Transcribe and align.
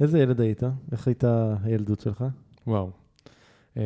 איזה 0.00 0.18
ילד 0.18 0.40
היית? 0.40 0.62
איך 0.92 1.06
הייתה 1.06 1.56
הילדות 1.62 2.00
שלך? 2.00 2.24
וואו. 2.66 2.90
Uh, 3.74 3.78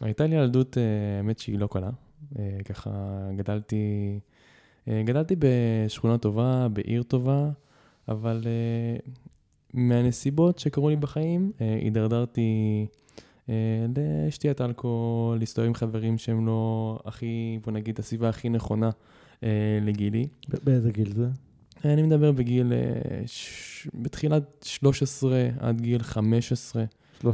הייתה 0.00 0.26
לי 0.26 0.36
ילדות, 0.36 0.76
uh, 0.76 0.80
האמת 1.18 1.38
שהיא 1.38 1.58
לא 1.58 1.66
קלה. 1.66 1.90
Uh, 2.32 2.36
ככה 2.64 2.90
גדלתי, 3.36 4.18
uh, 4.84 4.90
גדלתי 5.04 5.36
בשכונה 5.38 6.18
טובה, 6.18 6.68
בעיר 6.72 7.02
טובה, 7.02 7.50
אבל 8.08 8.40
uh, 8.42 9.10
מהנסיבות 9.74 10.58
שקרו 10.58 10.88
לי 10.88 10.96
בחיים, 10.96 11.52
uh, 11.58 11.62
הידרדרתי 11.82 12.86
uh, 13.46 13.50
לשתיית 13.96 14.60
אלכוהול, 14.60 15.38
להסתובב 15.38 15.66
עם 15.68 15.74
חברים 15.74 16.18
שהם 16.18 16.46
לא 16.46 16.98
הכי, 17.04 17.58
בוא 17.64 17.72
נגיד, 17.72 17.98
הסביבה 17.98 18.28
הכי 18.28 18.48
נכונה 18.48 18.90
uh, 19.40 19.44
לגילי. 19.82 20.26
באיזה 20.64 20.92
גיל 20.92 21.12
זה? 21.12 21.28
אני 21.84 22.02
מדבר 22.02 22.32
בגיל, 22.32 22.72
uh, 22.72 23.26
ש... 23.26 23.88
בתחילת 23.94 24.66
13 24.68 25.48
עד 25.58 25.80
גיל 25.80 26.02
15. 26.02 26.84
13-15 27.22 27.26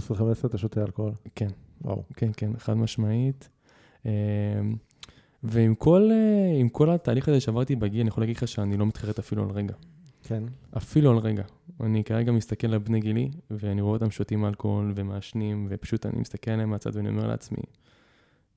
אתה 0.44 0.58
שותה 0.58 0.82
אלכוהול? 0.82 1.12
כן. 1.34 1.48
וואו. 1.82 2.02
כן, 2.16 2.30
כן, 2.36 2.50
חד 2.58 2.74
משמעית. 2.74 3.48
אמ, 4.06 4.10
ועם 5.42 5.74
כל, 5.74 6.10
אה, 6.12 6.68
כל 6.72 6.90
התהליך 6.90 7.28
הזה 7.28 7.40
שעברתי 7.40 7.76
בגיל, 7.76 8.00
אני 8.00 8.08
יכול 8.08 8.22
להגיד 8.22 8.36
לך 8.36 8.48
שאני 8.48 8.76
לא 8.76 8.86
מתחרט 8.86 9.18
אפילו 9.18 9.42
על 9.42 9.50
רגע. 9.50 9.74
כן. 10.22 10.42
אפילו 10.76 11.10
על 11.10 11.18
רגע. 11.18 11.42
אני 11.80 12.04
כרגע 12.04 12.32
מסתכל 12.32 12.66
על 12.66 12.78
בני 12.78 13.00
גילי, 13.00 13.30
ואני 13.50 13.80
רואה 13.80 13.94
אותם 13.94 14.10
שותים 14.10 14.44
אלכוהול 14.44 14.92
ומעשנים, 14.96 15.66
ופשוט 15.68 16.06
אני 16.06 16.20
מסתכל 16.20 16.50
עליהם 16.50 16.70
מהצד 16.70 16.96
ואני 16.96 17.08
אומר 17.08 17.26
לעצמי, 17.26 17.62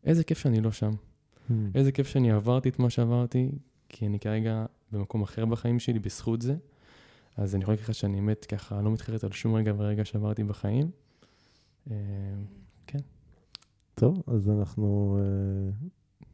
איזה 0.05 0.23
כיף 0.23 0.37
שאני 0.37 0.61
לא 0.61 0.71
שם. 0.71 0.91
Hmm. 0.91 1.53
איזה 1.75 1.91
כיף 1.91 2.07
שאני 2.07 2.31
עברתי 2.31 2.69
את 2.69 2.79
מה 2.79 2.89
שעברתי, 2.89 3.51
כי 3.89 4.05
אני 4.05 4.19
כרגע 4.19 4.65
במקום 4.93 5.21
אחר 5.21 5.45
בחיים 5.45 5.79
שלי 5.79 5.99
בזכות 5.99 6.41
זה. 6.41 6.55
אז 7.37 7.55
אני 7.55 7.63
יכול 7.63 7.71
להגיד 7.71 7.85
לך 7.85 7.93
שאני 7.93 8.15
באמת 8.15 8.45
ככה 8.45 8.81
לא 8.81 8.91
מתחרט 8.91 9.23
על 9.23 9.31
שום 9.31 9.55
רגע 9.55 9.73
ורגע 9.77 10.05
שעברתי 10.05 10.43
בחיים. 10.43 10.91
אמ, 11.91 11.93
טוב, 13.95 14.23
אז 14.27 14.49
אנחנו 14.49 15.17
uh, 15.19 15.85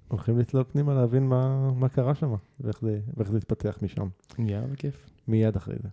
הולכים 0.07 0.39
לצלול 0.39 0.63
פנימה 0.63 0.93
להבין 0.93 1.27
מה, 1.27 1.71
מה 1.73 1.89
קרה 1.89 2.15
שם, 2.15 2.33
ואיך 2.59 2.81
זה, 2.81 2.99
ואיך 3.17 3.31
זה 3.31 3.37
התפתח 3.37 3.77
משם. 3.81 4.07
יאללה, 4.39 4.67
בכיף. 4.67 5.09
מיד 5.27 5.55
אחרי 5.55 5.75
זה. 5.83 5.89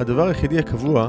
הדבר 0.00 0.26
היחידי 0.26 0.58
הקבוע 0.58 1.08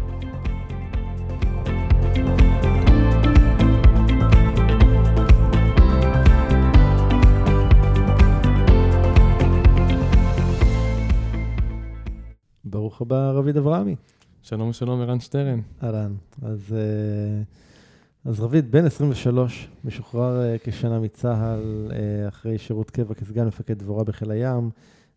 הבא, 13.01 13.31
רביד 13.31 13.57
אברהמי. 13.57 13.95
שלום 14.41 14.73
שלום, 14.73 15.01
ערן 15.01 15.19
שטרן. 15.19 15.59
אהלן. 15.83 16.15
אז, 16.41 16.73
אה, 16.73 17.41
אז 18.25 18.39
רביד, 18.39 18.71
בן 18.71 18.85
23, 18.85 19.69
משוחרר 19.83 20.41
אה, 20.41 20.55
כשנה 20.63 20.99
מצה"ל, 20.99 21.91
אה, 21.91 22.27
אחרי 22.27 22.57
שירות 22.57 22.91
קבע 22.91 23.13
כסגן 23.13 23.47
מפקד 23.47 23.79
דבורה 23.79 24.03
בחיל 24.03 24.31
הים, 24.31 24.69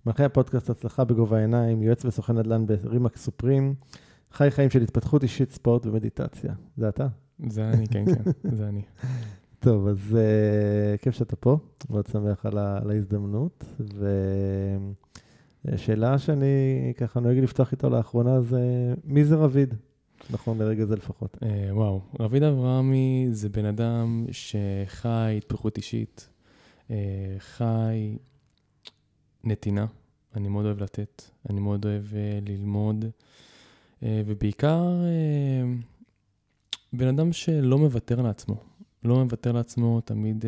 מנחה 0.07 0.25
הפודקאסט 0.25 0.71
הצלחה 0.71 1.05
בגובה 1.05 1.37
העיניים, 1.37 1.83
יועץ 1.83 2.05
וסוכן 2.05 2.39
נדל"ן 2.39 2.67
ברימאק 2.67 3.17
סופרים, 3.17 3.75
חי 4.33 4.51
חיים 4.51 4.71
של 4.71 4.83
התפתחות 4.83 5.23
אישית, 5.23 5.51
ספורט 5.51 5.87
ומדיטציה. 5.87 6.55
זה 6.77 6.89
אתה? 6.89 7.07
זה 7.49 7.69
אני, 7.69 7.87
כן, 7.87 8.05
כן, 8.05 8.31
זה 8.57 8.69
אני. 8.69 8.83
טוב, 9.65 9.89
אז 9.89 9.99
uh, 10.11 11.03
כיף 11.03 11.15
שאתה 11.15 11.37
פה, 11.37 11.59
מאוד 11.91 12.07
שמח 12.07 12.47
על, 12.47 12.59
ה, 12.59 12.79
על 12.83 12.91
ההזדמנות. 12.91 13.65
ושאלה 15.65 16.19
שאני 16.19 16.93
ככה 16.97 17.21
נוהג 17.21 17.39
לפתוח 17.39 17.73
איתו 17.73 17.91
לאחרונה 17.91 18.41
זה, 18.41 18.95
מי 19.05 19.25
זה 19.25 19.37
רביד? 19.37 19.75
נכון, 20.31 20.59
לרגע 20.59 20.85
זה 20.85 20.97
לפחות. 20.97 21.37
Uh, 21.37 21.47
וואו, 21.71 22.01
רביד 22.21 22.43
אברהמי 22.43 23.27
זה 23.31 23.49
בן 23.49 23.65
אדם 23.65 24.27
שחי 24.33 25.35
התפתחות 25.39 25.77
אישית, 25.77 26.29
uh, 26.89 26.91
חי 27.39 28.17
נתינה, 29.45 29.87
אני 30.37 30.49
מאוד 30.49 30.65
אוהב 30.67 30.83
לתת, 30.83 31.23
אני 31.51 31.61
מאוד 31.61 31.87
אוהב 31.87 32.05
uh, 32.05 32.49
ללמוד, 32.49 33.05
ובעיקר 34.03 34.89
בן 36.93 37.09
אדם 37.09 37.33
שלא 37.33 37.79
מוותר 37.79 38.23
לעצמו, 38.23 38.57
לא 39.05 39.25
מוותר 39.25 39.53
לעצמו, 39.53 40.01
תמיד 40.01 40.45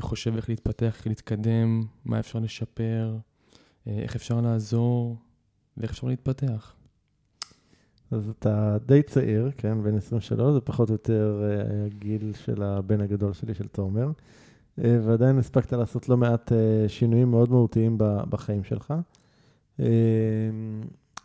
חושב 0.00 0.36
איך 0.36 0.48
להתפתח, 0.48 0.96
איך 0.96 1.06
להתקדם, 1.06 1.82
מה 2.04 2.20
אפשר 2.20 2.38
לשפר, 2.38 3.16
איך 3.86 4.16
אפשר 4.16 4.40
לעזור 4.40 5.16
ואיך 5.76 5.90
אפשר 5.90 6.06
להתפתח. 6.06 6.74
אז 8.10 8.28
אתה 8.28 8.76
די 8.86 9.02
צעיר, 9.02 9.50
כן, 9.56 9.82
בן 9.82 9.96
23, 9.96 10.54
זה 10.54 10.60
פחות 10.60 10.88
או 10.88 10.94
יותר 10.94 11.42
uh, 11.42 11.86
הגיל 11.86 12.32
של 12.32 12.62
הבן 12.62 13.00
הגדול 13.00 13.32
שלי, 13.32 13.54
של 13.54 13.66
תומר, 13.66 14.10
uh, 14.10 14.82
ועדיין 15.02 15.38
הספקת 15.38 15.72
לעשות 15.72 16.08
לא 16.08 16.16
מעט 16.16 16.52
שינויים 16.88 17.30
מאוד 17.30 17.50
מהותיים 17.50 17.98
בחיים 17.98 18.64
שלך. 18.64 18.94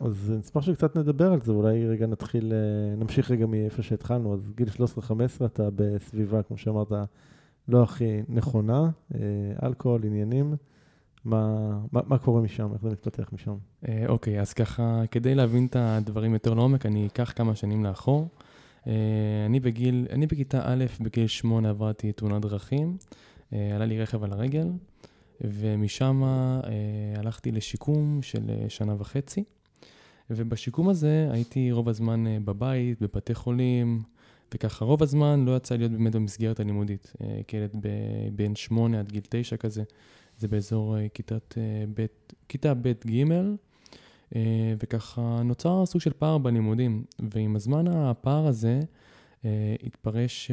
אז 0.00 0.32
נשמח 0.38 0.62
שקצת 0.62 0.96
נדבר 0.96 1.32
על 1.32 1.40
זה, 1.40 1.52
אולי 1.52 1.88
רגע 1.88 2.06
נתחיל, 2.06 2.52
נמשיך 2.96 3.30
רגע 3.30 3.46
מאיפה 3.46 3.82
שהתחלנו. 3.82 4.34
אז 4.34 4.52
גיל 4.56 4.68
13-15 4.68 5.44
אתה 5.44 5.68
בסביבה, 5.74 6.42
כמו 6.42 6.56
שאמרת, 6.56 6.92
לא 7.68 7.82
הכי 7.82 8.22
נכונה, 8.28 8.90
אלכוהול, 9.62 10.04
עניינים. 10.04 10.54
מה, 11.24 11.70
מה, 11.92 12.00
מה 12.06 12.18
קורה 12.18 12.40
משם, 12.40 12.72
איך 12.72 12.82
זה 12.82 12.90
מתפתח 12.90 13.30
משם? 13.32 13.54
אה, 13.88 14.04
אוקיי, 14.08 14.40
אז 14.40 14.52
ככה, 14.52 15.02
כדי 15.10 15.34
להבין 15.34 15.66
את 15.66 15.76
הדברים 15.76 16.32
יותר 16.32 16.54
לעומק, 16.54 16.86
אני 16.86 17.06
אקח 17.06 17.32
כמה 17.36 17.54
שנים 17.54 17.84
לאחור. 17.84 18.28
אה, 18.86 18.92
אני 19.46 19.60
בגיל, 19.60 20.06
אני 20.10 20.26
בכיתה 20.26 20.60
א', 20.64 20.84
בגיל 21.00 21.26
שמונה 21.26 21.70
עברתי 21.70 22.12
תאונת 22.12 22.42
דרכים, 22.42 22.96
אה, 23.52 23.74
עלה 23.74 23.84
לי 23.84 24.02
רכב 24.02 24.24
על 24.24 24.32
הרגל, 24.32 24.68
ומשם 25.40 26.22
הלכתי 27.16 27.52
לשיקום 27.52 28.18
של 28.22 28.50
שנה 28.68 28.94
וחצי. 28.98 29.44
ובשיקום 30.30 30.88
הזה 30.88 31.28
הייתי 31.30 31.72
רוב 31.72 31.88
הזמן 31.88 32.44
בבית, 32.44 33.02
בבתי 33.02 33.34
חולים, 33.34 34.02
וככה 34.54 34.84
רוב 34.84 35.02
הזמן 35.02 35.44
לא 35.44 35.56
יצא 35.56 35.76
להיות 35.76 35.92
באמת 35.92 36.14
במסגרת 36.14 36.60
הלימודית. 36.60 37.12
כילד 37.46 37.76
בין 38.32 38.56
שמונה 38.56 39.00
עד 39.00 39.12
גיל 39.12 39.22
תשע 39.28 39.56
כזה. 39.56 39.82
זה 40.40 40.48
באזור 40.48 40.96
אה, 40.96 41.08
כיתת 41.08 41.54
אה, 41.58 41.84
ב', 41.94 42.06
כיתה 42.48 42.74
ב'-ג', 42.74 43.24
אה, 44.36 44.74
וככה 44.82 45.42
נוצר 45.44 45.86
סוג 45.86 46.00
של 46.00 46.12
פער 46.18 46.38
בלימודים, 46.38 47.04
ועם 47.18 47.56
הזמן 47.56 47.88
הפער 47.88 48.46
הזה 48.46 48.80
התפרש, 49.86 50.50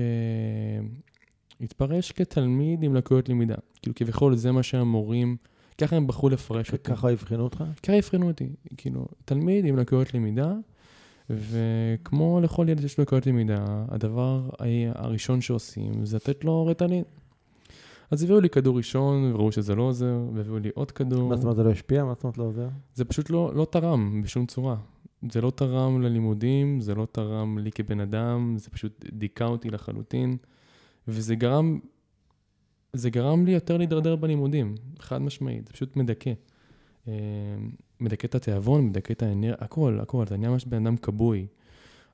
התפרש 1.62 2.12
כתלמיד 2.12 2.84
עם 2.84 2.96
לקויות 2.96 3.30
למידה. 3.30 3.56
כאילו 3.82 3.96
כביכול 3.96 4.36
זה 4.36 4.52
מה 4.52 4.64
שהמורים, 4.64 5.38
ככה 5.78 5.96
הם 5.96 6.08
בחרו 6.08 6.30
לפרש 6.30 6.72
אותי. 6.72 6.84
ככה 6.84 7.14
אבחנו 7.14 7.44
אותך? 7.44 7.64
ככה 7.84 7.98
אבחנו 7.98 8.28
אותי, 8.28 8.50
כאילו, 8.78 9.08
תלמיד 9.26 9.66
עם 9.66 9.78
לקויות 9.78 10.14
למידה, 10.14 10.54
וכמו 11.30 12.40
לכל 12.44 12.70
ילד 12.70 12.82
שיש 12.82 13.00
לקויות 13.00 13.28
למידה, 13.28 13.66
הדבר 13.90 14.50
הראשון 14.96 15.42
שעושים 15.42 16.06
זה 16.06 16.16
לתת 16.16 16.44
לו 16.44 16.66
רטלין. 16.66 17.04
אז 18.12 18.24
הביאו 18.24 18.40
לי 18.40 18.50
כדור 18.50 18.78
ראשון, 18.78 19.32
וראו 19.34 19.52
שזה 19.52 19.76
לא 19.76 19.84
עוזר, 19.84 20.20
והביאו 20.34 20.60
לי 20.60 20.70
עוד 20.76 20.92
כדור. 20.92 21.30
מה 21.30 21.36
זאת 21.36 21.44
אומרת 21.44 21.56
זה 21.56 21.64
לא 21.64 21.72
השפיע? 21.72 22.04
מה 22.04 22.14
זאת 22.14 22.24
אומרת 22.24 22.38
לא 22.38 22.44
עוזר? 22.44 22.68
זה 22.94 23.06
פשוט 23.06 23.30
לא, 23.30 23.52
לא 23.56 23.68
תרם 23.72 24.22
בשום 24.22 24.46
צורה. 24.46 24.76
זה 25.32 25.42
לא 25.42 25.52
תרם 25.56 26.02
ללימודים, 26.02 26.82
זה 26.82 26.96
לא 26.96 27.08
תרם 27.12 27.58
לי 27.58 27.72
כבן 27.72 28.00
אדם, 28.00 28.56
זה 28.58 28.70
פשוט 28.70 29.06
דיכא 29.14 29.44
אותי 29.44 29.70
לחלוטין, 29.70 30.38
וזה 31.08 31.36
גרם, 31.36 31.80
זה 32.94 33.10
גרם 33.10 33.46
לי 33.46 33.52
יותר 33.52 33.78
להידרדר 33.78 34.16
בלימודים, 34.16 34.76
חד 35.00 35.22
משמעית, 35.22 35.68
זה 35.68 35.74
פשוט 35.74 35.96
מדכא. 35.96 36.34
אה, 37.08 37.14
מדכא 38.00 38.28
את 38.28 38.36
התיאבון, 38.36 38.86
מדכא 38.86 39.14
את 39.14 39.24
האנרגיה, 39.24 39.56
הכל, 39.60 40.00
הכל, 40.02 40.24
אתה 40.24 40.38
נהיה 40.38 40.52
ממש 40.52 40.66
בן 40.66 40.88
אדם 40.88 40.98
כבוי. 40.98 41.48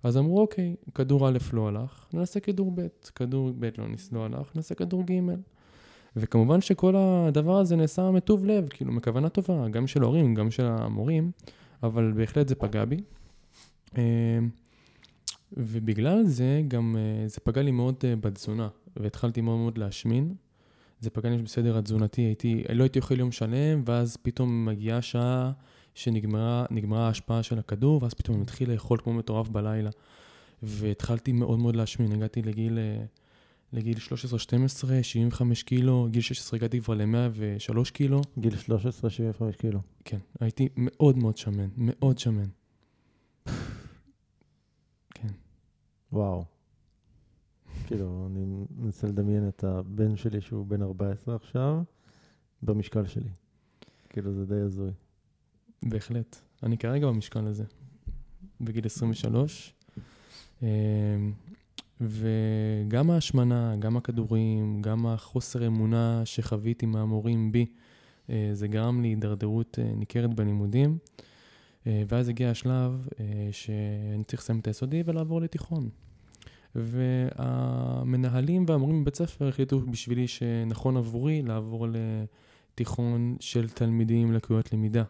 אז 0.04 0.18
אמרו, 0.18 0.42
אוקיי, 0.42 0.76
כדור 0.96 1.30
א' 1.30 1.38
לא 1.54 1.68
הלך, 1.68 2.08
נעשה 2.14 2.40
כדור 2.40 2.72
ב', 2.76 2.88
כדור 3.16 3.52
ב' 3.60 3.70
לא, 3.78 3.86
לא 4.12 4.26
הלך, 4.26 4.56
נעשה 4.56 4.76
כדור 4.76 5.04
ג'. 5.04 5.20
וכמובן 6.16 6.62
שכל 6.62 6.96
הדבר 6.96 7.58
הזה 7.58 7.76
נעשה 7.76 8.12
מטוב 8.12 8.46
לב, 8.46 8.68
כאילו, 8.70 8.92
מכוונה 8.92 9.30
טובה, 9.30 9.70
גם 9.70 9.88
של 9.88 10.04
ההורים, 10.04 10.34
גם 10.34 10.52
של 10.52 10.66
המורים, 10.66 11.32
אבל 11.84 12.14
בהחלט 12.16 12.48
זה 12.48 12.56
פגע 12.56 12.86
בי. 12.86 12.98
אה, 13.98 14.40
ובגלל 15.58 16.24
זה 16.24 16.62
גם, 16.68 16.96
אה, 16.98 17.28
זה 17.28 17.40
פגע 17.44 17.62
לי 17.62 17.72
מאוד 17.72 17.96
אה, 18.04 18.16
בתזונה, 18.16 18.68
והתחלתי 18.98 19.42
מאוד 19.42 19.58
מאוד 19.58 19.78
להשמין. 19.78 20.36
זה 21.00 21.10
פגע 21.10 21.30
לי 21.30 21.38
בסדר 21.38 21.78
התזונתי, 21.78 22.22
הייתי, 22.22 22.64
לא 22.74 22.84
הייתי 22.84 23.00
אוכל 23.00 23.20
יום 23.20 23.32
שלם, 23.32 23.82
ואז 23.86 24.18
פתאום 24.18 24.66
מגיעה 24.66 25.02
שעה 25.02 25.52
שנגמרה 25.96 26.66
ההשפעה 26.92 27.44
של 27.44 27.60
הכדור, 27.60 28.04
ואז 28.04 28.14
פתאום 28.14 28.36
אני 28.36 28.42
מתחיל 28.42 28.72
לאכול 28.72 28.98
כמו 29.04 29.14
מטורף 29.14 29.50
בלילה. 29.50 29.90
והתחלתי 30.64 31.32
מאוד 31.32 31.60
מאוד 31.60 31.76
להשמין, 31.76 32.12
הגעתי 32.12 32.42
לגיל, 32.42 32.80
לגיל 33.74 33.98
13-12, 33.98 34.02
75 35.02 35.64
קילו, 35.64 36.08
גיל 36.12 36.22
16 36.22 36.58
הגעתי 36.58 36.82
כבר 36.82 36.94
ל-103 36.94 37.92
קילו. 37.94 38.22
גיל 38.40 38.58
13, 38.58 39.10
75 39.10 39.56
קילו. 39.56 39.80
כן, 40.06 40.18
הייתי 40.40 40.70
מאוד 40.78 41.18
מאוד 41.18 41.38
שמן, 41.38 41.70
מאוד 41.78 42.18
שמן. 42.18 42.50
כן. 45.10 45.28
וואו. 46.12 46.46
כאילו, 47.88 48.28
אני 48.32 48.46
מנסה 48.78 49.08
לדמיין 49.08 49.48
את 49.48 49.64
הבן 49.64 50.16
שלי, 50.16 50.42
שהוא 50.42 50.66
בן 50.66 50.82
14 50.82 51.36
עכשיו, 51.36 51.82
במשקל 52.64 53.08
שלי. 53.08 53.30
כאילו, 54.10 54.34
זה 54.34 54.46
די 54.46 54.60
הזוי. 54.60 54.92
בהחלט. 55.84 56.38
אני 56.64 56.78
כרגע 56.78 57.08
במשקל 57.08 57.48
הזה, 57.48 57.64
בגיל 58.62 58.86
23. 58.86 59.74
וגם 62.04 63.12
ההשמנה, 63.12 63.76
גם 63.80 63.98
הכדורים, 63.98 64.82
גם 64.82 65.06
החוסר 65.06 65.68
אמונה 65.68 66.22
שחוויתי 66.26 66.86
מהמורים 66.86 67.52
בי, 67.52 67.66
אה, 68.30 68.50
זה 68.54 68.68
גרם 68.68 69.02
לי 69.02 69.08
הידרדרות 69.08 69.80
אה, 69.80 69.92
ניכרת 69.96 70.34
בלימודים. 70.34 70.98
אה, 71.88 72.04
ואז 72.08 72.30
הגיע 72.30 72.50
השלב 72.50 73.08
שאני 73.52 74.24
צריך 74.24 74.42
לסיים 74.42 74.60
את 74.60 74.68
היסודי 74.68 75.04
ולעבור 75.06 75.42
לתיכון. 75.42 75.90
והמנהלים 76.76 78.66
והמורים 78.68 79.02
בבית 79.02 79.16
ספר 79.16 79.48
החליטו 79.48 79.80
בשבילי 79.80 80.28
שנכון 80.28 80.98
עבורי 80.98 81.42
לעבור 81.42 81.88
לתיכון 82.74 83.36
של 83.40 83.70
תלמידים 83.70 84.28
עם 84.28 84.34
לקויות 84.34 84.74
למידה. 84.74 85.04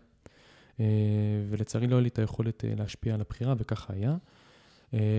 ולצערי 1.49 1.87
לא 1.87 1.95
היה 1.95 2.01
לי 2.01 2.07
את 2.07 2.19
היכולת 2.19 2.63
להשפיע 2.77 3.13
על 3.13 3.21
הבחירה, 3.21 3.53
וככה 3.57 3.93
היה. 3.93 4.15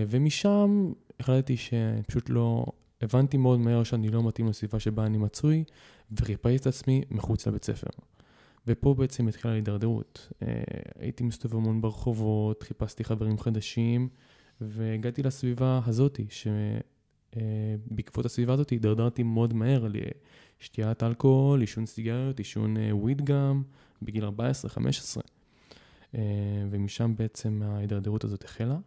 ומשם 0.09 0.91
החלטתי 1.19 1.57
שפשוט 1.57 2.29
לא, 2.29 2.65
הבנתי 3.01 3.37
מאוד 3.37 3.59
מהר 3.59 3.83
שאני 3.83 4.09
לא 4.09 4.27
מתאים 4.27 4.47
לסביבה 4.47 4.79
שבה 4.79 5.05
אני 5.05 5.17
מצוי, 5.17 5.63
וחיפשתי 6.11 6.55
את 6.55 6.67
עצמי 6.67 7.01
מחוץ 7.11 7.47
לבית 7.47 7.63
ספר. 7.63 7.87
ופה 8.67 8.93
בעצם 8.93 9.27
התחילה 9.27 9.53
להידרדרות. 9.53 10.31
אה, 10.41 10.47
הייתי 10.99 11.23
מסתובב 11.23 11.55
המון 11.55 11.81
ברחובות, 11.81 12.63
חיפשתי 12.63 13.03
חברים 13.03 13.37
חדשים, 13.37 14.09
והגעתי 14.61 15.23
לסביבה 15.23 15.81
הזאתי, 15.85 16.25
שבעקבות 17.31 18.25
הסביבה 18.25 18.53
הזאת 18.53 18.69
הידרדרתי 18.69 19.23
מאוד 19.23 19.53
מהר 19.53 19.87
לשתיית 20.61 21.03
אלכוהול, 21.03 21.61
עישון 21.61 21.85
סיגריות, 21.85 22.37
עישון 22.37 22.77
אה, 22.77 22.95
וויד 22.95 23.25
גם, 23.25 23.63
בגיל 24.01 24.25
14-15. 24.25 24.29
אה, 26.15 26.21
ומשם 26.69 27.13
בעצם 27.17 27.61
ההידרדרות 27.63 28.23
הזאת 28.23 28.43
החלה. 28.43 28.77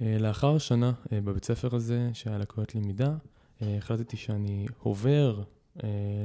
אה, 0.00 0.16
לאחר 0.18 0.58
שנה 0.58 0.92
אה, 1.12 1.20
בבית 1.20 1.44
ספר 1.44 1.76
הזה, 1.76 2.10
שהיה 2.12 2.38
לקויות 2.38 2.74
למידה, 2.74 3.14
אה, 3.62 3.76
החלטתי 3.76 4.16
שאני 4.16 4.66
עובר 4.78 5.42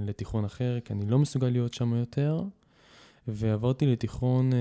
לתיכון 0.01 0.45
אחר, 0.45 0.79
כי 0.85 0.93
אני 0.93 1.05
לא 1.05 1.19
מסוגל 1.19 1.47
להיות 1.47 1.73
שם 1.73 1.93
יותר, 1.93 2.43
ועברתי 3.27 3.85
לתיכון 3.85 4.51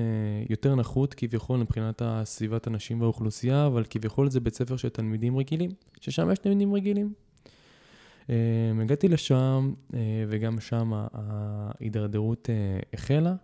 יותר 0.49 0.75
נחות 0.75 1.15
כביכול 1.15 1.59
מבחינת 1.59 2.03
סביבת 2.25 2.67
הנשים 2.67 3.01
והאוכלוסייה, 3.01 3.67
אבל 3.67 3.85
כביכול 3.91 4.31
זה 4.31 4.41
בית 4.41 4.55
ספר 4.55 4.77
של 4.77 4.89
תלמידים 4.89 5.37
רגילים, 5.37 5.71
ששם 6.01 6.31
יש 6.31 6.39
תלמידים 6.39 6.75
רגילים. 6.75 7.13
הגעתי 8.83 9.09
לשם, 9.09 9.73
וגם 10.29 10.61
שם 10.61 10.93
ההידרדרות 11.13 12.49
החלה, 12.95 13.35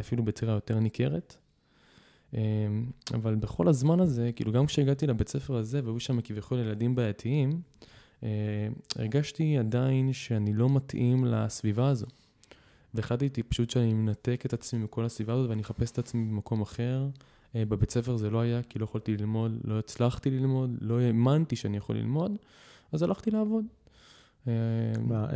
אפילו 0.00 0.24
בצורה 0.24 0.52
יותר 0.52 0.78
ניכרת. 0.78 1.36
אמ, 2.34 2.86
אבל 3.14 3.34
בכל 3.34 3.68
הזמן 3.68 4.00
הזה, 4.00 4.30
כאילו 4.36 4.52
גם 4.52 4.66
כשהגעתי 4.66 5.06
לבית 5.06 5.28
ספר 5.28 5.56
הזה 5.56 5.80
והיו 5.84 6.00
שם 6.00 6.20
כביכול 6.20 6.58
ילדים 6.58 6.94
בעייתיים, 6.94 7.60
אה, 8.22 8.28
הרגשתי 8.96 9.58
עדיין 9.58 10.12
שאני 10.12 10.52
לא 10.52 10.68
מתאים 10.68 11.24
לסביבה 11.24 11.88
הזו. 11.88 12.06
והחלטתי 12.94 13.42
פשוט 13.42 13.70
שאני 13.70 13.94
מנתק 13.94 14.42
את 14.46 14.52
עצמי 14.52 14.84
מכל 14.84 15.04
הסביבה 15.04 15.32
הזאת 15.32 15.50
ואני 15.50 15.62
אחפש 15.62 15.90
את 15.90 15.98
עצמי 15.98 16.24
במקום 16.24 16.60
אחר. 16.60 17.08
אה, 17.56 17.64
בבית 17.64 17.90
ספר 17.90 18.16
זה 18.16 18.30
לא 18.30 18.40
היה, 18.40 18.62
כי 18.62 18.78
לא 18.78 18.84
יכולתי 18.84 19.16
ללמוד, 19.16 19.58
לא 19.64 19.78
הצלחתי 19.78 20.30
ללמוד, 20.30 20.70
לא 20.80 21.00
האמנתי 21.00 21.56
שאני 21.56 21.76
יכול 21.76 21.96
ללמוד, 21.96 22.36
אז 22.92 23.02
הלכתי 23.02 23.30
לעבוד. 23.30 23.64
אה, 24.48 24.52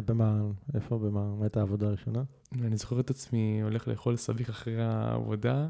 במה, 0.06 0.40
איפה, 0.74 0.98
במה, 0.98 1.34
מה 1.34 1.44
הייתה 1.44 1.60
העבודה 1.60 1.86
הראשונה? 1.86 2.22
אני 2.60 2.76
זוכר 2.76 3.00
את 3.00 3.10
עצמי 3.10 3.60
הולך 3.62 3.88
לאכול 3.88 4.16
סביך 4.16 4.48
אחרי 4.48 4.82
העבודה. 4.82 5.68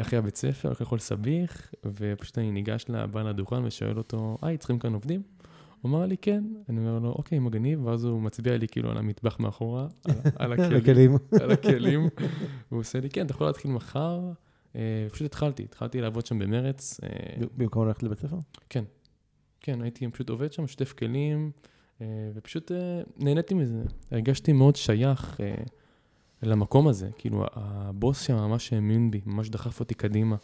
אחרי 0.00 0.18
הבית 0.18 0.36
ספר, 0.36 0.68
הולך 0.68 0.80
לאכול 0.80 0.98
סביח, 0.98 1.72
ופשוט 1.84 2.38
אני 2.38 2.50
ניגש 2.50 2.84
לבעל 2.88 3.26
הדוכן 3.26 3.64
ושואל 3.64 3.98
אותו, 3.98 4.38
היי, 4.42 4.58
צריכים 4.58 4.78
כאן 4.78 4.94
עובדים? 4.94 5.22
הוא 5.82 5.90
אמר 5.90 6.06
לי, 6.06 6.16
כן. 6.16 6.44
אני 6.68 6.80
אומר 6.80 6.98
לו, 6.98 7.08
אוקיי, 7.08 7.38
מגניב, 7.38 7.86
ואז 7.86 8.04
הוא 8.04 8.22
מצביע 8.22 8.56
לי 8.56 8.68
כאילו 8.68 8.90
על 8.90 8.98
המטבח 8.98 9.40
מאחורה, 9.40 9.86
על, 10.04 10.52
על 10.52 10.52
הכלים. 10.76 11.16
על 11.40 11.50
הכלים. 11.50 12.08
והוא 12.70 12.80
עושה 12.80 13.00
לי, 13.00 13.10
כן, 13.10 13.26
אתה 13.26 13.32
יכול 13.32 13.46
להתחיל 13.46 13.70
מחר. 13.70 14.20
אה, 14.76 15.06
פשוט 15.12 15.26
התחלתי, 15.26 15.62
התחלתי 15.62 16.00
לעבוד 16.00 16.26
שם 16.26 16.38
במרץ. 16.38 17.00
אה, 17.02 17.08
במקום 17.56 17.86
ללכת 17.86 18.02
לבית 18.02 18.18
ספר? 18.18 18.36
כן. 18.68 18.84
כן, 19.60 19.82
הייתי 19.82 20.08
פשוט 20.08 20.30
עובד 20.30 20.52
שם, 20.52 20.66
שוטף 20.66 20.92
כלים, 20.92 21.50
אה, 22.00 22.06
ופשוט 22.34 22.72
נהניתי 23.16 23.54
מזה. 23.54 23.82
הרגשתי 24.10 24.52
מאוד 24.52 24.76
שייך. 24.76 25.40
למקום 26.42 26.88
הזה. 26.88 27.10
כאילו, 27.18 27.44
הבוס 27.52 28.20
שם 28.20 28.36
ממש 28.36 28.72
האמין 28.72 29.10
בי, 29.10 29.20
ממש 29.26 29.48
דחף 29.48 29.80
אותי 29.80 29.94
קדימה. 29.94 30.36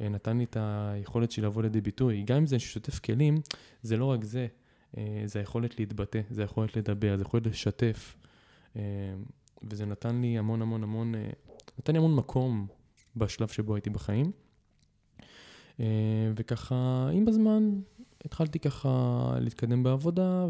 אה, 0.00 0.08
נתן 0.08 0.38
לי 0.38 0.44
את 0.44 0.56
היכולת 0.60 1.30
שלי 1.30 1.42
לבוא 1.42 1.62
לידי 1.62 1.80
ביטוי. 1.80 2.22
גם 2.22 2.36
אם 2.36 2.46
זה 2.46 2.58
שוטף 2.58 2.98
כלים, 2.98 3.40
זה 3.82 3.96
לא 3.96 4.04
רק 4.04 4.24
זה, 4.24 4.46
אה, 4.98 5.22
זה 5.24 5.38
היכולת 5.38 5.78
להתבטא, 5.78 6.20
זה 6.30 6.42
היכולת 6.42 6.76
לדבר, 6.76 7.16
זה 7.16 7.22
היכולת 7.22 7.46
לשתף. 7.46 8.16
אה, 8.76 8.82
וזה 9.62 9.86
נתן 9.86 10.20
לי 10.20 10.38
המון 10.38 10.62
המון 10.62 10.82
המון, 10.82 11.14
נתן 11.78 11.92
לי 11.92 11.98
המון 11.98 12.14
מקום 12.14 12.66
בשלב 13.16 13.48
שבו 13.48 13.74
הייתי 13.74 13.90
בחיים. 13.90 14.32
וככה, 16.36 17.08
עם 17.12 17.28
הזמן, 17.28 17.70
התחלתי 18.24 18.58
ככה 18.58 18.88
להתקדם 19.40 19.82
בעבודה, 19.82 20.46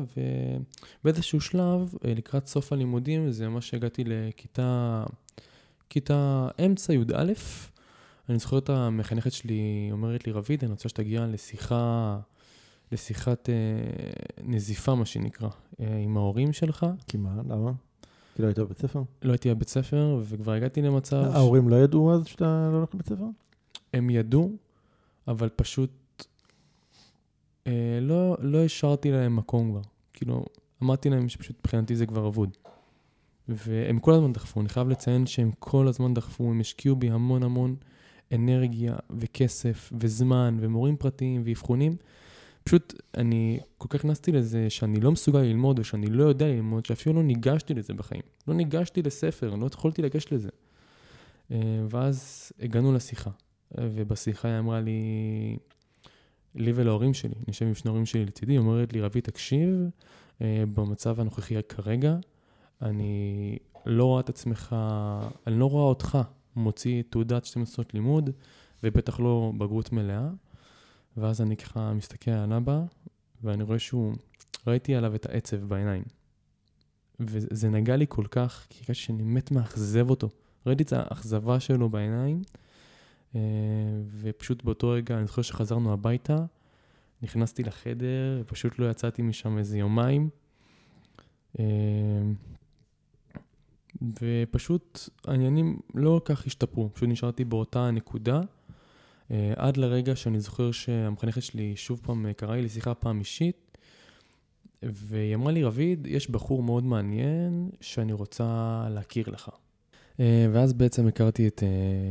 ובאיזשהו 1.04 1.40
שלב, 1.40 1.94
אה, 2.04 2.14
לקראת 2.14 2.46
סוף 2.46 2.72
הלימודים, 2.72 3.30
זה 3.30 3.48
ממש 3.48 3.74
הגעתי 3.74 4.04
לכיתה, 4.06 5.04
כיתה 5.90 6.48
אמצע 6.66 6.92
י"א. 6.94 7.32
אני 8.28 8.38
זוכר 8.38 8.58
את 8.58 8.70
המחנכת 8.70 9.32
שלי 9.32 9.88
אומרת 9.92 10.26
לי, 10.26 10.32
רביד, 10.32 10.64
אני 10.64 10.72
רוצה 10.72 10.88
שתגיע 10.88 11.26
לשיחה, 11.26 12.18
לשיחת 12.92 13.48
אה, 13.48 13.54
נזיפה, 14.44 14.94
מה 14.94 15.06
שנקרא, 15.06 15.48
אה, 15.80 15.96
עם 15.96 16.16
ההורים 16.16 16.52
שלך. 16.52 16.86
כי 17.08 17.16
מה? 17.16 17.36
למה? 17.48 17.72
כי 18.36 18.42
לא 18.42 18.46
היית 18.46 18.58
בבית 18.58 18.78
ספר? 18.78 19.02
לא 19.22 19.32
הייתי 19.32 19.54
בבית 19.54 19.68
ספר, 19.68 20.20
וכבר 20.28 20.52
הגעתי 20.52 20.82
למצב... 20.82 21.24
ההורים 21.32 21.68
ש... 21.68 21.70
לא 21.70 21.76
ידעו 21.76 22.14
אז 22.14 22.26
שאתה 22.26 22.68
לא 22.72 22.76
הולך 22.76 22.94
לבית 22.94 23.06
ספר? 23.06 23.26
הם 23.94 24.10
ידעו, 24.10 24.52
אבל 25.28 25.48
פשוט 25.56 25.90
לא, 28.00 28.36
לא 28.40 28.64
השארתי 28.64 29.10
להם 29.10 29.36
מקום 29.36 29.70
כבר. 29.70 29.80
כאילו, 30.12 30.44
אמרתי 30.82 31.10
להם 31.10 31.28
שפשוט 31.28 31.56
מבחינתי 31.58 31.96
זה 31.96 32.06
כבר 32.06 32.28
אבוד. 32.28 32.56
והם 33.48 33.98
כל 33.98 34.12
הזמן 34.12 34.32
דחפו, 34.32 34.60
אני 34.60 34.68
חייב 34.68 34.88
לציין 34.88 35.26
שהם 35.26 35.50
כל 35.58 35.88
הזמן 35.88 36.14
דחפו, 36.14 36.50
הם 36.50 36.60
השקיעו 36.60 36.96
בי 36.96 37.10
המון 37.10 37.42
המון 37.42 37.76
אנרגיה 38.34 38.96
וכסף 39.10 39.92
וזמן 40.00 40.56
ומורים 40.60 40.96
פרטיים 40.96 41.42
ואבחונים, 41.44 41.96
פשוט, 42.64 42.94
אני 43.16 43.60
כל 43.78 43.88
כך 43.88 44.04
נכנסתי 44.04 44.32
לזה 44.32 44.70
שאני 44.70 45.00
לא 45.00 45.12
מסוגל 45.12 45.38
ללמוד 45.38 45.78
ושאני 45.78 46.06
לא 46.06 46.24
יודע 46.24 46.46
ללמוד, 46.46 46.86
שאפילו 46.86 47.16
לא 47.16 47.22
ניגשתי 47.22 47.74
לזה 47.74 47.94
בחיים. 47.94 48.22
לא 48.48 48.54
ניגשתי 48.54 49.02
לספר, 49.02 49.54
לא 49.54 49.66
יכולתי 49.66 50.02
לגשת 50.02 50.32
לזה. 50.32 50.48
אה, 51.50 51.58
ואז 51.90 52.52
הגענו 52.60 52.92
לשיחה, 52.92 53.30
ובשיחה 53.78 54.48
היא 54.48 54.58
אמרה 54.58 54.80
לי, 54.80 55.00
לי 56.54 56.72
ולהורים 56.74 57.14
שלי, 57.14 57.34
אני 57.34 57.44
יושב 57.48 57.66
עם 57.66 57.74
שני 57.74 57.88
הורים 57.88 58.06
שלי 58.06 58.24
לצידי, 58.24 58.58
אומרת 58.58 58.92
לי, 58.92 59.00
רבי, 59.00 59.20
תקשיב, 59.20 59.70
אה, 60.42 60.64
במצב 60.74 61.20
הנוכחי 61.20 61.62
כרגע, 61.68 62.16
אני 62.82 63.56
לא 63.86 64.04
רואה 64.04 64.20
את 64.20 64.28
עצמך, 64.28 64.76
אני 65.46 65.58
לא 65.58 65.66
רואה 65.66 65.84
אותך 65.84 66.18
מוציא 66.56 67.02
תעודת 67.10 67.44
12 67.44 67.74
שנות 67.74 67.94
לימוד, 67.94 68.30
ובטח 68.82 69.20
לא 69.20 69.52
בגרות 69.58 69.92
מלאה. 69.92 70.28
ואז 71.16 71.40
אני 71.40 71.56
ככה 71.56 71.94
מסתכל 71.94 72.30
על 72.30 72.52
אבא, 72.52 72.82
ואני 73.42 73.62
רואה 73.62 73.78
שהוא, 73.78 74.14
ראיתי 74.66 74.94
עליו 74.94 75.14
את 75.14 75.26
העצב 75.26 75.56
בעיניים. 75.56 76.02
וזה 77.20 77.68
נגע 77.68 77.96
לי 77.96 78.06
כל 78.08 78.24
כך, 78.30 78.66
כי 78.70 78.78
הרגשתי 78.78 78.94
שאני 78.94 79.22
מת 79.22 79.50
מאכזב 79.50 80.10
אותו. 80.10 80.28
ראיתי 80.66 80.82
את 80.82 80.92
האכזבה 80.92 81.60
שלו 81.60 81.88
בעיניים, 81.88 82.42
ופשוט 84.20 84.64
באותו 84.64 84.88
רגע, 84.88 85.18
אני 85.18 85.26
זוכר 85.26 85.42
שחזרנו 85.42 85.92
הביתה, 85.92 86.36
נכנסתי 87.22 87.62
לחדר, 87.62 88.38
ופשוט 88.40 88.78
לא 88.78 88.90
יצאתי 88.90 89.22
משם 89.22 89.58
איזה 89.58 89.78
יומיים. 89.78 90.28
אה, 91.58 91.64
ופשוט 94.20 95.08
העניינים 95.26 95.78
לא 95.94 96.20
כל 96.24 96.34
כך 96.34 96.46
השתפרו, 96.46 96.90
פשוט 96.94 97.08
נשארתי 97.08 97.44
באותה 97.44 97.90
נקודה. 97.90 98.40
אה, 99.30 99.52
עד 99.56 99.76
לרגע 99.76 100.16
שאני 100.16 100.40
זוכר 100.40 100.70
שהמחנכת 100.70 101.42
שלי 101.42 101.76
שוב 101.76 102.00
פעם 102.02 102.32
קראה 102.32 102.56
לי 102.56 102.62
לשיחה 102.62 102.94
פעם 102.94 103.18
אישית, 103.18 103.78
והיא 104.82 105.34
אמרה 105.34 105.52
לי, 105.52 105.62
רביד, 105.62 106.06
יש 106.06 106.30
בחור 106.30 106.62
מאוד 106.62 106.84
מעניין 106.84 107.70
שאני 107.80 108.12
רוצה 108.12 108.86
להכיר 108.90 109.30
לך. 109.30 109.50
אה, 110.20 110.46
ואז 110.52 110.72
בעצם 110.72 111.06
הכרתי 111.06 111.48
את 111.48 111.62
אה, 111.62 111.68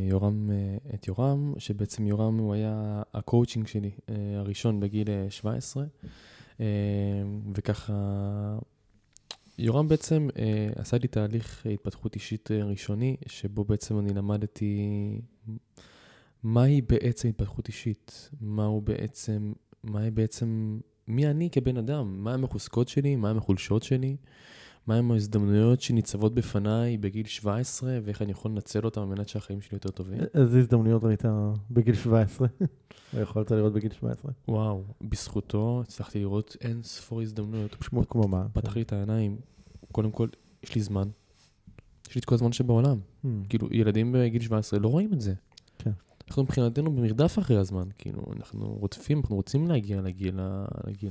יורם, 0.10 0.50
את 0.94 1.08
יורם, 1.08 1.54
שבעצם 1.58 2.08
יורם 2.08 2.38
הוא 2.38 2.54
היה 2.54 3.02
הקואוצ'ינג 3.14 3.68
שלי 3.68 3.92
הראשון 4.38 4.80
בגיל 4.80 5.08
17, 5.30 5.84
וככה 7.56 7.94
יורם 9.58 9.88
בעצם 9.88 10.28
עשה 10.76 10.98
לי 10.98 11.08
תהליך 11.08 11.66
התפתחות 11.74 12.16
אישית 12.16 12.50
ראשוני, 12.52 13.16
שבו 13.28 13.64
בעצם 13.64 14.00
אני 14.00 14.14
למדתי 14.14 14.82
מהי 16.44 16.82
בעצם 16.82 17.28
התפתחות 17.30 17.68
אישית? 17.68 18.30
מהו 18.42 18.82
בעצם, 18.82 19.54
מהי 19.84 20.12
בעצם, 20.12 20.80
מי 21.08 21.28
אני 21.28 21.50
כבן 21.52 21.78
אדם? 21.78 22.24
מה 22.24 22.34
המחוזקות 22.34 22.88
שלי? 22.88 23.16
מה 23.16 23.32
החולשות 23.32 23.84
שלי? 23.84 24.16
מהם 24.88 25.12
ההזדמנויות 25.12 25.82
שניצבות 25.82 26.34
בפניי 26.34 26.98
בגיל 26.98 27.26
17, 27.26 28.00
ואיך 28.04 28.22
אני 28.22 28.32
יכול 28.32 28.52
לנצל 28.52 28.86
אותן 28.86 29.02
על 29.02 29.08
מנת 29.08 29.28
שהחיים 29.30 29.62
שלי 29.62 29.76
יותר 29.76 29.90
טובים? 29.90 30.20
איזה 30.34 30.60
הזדמנויות 30.60 31.04
ראית 31.04 31.24
בגיל 31.72 31.96
17? 31.96 32.48
יכולת 33.22 33.52
לראות 33.52 33.74
בגיל 33.74 33.92
17? 33.92 34.32
וואו, 34.48 34.84
בזכותו 35.02 35.82
הצלחתי 35.84 36.20
לראות 36.20 36.58
אין 36.62 36.84
ספור 36.84 37.22
הזדמנויות. 37.22 37.76
כמו, 37.76 38.10
כמו 38.10 38.28
מה? 38.28 38.46
פתח 38.54 38.76
לי 38.76 38.82
את 38.82 38.94
העיניים. 38.94 39.38
קודם 39.92 40.12
כל, 40.12 40.28
יש 40.64 40.76
לי 40.76 40.82
זמן. 40.82 41.10
יש 42.10 42.16
לי 42.16 42.20
את 42.20 42.26
כל 42.26 42.36
הזמן 42.36 42.52
שבעולם. 42.52 43.00
Hmm. 43.26 43.28
כאילו, 43.50 43.68
ילדים 43.72 44.16
בגיל 44.18 44.42
17 44.42 44.80
לא 44.80 44.88
רואים 44.88 45.14
את 45.14 45.22
זה. 45.22 45.34
כן. 45.78 45.92
אנחנו 46.28 46.44
מבחינתנו 46.44 46.92
במרדף 46.92 47.40
אחרי 47.40 47.58
הזמן, 47.58 47.88
כאילו, 47.98 48.26
אנחנו 48.38 48.78
רודפים, 48.80 49.20
אנחנו 49.20 49.36
רוצים 49.36 49.68
להגיע 49.68 50.02
לגיל 50.02 50.40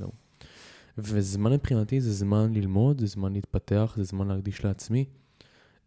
ההוא. 0.01 0.13
וזמן 0.97 1.51
מבחינתי 1.53 2.01
זה 2.01 2.13
זמן 2.13 2.53
ללמוד, 2.53 2.99
זה 2.99 3.05
זמן 3.05 3.33
להתפתח, 3.33 3.93
זה 3.97 4.03
זמן 4.03 4.27
להקדיש 4.27 4.65
לעצמי, 4.65 5.05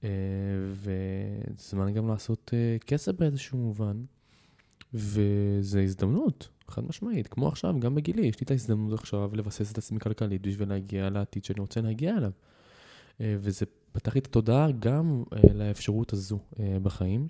אה, 0.04 0.08
וזה 0.72 1.70
זמן 1.70 1.92
גם 1.92 2.08
לעשות 2.08 2.50
אה, 2.54 2.76
כסף 2.86 3.12
באיזשהו 3.12 3.58
מובן, 3.58 4.04
וזה 4.94 5.82
הזדמנות, 5.82 6.48
חד 6.68 6.84
משמעית. 6.84 7.26
כמו 7.26 7.48
עכשיו, 7.48 7.80
גם 7.80 7.94
בגילי, 7.94 8.26
יש 8.26 8.40
לי 8.40 8.44
את 8.44 8.50
ההזדמנות 8.50 8.92
עכשיו 8.92 9.30
לבסס 9.34 9.72
את 9.72 9.78
עצמי 9.78 10.00
כלכלית 10.00 10.42
בשביל 10.42 10.68
להגיע 10.68 11.10
לעתיד 11.10 11.44
שאני 11.44 11.60
רוצה 11.60 11.80
להגיע 11.80 12.16
אליו. 12.16 12.32
אה, 13.20 13.36
וזה 13.38 13.66
פתח 13.92 14.14
לי 14.14 14.20
את 14.20 14.26
התודעה 14.26 14.70
גם 14.78 15.22
לאפשרות 15.54 16.12
הזו 16.12 16.38
בחיים. 16.82 17.26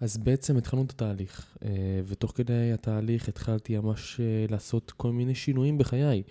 אז 0.00 0.16
בעצם 0.16 0.56
התחלנו 0.56 0.82
את 0.82 0.90
התהליך, 0.90 1.56
אה, 1.64 1.70
ותוך 2.06 2.32
כדי 2.34 2.72
התהליך 2.72 3.28
התחלתי 3.28 3.78
ממש 3.78 4.20
אה, 4.20 4.46
לעשות 4.50 4.90
כל 4.90 5.12
מיני 5.12 5.34
שינויים 5.34 5.78
בחיי. 5.78 6.22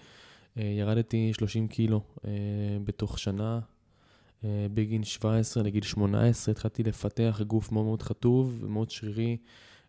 אה, 0.58 0.64
ירדתי 0.64 1.34
30 1.34 1.68
קילו 1.68 2.02
בתוך 2.84 3.20
שנה, 3.20 3.60
בגיל 4.44 5.04
17 5.04 5.64
לגיל 5.64 5.84
18 5.84 6.52
התחלתי 6.52 6.84
לפתח 6.84 7.42
גוף 7.48 7.72
מאוד 7.72 7.86
מאוד 7.86 8.02
חטוב 8.02 8.58
ומאוד 8.62 8.90
שרירי. 8.90 9.38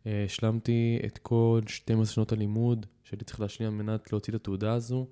השלמתי 0.07 0.99
את 1.07 1.19
כל 1.19 1.61
12 1.67 2.15
שנות 2.15 2.33
הלימוד 2.33 2.87
שהייתי 3.05 3.25
צריך 3.25 3.41
להשלים 3.41 3.69
על 3.69 3.75
מנת 3.75 4.13
להוציא 4.13 4.33
את 4.33 4.41
התעודה 4.41 4.73
הזו, 4.73 5.07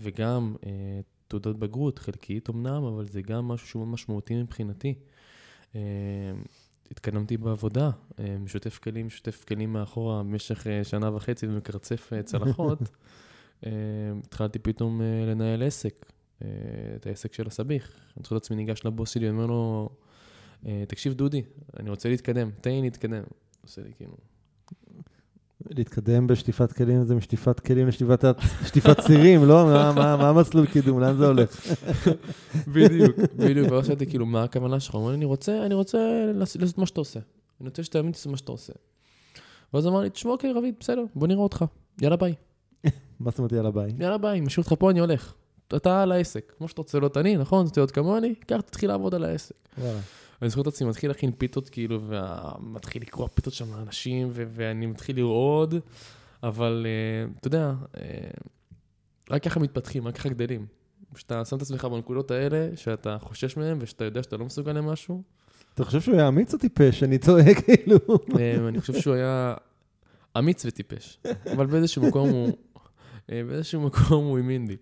וגם 0.00 0.56
תעודת 1.28 1.56
בגרות, 1.56 1.98
חלקית 1.98 2.50
אמנם, 2.50 2.84
אבל 2.84 3.06
זה 3.06 3.22
גם 3.22 3.48
משהו 3.48 3.66
שהוא 3.66 3.86
משמעותי 3.86 4.42
מבחינתי. 4.42 4.94
התקדמתי 6.92 7.36
בעבודה, 7.36 7.90
אה, 8.18 8.38
משותף 8.38 8.78
כלים, 8.78 9.06
משותף 9.06 9.44
כלים 9.48 9.72
מאחורה 9.72 10.22
במשך 10.22 10.66
אה, 10.66 10.84
שנה 10.84 11.16
וחצי 11.16 11.46
ומקרצף 11.46 12.12
אה, 12.12 12.22
צלחות. 12.22 12.78
התחלתי 14.26 14.58
פתאום 14.58 15.00
לנהל 15.26 15.62
עסק, 15.62 16.12
את 16.96 17.06
העסק 17.06 17.32
של 17.32 17.46
הסביך. 17.46 17.92
אני 18.16 18.22
זוכר 18.22 18.36
את 18.36 18.42
עצמי 18.42 18.56
ניגש 18.56 18.84
לבוס 18.84 19.10
שלי 19.10 19.30
ואומר 19.30 19.46
לו, 19.46 19.88
תקשיב 20.88 21.14
דודי, 21.14 21.42
אני 21.80 21.90
רוצה 21.90 22.08
להתקדם, 22.08 22.50
תן 22.60 22.70
לי 22.70 22.82
להתקדם. 22.82 23.22
עושה 23.62 23.82
לי 23.82 23.92
כאילו... 23.96 24.16
להתקדם 25.76 26.26
בשטיפת 26.26 26.72
כלים 26.72 27.04
זה 27.04 27.14
משטיפת 27.14 27.60
כלים 27.60 27.88
לשטיפת 27.88 29.00
סירים, 29.00 29.44
לא? 29.44 29.64
מה 29.96 30.28
המסלול 30.28 30.66
קידום? 30.66 31.00
לאן 31.00 31.16
זה 31.16 31.26
הולך? 31.26 31.66
בדיוק, 32.68 33.16
בדיוק. 33.36 33.72
ואז 33.72 33.86
שאלתי, 33.86 34.06
כאילו, 34.06 34.26
מה 34.26 34.42
הכוונה 34.42 34.80
שלך? 34.80 34.94
הוא 34.94 35.02
אומר, 35.02 35.14
אני 35.14 35.24
רוצה, 35.24 35.66
אני 35.66 35.74
רוצה 35.74 35.98
לעשות 36.34 36.78
מה 36.78 36.86
שאתה 36.86 37.00
עושה. 37.00 37.20
אני 37.60 37.68
רוצה 37.68 37.82
שתאמין 37.82 38.10
לעשות 38.12 38.26
מה 38.26 38.36
שאתה 38.36 38.52
עושה. 38.52 38.72
ואז 39.74 39.86
אמר 39.86 40.00
לי, 40.00 40.10
תשמע, 40.10 40.32
אוקיי, 40.32 40.52
רביד, 40.52 40.74
בסדר, 40.80 41.04
בוא 41.14 41.26
נראה 41.28 41.42
אותך. 41.42 41.64
יאללה 42.02 42.16
ביי. 42.16 42.34
מה 43.20 43.30
זאת 43.30 43.38
אומרת 43.38 43.52
יאללה 43.52 43.70
ביי? 43.70 43.92
יאללה 43.98 44.18
ביי, 44.18 44.40
משאיר 44.40 44.64
אותך 44.64 44.74
פה, 44.78 44.90
אני 44.90 45.00
הולך. 45.00 45.34
אתה 45.76 46.02
על 46.02 46.12
העסק. 46.12 46.52
כמו 46.58 46.68
שאתה 46.68 46.80
רוצה 46.80 46.98
להיות 46.98 47.16
אני, 47.16 47.36
נכון? 47.36 47.64
רוצה 47.64 47.80
להיות 47.80 47.90
כמוני, 47.90 48.34
קח, 48.34 48.60
תתחיל 48.60 48.90
לעבוד 48.90 49.14
על 49.14 49.24
העסק. 49.24 49.54
אני 50.42 50.50
זוכר 50.50 50.62
את 50.62 50.66
עצמי 50.66 50.88
מתחיל 50.88 51.10
להכין 51.10 51.32
פיתות, 51.32 51.68
כאילו, 51.68 52.00
ומתחיל 52.06 53.02
לקרוא 53.02 53.28
פיתות 53.34 53.52
שם 53.52 53.74
לאנשים, 53.74 54.30
ואני 54.32 54.86
מתחיל 54.86 55.16
לרעוד, 55.16 55.74
אבל 56.42 56.86
uh, 56.86 57.38
אתה 57.38 57.46
יודע, 57.46 57.72
uh, 57.94 57.98
רק 59.30 59.42
ככה 59.42 59.60
מתפתחים, 59.60 60.08
רק 60.08 60.16
ככה 60.16 60.28
גדלים. 60.28 60.66
כשאתה 61.14 61.44
שם 61.44 61.56
את 61.56 61.62
עצמך 61.62 61.84
בנקודות 61.84 62.30
האלה, 62.30 62.68
שאתה 62.76 63.18
חושש 63.20 63.56
מהן, 63.56 63.78
ושאתה 63.80 64.04
יודע 64.04 64.22
שאתה 64.22 64.36
לא 64.36 64.44
מסוגל 64.44 64.72
למשהו. 64.72 65.22
אתה 65.74 65.84
חושב 65.84 66.00
שהוא 66.00 66.14
היה 66.14 66.28
אמיץ 66.28 66.54
או 66.54 66.58
טיפש? 66.58 67.02
אני 67.02 67.18
צועק, 67.18 67.56
כאילו. 67.64 67.98
אה, 68.38 68.68
אני 68.68 68.80
חושב 68.80 69.00
שהוא 69.00 69.14
היה 69.14 69.54
אמיץ 70.38 70.64
וטיפש, 70.64 71.18
אבל 71.52 71.66
באיזשהו 71.66 72.02
מקום 72.02 72.28
הוא... 72.28 72.52
אה, 73.30 73.42
באיזשהו 73.48 73.80
מקום 73.80 74.24
הוא 74.24 74.38
האמין 74.38 74.66
לי. 74.66 74.76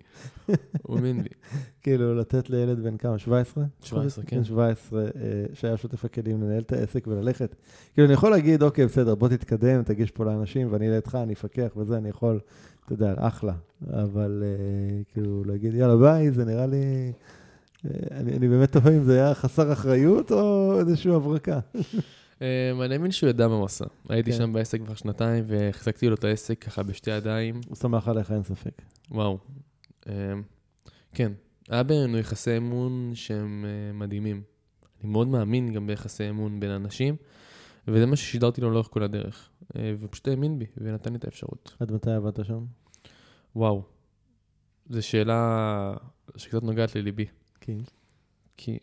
הוא 0.82 0.96
האמין 0.96 1.16
לי. 1.16 1.28
כאילו, 1.82 2.14
לתת 2.14 2.50
לילד 2.50 2.82
בן 2.82 2.96
כמה? 2.96 3.18
17? 3.18 3.64
17, 3.82 4.24
כן. 4.24 4.36
בן 4.36 4.44
17, 4.44 5.02
אה, 5.02 5.08
שהיה 5.54 5.76
שותף 5.76 6.04
הכלים 6.04 6.42
לנהל 6.42 6.62
את 6.62 6.72
העסק 6.72 7.06
וללכת. 7.06 7.54
כאילו, 7.94 8.06
אני 8.06 8.14
יכול 8.14 8.30
להגיד, 8.30 8.62
אוקיי, 8.62 8.86
בסדר, 8.86 9.14
בוא 9.14 9.28
תתקדם, 9.28 9.82
תגיש 9.82 10.10
פה 10.10 10.24
לאנשים, 10.24 10.72
ואני 10.72 10.90
לידך, 10.90 11.14
אני 11.14 11.32
אפקח 11.32 11.76
וזה, 11.76 11.96
אני 11.96 12.08
יכול, 12.08 12.40
אתה 12.84 12.92
יודע, 12.92 13.14
אחלה. 13.16 13.54
אבל 13.92 14.42
אה, 14.46 15.02
כאילו, 15.12 15.44
להגיד, 15.44 15.74
יאללה, 15.74 15.96
ביי, 15.96 16.30
זה 16.30 16.44
נראה 16.44 16.66
לי... 16.66 17.12
אני, 18.10 18.36
אני 18.36 18.48
באמת 18.48 18.72
תוהה 18.72 18.96
אם 18.96 19.04
זה 19.04 19.24
היה 19.24 19.34
חסר 19.34 19.72
אחריות 19.72 20.32
או 20.32 20.76
איזושהי 20.80 21.14
הברקה. 21.14 21.60
אמ, 22.40 22.82
אני 22.82 22.98
מבין 22.98 23.10
שהוא 23.10 23.30
ידע 23.30 23.48
מה 23.48 23.54
הוא 23.54 23.64
עשה. 23.64 23.84
הייתי 24.08 24.32
כן. 24.32 24.36
שם 24.36 24.52
בעסק 24.52 24.80
כבר 24.80 24.94
שנתיים, 24.94 25.44
והחזקתי 25.46 26.08
לו 26.08 26.14
את 26.14 26.24
העסק 26.24 26.64
ככה 26.64 26.82
בשתי 26.82 27.10
ידיים. 27.10 27.60
הוא 27.68 27.76
שמח 27.76 28.08
עליך, 28.08 28.32
אין 28.32 28.42
ספק. 28.42 28.82
וואו. 29.10 29.38
אמ, 30.08 30.12
כן, 31.14 31.32
היה 31.68 31.82
בינינו 31.82 32.18
יחסי 32.18 32.56
אמון 32.56 33.12
שהם 33.14 33.64
אה, 33.68 33.92
מדהימים. 33.92 34.42
אני 35.00 35.10
מאוד 35.10 35.28
מאמין 35.28 35.72
גם 35.72 35.86
ביחסי 35.86 36.30
אמון 36.30 36.60
בין 36.60 36.70
אנשים, 36.70 37.16
וזה 37.88 38.06
מה 38.06 38.16
ששידרתי 38.16 38.60
לו 38.60 38.70
לאורך 38.70 38.88
כל 38.90 39.02
הדרך. 39.02 39.50
אה, 39.76 39.94
ופשוט 40.00 40.28
האמין 40.28 40.58
בי, 40.58 40.66
ונתן 40.76 41.12
לי 41.12 41.18
את 41.18 41.24
האפשרות. 41.24 41.76
עד 41.80 41.92
מתי 41.92 42.10
עבדת 42.10 42.44
שם? 42.44 42.64
וואו. 43.56 43.82
זו 44.90 45.02
שאלה 45.02 45.94
שקצת 46.36 46.62
נוגעת 46.62 46.96
לליבי. 46.96 47.26
כן. 47.60 47.78
כי 48.56 48.78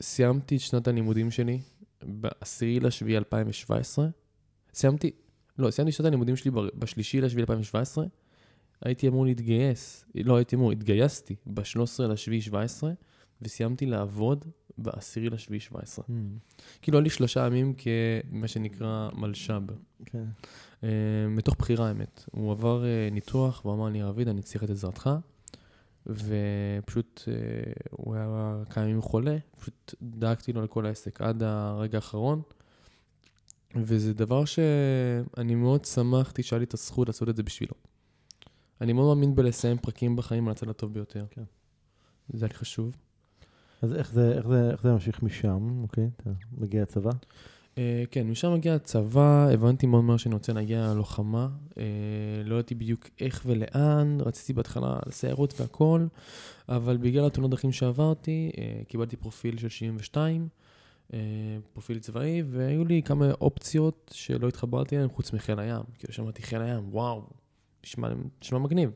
סיימתי 0.00 0.56
את 0.56 0.60
שנת 0.60 0.88
הלימודים 0.88 1.30
שלי 1.30 1.60
ב-10 2.02 2.80
לשביעי 2.80 3.18
2017. 3.18 4.08
סיימתי, 4.74 5.10
לא, 5.58 5.70
סיימתי 5.70 5.92
שנת 5.92 6.06
הלימודים 6.06 6.36
שלי 6.36 6.50
בשלישי 6.74 7.20
לשביעי 7.20 7.42
2017, 7.42 8.04
הייתי 8.84 9.08
אמור 9.08 9.24
להתגייס, 9.24 10.04
לא 10.14 10.36
הייתי 10.36 10.56
אמור, 10.56 10.72
התגייסתי 10.72 11.36
ב-13 11.46 12.02
לשביעי 12.02 12.42
17, 12.42 12.92
וסיימתי 13.42 13.86
לעבוד 13.86 14.44
ב-10 14.78 15.30
לשביעי 15.30 15.60
17. 15.60 16.04
Mm, 16.04 16.10
כאילו, 16.82 16.98
היו 16.98 17.02
לי 17.02 17.10
שלושה 17.10 17.46
ימים 17.46 17.74
כמה 17.74 18.48
שנקרא 18.48 19.08
מלש"ב. 19.12 19.72
כן. 20.04 20.24
אה, 20.84 20.88
מתוך 21.28 21.56
בחירה, 21.58 21.88
האמת. 21.88 22.24
הוא 22.30 22.52
עבר 22.52 22.84
אה, 22.84 23.08
ניתוח 23.12 23.64
ואמר 23.64 23.88
לי, 23.88 24.02
רביד, 24.02 24.28
אני 24.28 24.42
צריך 24.42 24.64
את 24.64 24.70
עזרתך. 24.70 25.10
ופשוט, 26.06 27.22
אה, 27.28 27.72
הוא 27.90 28.14
היה 28.14 28.56
כמה 28.70 28.84
ימים 28.84 29.02
חולה, 29.02 29.36
פשוט 29.60 29.94
דאגתי 30.02 30.52
לו 30.52 30.62
לכל 30.62 30.86
העסק 30.86 31.20
עד 31.20 31.42
הרגע 31.42 31.98
האחרון. 31.98 32.42
וזה 33.76 34.14
דבר 34.14 34.44
שאני 34.44 35.54
מאוד 35.54 35.84
שמחתי 35.84 36.42
שהיה 36.42 36.58
לי 36.58 36.64
את 36.64 36.74
הזכות 36.74 37.08
לעשות 37.08 37.28
את 37.28 37.36
זה 37.36 37.42
בשבילו. 37.42 37.74
אני 38.80 38.92
מאוד 38.92 39.16
מאמין 39.16 39.34
בלסיים 39.34 39.78
פרקים 39.78 40.16
בחיים 40.16 40.48
על 40.48 40.52
הצד 40.52 40.68
הטוב 40.68 40.94
ביותר. 40.94 41.24
כן. 41.30 41.42
זה 42.28 42.44
היה 42.44 42.52
לי 42.52 42.58
חשוב. 42.58 42.96
אז 43.82 43.94
איך 43.94 44.12
זה, 44.12 44.32
איך 44.32 44.46
זה, 44.46 44.70
איך 44.70 44.82
זה 44.82 44.92
ממשיך 44.92 45.22
משם, 45.22 45.82
אוקיי? 45.82 46.10
אתה 46.16 46.30
מגיע 46.58 46.82
לצבא? 46.82 47.10
Uh, 47.80 48.06
כן, 48.10 48.28
משם 48.28 48.52
מגיע 48.54 48.74
הצבא, 48.74 49.48
הבנתי 49.52 49.86
מאוד 49.86 50.04
מהר 50.04 50.16
שאני 50.16 50.34
רוצה 50.34 50.52
להגיע 50.52 50.86
ללוחמה. 50.86 51.48
Uh, 51.70 51.74
לא 52.44 52.54
ידעתי 52.54 52.74
בדיוק 52.74 53.08
איך 53.20 53.42
ולאן, 53.46 54.18
רציתי 54.20 54.52
בהתחלה 54.52 54.98
לסיירות 55.06 55.60
והכל, 55.60 56.06
אבל 56.68 56.96
בגלל 56.96 57.26
התאונות 57.26 57.50
דרכים 57.50 57.72
שעברתי, 57.72 58.50
uh, 58.54 58.88
קיבלתי 58.88 59.16
פרופיל 59.16 59.58
של 59.58 59.68
72, 59.68 60.48
uh, 61.08 61.14
פרופיל 61.72 61.98
צבאי, 61.98 62.42
והיו 62.50 62.84
לי 62.84 63.02
כמה 63.02 63.32
אופציות 63.40 64.10
שלא 64.14 64.48
התחברתי 64.48 64.96
אליהן 64.96 65.08
חוץ 65.08 65.32
מחיל 65.32 65.58
הים. 65.58 65.82
כאילו 65.98 66.12
שמעתי 66.12 66.42
חיל 66.42 66.62
הים, 66.62 66.88
וואו, 66.90 67.22
נשמע, 67.84 68.08
נשמע 68.42 68.58
מגניב. 68.58 68.90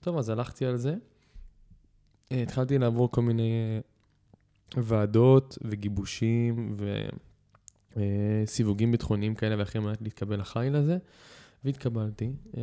טוב, 0.00 0.18
אז 0.18 0.28
הלכתי 0.28 0.66
על 0.66 0.76
זה. 0.76 0.94
התחלתי 2.30 2.78
לעבור 2.78 3.10
כל 3.10 3.22
מיני 3.22 3.80
ועדות 4.76 5.58
וגיבושים 5.62 6.76
ו... 6.78 7.06
אה, 7.96 8.02
סיווגים 8.46 8.92
ביטחוניים 8.92 9.34
כאלה 9.34 9.54
ואחרים 9.58 9.82
על 9.84 9.88
מנת 9.88 10.02
להתקבל 10.02 10.40
לחיל 10.40 10.76
הזה, 10.76 10.98
והתקבלתי. 11.64 12.32
אה, 12.56 12.62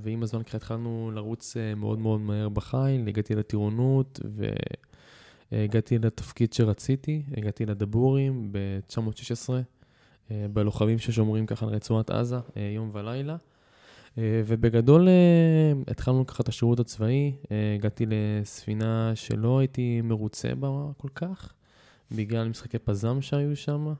ועם 0.00 0.22
הזמן 0.22 0.42
ככה 0.42 0.56
התחלנו 0.56 1.10
לרוץ 1.14 1.56
אה, 1.56 1.74
מאוד 1.74 1.98
מאוד 1.98 2.20
מהר 2.20 2.48
בחיל, 2.48 3.08
הגעתי 3.08 3.34
לטירונות 3.34 4.20
והגעתי 5.52 5.98
לתפקיד 5.98 6.52
שרציתי, 6.52 7.22
הגעתי 7.36 7.66
לדבורים 7.66 8.52
ב-916, 8.52 9.50
בלוחמים 10.52 10.98
ששומרים 10.98 11.46
ככה 11.46 11.66
על 11.66 11.72
רצועת 11.72 12.10
עזה 12.10 12.38
יום 12.74 12.90
ולילה. 12.92 13.36
ובגדול 14.18 15.08
התחלנו 15.88 16.26
ככה 16.26 16.42
את 16.42 16.48
השירות 16.48 16.80
הצבאי, 16.80 17.32
הגעתי 17.76 18.04
לספינה 18.08 19.12
שלא 19.14 19.58
הייתי 19.58 20.00
מרוצה 20.00 20.54
בה 20.54 20.68
כל 20.96 21.08
כך, 21.14 21.52
בגלל 22.10 22.48
משחקי 22.48 22.78
פזם 22.78 23.22
שהיו 23.22 23.56
שם. 23.56 23.94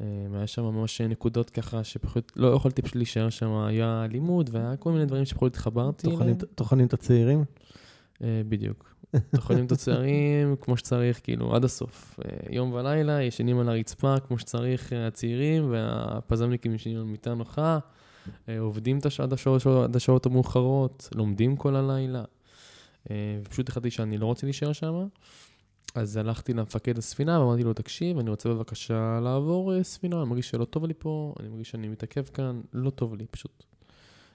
אה, 0.00 0.06
היה 0.34 0.46
שם 0.46 0.62
ממש 0.62 1.00
נקודות 1.00 1.50
ככה 1.50 1.84
שפחות, 1.84 2.32
לא 2.36 2.48
יכולתי 2.48 2.82
פשוט 2.82 2.96
להישאר 2.96 3.30
שם, 3.30 3.52
היה 3.52 4.06
לימוד 4.10 4.50
והיה 4.52 4.76
כל 4.76 4.92
מיני 4.92 5.06
דברים 5.06 5.24
שפחות 5.24 5.52
התחברתי 5.52 6.06
אליהם. 6.06 6.34
טוחנים 6.54 6.86
את 6.86 6.92
הצעירים? 6.92 7.44
אה, 8.22 8.42
בדיוק. 8.48 8.94
טוחנים 9.36 9.66
את 9.66 9.72
הצעירים 9.72 10.56
כמו 10.60 10.76
שצריך, 10.76 11.20
כאילו, 11.22 11.54
עד 11.54 11.64
הסוף. 11.64 12.20
אה, 12.24 12.54
יום 12.54 12.72
ולילה, 12.72 13.22
ישנים 13.22 13.58
על 13.58 13.68
הרצפה 13.68 14.14
כמו 14.20 14.38
שצריך 14.38 14.92
הצעירים, 15.06 15.70
והפזמניקים 15.70 16.74
ישנים 16.74 16.96
על 16.96 17.04
מיטה 17.04 17.34
נוחה, 17.34 17.78
עובדים 18.58 18.98
עד 19.22 19.32
השעות, 19.32 19.66
עד 19.84 19.96
השעות 19.96 20.26
המאוחרות, 20.26 21.08
לומדים 21.14 21.56
כל 21.56 21.76
הלילה. 21.76 22.24
ופשוט 23.44 23.68
החלטתי 23.68 23.90
שאני 23.90 24.18
לא 24.18 24.26
רוצה 24.26 24.46
להישאר 24.46 24.72
שם. 24.72 25.06
אז 25.94 26.16
הלכתי 26.16 26.52
למפקד 26.52 26.98
הספינה 26.98 27.40
ואמרתי 27.40 27.62
לו, 27.62 27.72
תקשיב, 27.72 28.18
אני 28.18 28.30
רוצה 28.30 28.48
בבקשה 28.48 29.20
לעבור 29.22 29.72
uh, 29.72 29.82
ספינה, 29.82 30.20
אני 30.20 30.28
מרגיש 30.28 30.50
שלא 30.50 30.64
טוב 30.64 30.84
לי 30.84 30.94
פה, 30.98 31.34
אני 31.40 31.48
מרגיש 31.48 31.70
שאני 31.70 31.88
מתעכב 31.88 32.22
כאן, 32.22 32.60
לא 32.72 32.90
טוב 32.90 33.14
לי 33.14 33.26
פשוט. 33.26 33.64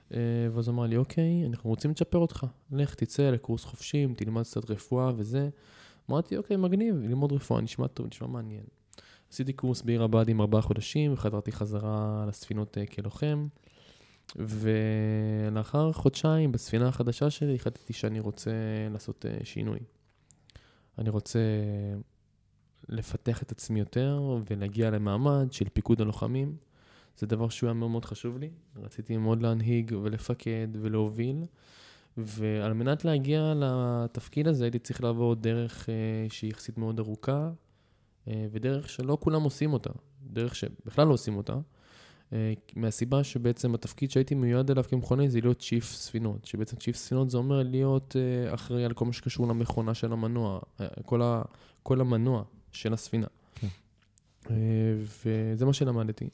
Uh, 0.09 0.13
ואז 0.53 0.69
אמר 0.69 0.83
לי, 0.85 0.97
אוקיי, 0.97 1.45
אנחנו 1.45 1.69
רוצים 1.69 1.91
לצ'פר 1.91 2.17
אותך, 2.17 2.45
לך, 2.71 2.95
תצא 2.95 3.29
לקורס 3.29 3.63
חופשים, 3.63 4.13
תלמד 4.13 4.43
קצת 4.43 4.71
רפואה 4.71 5.11
וזה. 5.15 5.49
אמרתי, 6.09 6.37
אוקיי, 6.37 6.57
מגניב, 6.57 6.95
ללמוד 6.95 7.31
רפואה, 7.31 7.61
נשמע 7.61 7.87
טוב, 7.87 8.07
נשמע 8.07 8.27
מעניין. 8.27 8.63
עשיתי 9.31 9.53
קורס 9.53 9.81
בעיר 9.81 10.03
הבה"דים 10.03 10.41
ארבעה 10.41 10.61
חודשים, 10.61 11.13
וחזרתי 11.13 11.51
חזרה 11.51 12.25
לספינות 12.27 12.77
uh, 12.77 12.95
כלוחם. 12.95 13.47
ולאחר 14.35 15.91
חודשיים 15.91 16.51
בספינה 16.51 16.87
החדשה 16.87 17.29
שלי 17.29 17.55
החלטתי 17.55 17.93
שאני 17.93 18.19
רוצה 18.19 18.51
לעשות 18.91 19.25
שינוי. 19.43 19.79
אני 20.97 21.09
רוצה 21.09 21.39
לפתח 22.89 23.43
את 23.43 23.51
עצמי 23.51 23.79
יותר 23.79 24.39
ולהגיע 24.49 24.89
למעמד 24.89 25.47
של 25.51 25.69
פיקוד 25.73 26.01
הלוחמים. 26.01 26.55
זה 27.17 27.27
דבר 27.27 27.49
שהוא 27.49 27.67
היה 27.67 27.73
מאוד 27.73 27.91
מאוד 27.91 28.05
חשוב 28.05 28.37
לי. 28.37 28.49
רציתי 28.75 29.17
מאוד 29.17 29.41
להנהיג 29.41 29.93
ולפקד 30.03 30.67
ולהוביל. 30.81 31.45
ועל 32.17 32.73
מנת 32.73 33.05
להגיע 33.05 33.53
לתפקיד 33.55 34.47
הזה 34.47 34.63
הייתי 34.63 34.79
צריך 34.79 35.03
לעבור 35.03 35.35
דרך 35.35 35.89
אה, 35.89 35.93
שהיא 36.29 36.51
יחסית 36.51 36.77
מאוד 36.77 36.99
ארוכה, 36.99 37.51
אה, 38.27 38.45
ודרך 38.51 38.89
שלא 38.89 39.17
כולם 39.21 39.41
עושים 39.41 39.73
אותה, 39.73 39.89
דרך 40.23 40.55
שבכלל 40.55 41.07
לא 41.07 41.13
עושים 41.13 41.37
אותה. 41.37 41.53
אה, 42.33 42.53
מהסיבה 42.75 43.23
שבעצם 43.23 43.73
התפקיד 43.73 44.11
שהייתי 44.11 44.35
מיועד 44.35 44.71
אליו 44.71 44.83
כמכונאי 44.83 45.29
זה 45.29 45.41
להיות 45.41 45.59
צ'יף 45.59 45.85
ספינות, 45.85 46.45
שבעצם 46.45 46.77
צ'יף 46.77 46.95
ספינות 46.95 47.29
זה 47.29 47.37
אומר 47.37 47.63
להיות 47.63 48.15
אה, 48.15 48.53
אחראי 48.53 48.85
על 48.85 48.93
כל 48.93 49.05
מה 49.05 49.13
שקשור 49.13 49.47
למכונה 49.47 49.93
של 49.93 50.13
המנוע, 50.13 50.59
אה, 50.81 50.87
כל, 51.05 51.21
ה, 51.21 51.41
כל 51.83 52.01
המנוע 52.01 52.43
של 52.71 52.93
הספינה. 52.93 53.27
כן. 53.55 53.67
וזה 55.23 55.65
מה 55.65 55.73
שלמדתי. 55.73 56.29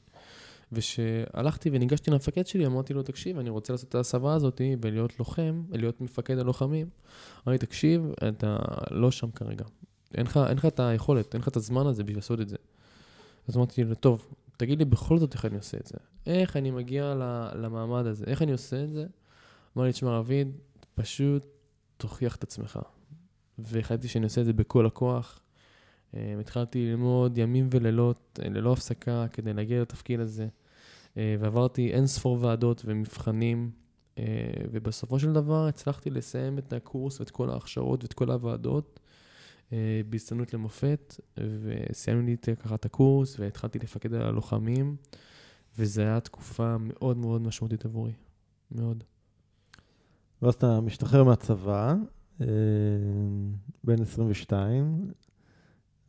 וכשהלכתי 0.72 1.70
וניגשתי 1.72 2.10
למפקד 2.10 2.46
שלי, 2.46 2.66
אמרתי 2.66 2.94
לו, 2.94 3.02
תקשיב, 3.02 3.38
אני 3.38 3.50
רוצה 3.50 3.72
לעשות 3.72 3.88
את 3.88 3.94
ההסבה 3.94 4.34
הזאת 4.34 4.60
ולהיות 4.80 5.18
לוחם, 5.18 5.62
להיות 5.70 6.00
מפקד 6.00 6.38
הלוחמים. 6.38 6.88
אמר 7.46 7.52
לי, 7.52 7.58
תקשיב, 7.58 8.12
אתה 8.28 8.56
לא 8.90 9.10
שם 9.10 9.30
כרגע. 9.30 9.64
אין 10.14 10.26
לך, 10.26 10.40
אין 10.48 10.56
לך 10.56 10.66
את 10.66 10.80
היכולת, 10.80 11.34
אין 11.34 11.40
לך 11.40 11.48
את 11.48 11.56
הזמן 11.56 11.86
הזה 11.86 12.02
בשביל 12.02 12.18
לעשות 12.18 12.40
את 12.40 12.48
זה. 12.48 12.56
אז 13.48 13.56
אמרתי 13.56 13.84
לו, 13.84 13.94
טוב, 13.94 14.26
תגיד 14.58 14.78
לי 14.78 14.84
בכל 14.84 15.18
זאת 15.18 15.34
איך 15.34 15.44
אני 15.44 15.56
עושה 15.56 15.78
את 15.78 15.86
זה. 15.86 15.94
איך 16.26 16.56
אני 16.56 16.70
מגיע 16.70 17.14
למעמד 17.54 18.06
הזה, 18.06 18.24
איך 18.26 18.42
אני 18.42 18.52
עושה 18.52 18.84
את 18.84 18.90
זה. 18.90 19.06
אמר 19.76 19.84
לי, 19.84 19.92
תשמע, 19.92 20.18
רביד, 20.18 20.48
פשוט 20.94 21.42
תוכיח 21.96 22.36
את 22.36 22.42
עצמך. 22.42 22.78
והחלטתי 23.58 24.08
שאני 24.08 24.24
עושה 24.24 24.40
את 24.40 24.46
זה 24.46 24.52
בכל 24.52 24.86
הכוח. 24.86 25.40
אה, 26.14 26.34
התחלתי 26.40 26.86
ללמוד 26.86 27.38
ימים 27.38 27.68
ולילות, 27.70 28.40
אה, 28.42 28.48
ללא 28.48 28.72
הפסקה, 28.72 29.26
כדי 29.32 29.52
להגיע 29.52 29.82
לתפקיד 29.82 30.20
הזה. 30.20 30.48
אה, 31.16 31.36
ועברתי 31.40 31.90
אין 31.92 32.06
ספור 32.06 32.38
ועדות 32.40 32.82
ומבחנים, 32.84 33.70
ובסופו 34.72 35.18
של 35.18 35.32
דבר 35.32 35.66
הצלחתי 35.66 36.10
לסיים 36.10 36.58
את 36.58 36.72
הקורס 36.72 37.20
ואת 37.20 37.30
כל 37.30 37.50
ההכשרות 37.50 38.02
ואת 38.02 38.12
כל 38.12 38.30
הוועדות. 38.30 39.00
אה, 39.72 40.00
בהצטיינות 40.10 40.54
למופת, 40.54 41.20
וסיימנו 41.36 42.26
לי 42.26 42.36
ככה 42.56 42.74
את 42.74 42.84
הקורס, 42.84 43.40
והתחלתי 43.40 43.78
לפקד 43.78 44.14
על 44.14 44.22
הלוחמים, 44.22 44.96
וזו 45.78 46.02
הייתה 46.02 46.20
תקופה 46.20 46.76
מאוד 46.78 47.16
מאוד 47.16 47.42
משמעותית 47.42 47.84
עבורי, 47.84 48.12
מאוד. 48.70 49.04
ואז 50.42 50.54
אתה 50.54 50.80
משתחרר 50.80 51.24
מהצבא, 51.24 51.94
אה, 52.40 52.46
בן 53.84 54.02
22, 54.02 55.12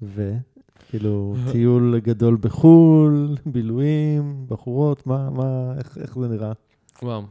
וכאילו 0.01 1.35
טיול 1.51 1.99
גדול 1.99 2.37
בחו"ל, 2.41 3.35
בילויים, 3.45 4.45
בחורות, 4.47 5.07
מה, 5.07 5.29
מה, 5.29 5.73
איך, 5.77 5.97
איך 5.97 6.19
זה 6.19 6.27
נראה? 6.27 6.51
וואו. 7.01 7.23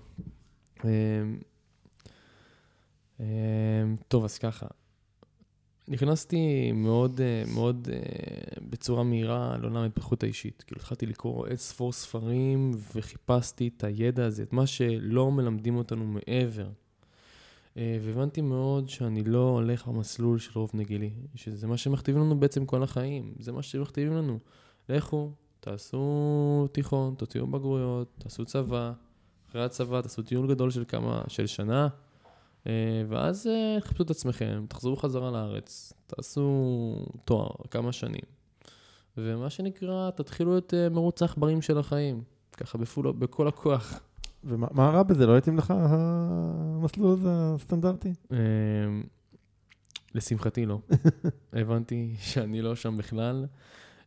אה, 3.21 3.85
טוב, 4.09 4.25
אז 4.25 4.39
ככה, 4.39 4.67
נכנסתי 5.89 6.73
מאוד, 6.73 7.21
אה, 7.21 7.43
מאוד 7.55 7.89
אה, 7.93 7.99
בצורה 8.71 9.03
מהירה 9.03 9.57
לעולם 9.61 9.77
ההתפתחות 9.77 10.23
האישית. 10.23 10.65
כאילו 10.67 10.81
התחלתי 10.81 11.07
לקרוא 11.07 11.47
אין 11.47 11.57
ספור 11.57 11.93
ספרים 11.93 12.71
וחיפשתי 12.95 13.71
את 13.77 13.85
הידע 13.85 14.25
הזה, 14.25 14.43
את 14.43 14.53
מה 14.53 14.67
שלא 14.67 15.31
מלמדים 15.31 15.77
אותנו 15.77 16.05
מעבר. 16.05 16.69
אה, 17.77 17.99
והבנתי 18.03 18.41
מאוד 18.41 18.89
שאני 18.89 19.25
לא 19.25 19.49
הולך 19.49 19.87
במסלול 19.87 20.39
של 20.39 20.59
רוב 20.59 20.71
נגילי, 20.75 21.11
שזה 21.35 21.67
מה 21.67 21.77
שמכתיבים 21.77 22.23
לנו 22.23 22.41
בעצם 22.41 22.67
כל 22.67 22.83
החיים, 22.83 23.35
זה 23.39 23.53
מה 23.53 23.63
שמכתיבים 23.63 24.13
לנו. 24.13 24.39
לכו, 24.89 25.33
תעשו 25.61 26.69
תיכון, 26.73 27.15
תוציאו 27.15 27.47
בגרויות, 27.47 28.09
תעשו 28.19 28.45
צבא, 28.45 28.93
אחרי 29.51 29.65
הצבא 29.65 30.01
תעשו 30.01 30.23
טיול 30.23 30.49
גדול 30.49 30.71
של 30.71 30.85
כמה, 30.89 31.23
של 31.29 31.47
שנה, 31.47 31.89
ואז 33.09 33.47
אה, 33.47 33.81
תחפשו 33.81 34.03
את 34.03 34.11
עצמכם, 34.11 34.65
תחזרו 34.69 34.97
חזרה 34.97 35.31
לארץ, 35.31 35.93
תעשו 36.07 37.07
תואר 37.25 37.51
כמה 37.71 37.93
שנים, 37.93 38.25
ומה 39.17 39.51
שנקרא, 39.51 40.11
תתחילו 40.11 40.59
את 40.59 40.75
אה, 40.75 40.89
מרוץ 40.89 41.23
העכברים 41.23 41.63
של 41.63 41.79
החיים, 41.79 42.23
ככה 42.57 42.79
בפול, 42.79 43.13
בכל 43.13 43.49
הכוח. 43.49 44.01
ומה 44.45 44.67
מה 44.71 44.91
רע 44.91 45.03
בזה? 45.03 45.27
לא 45.27 45.39
התאים 45.39 45.59
לך 45.59 45.75
המסלול 45.77 47.13
הזה 47.13 47.29
הסטנדרטי? 47.31 48.13
לשמחתי 50.15 50.67
לא. 50.67 50.79
הבנתי 51.53 52.15
שאני 52.19 52.63
לא 52.63 52.77
שם 52.77 52.97
בכלל, 52.97 53.47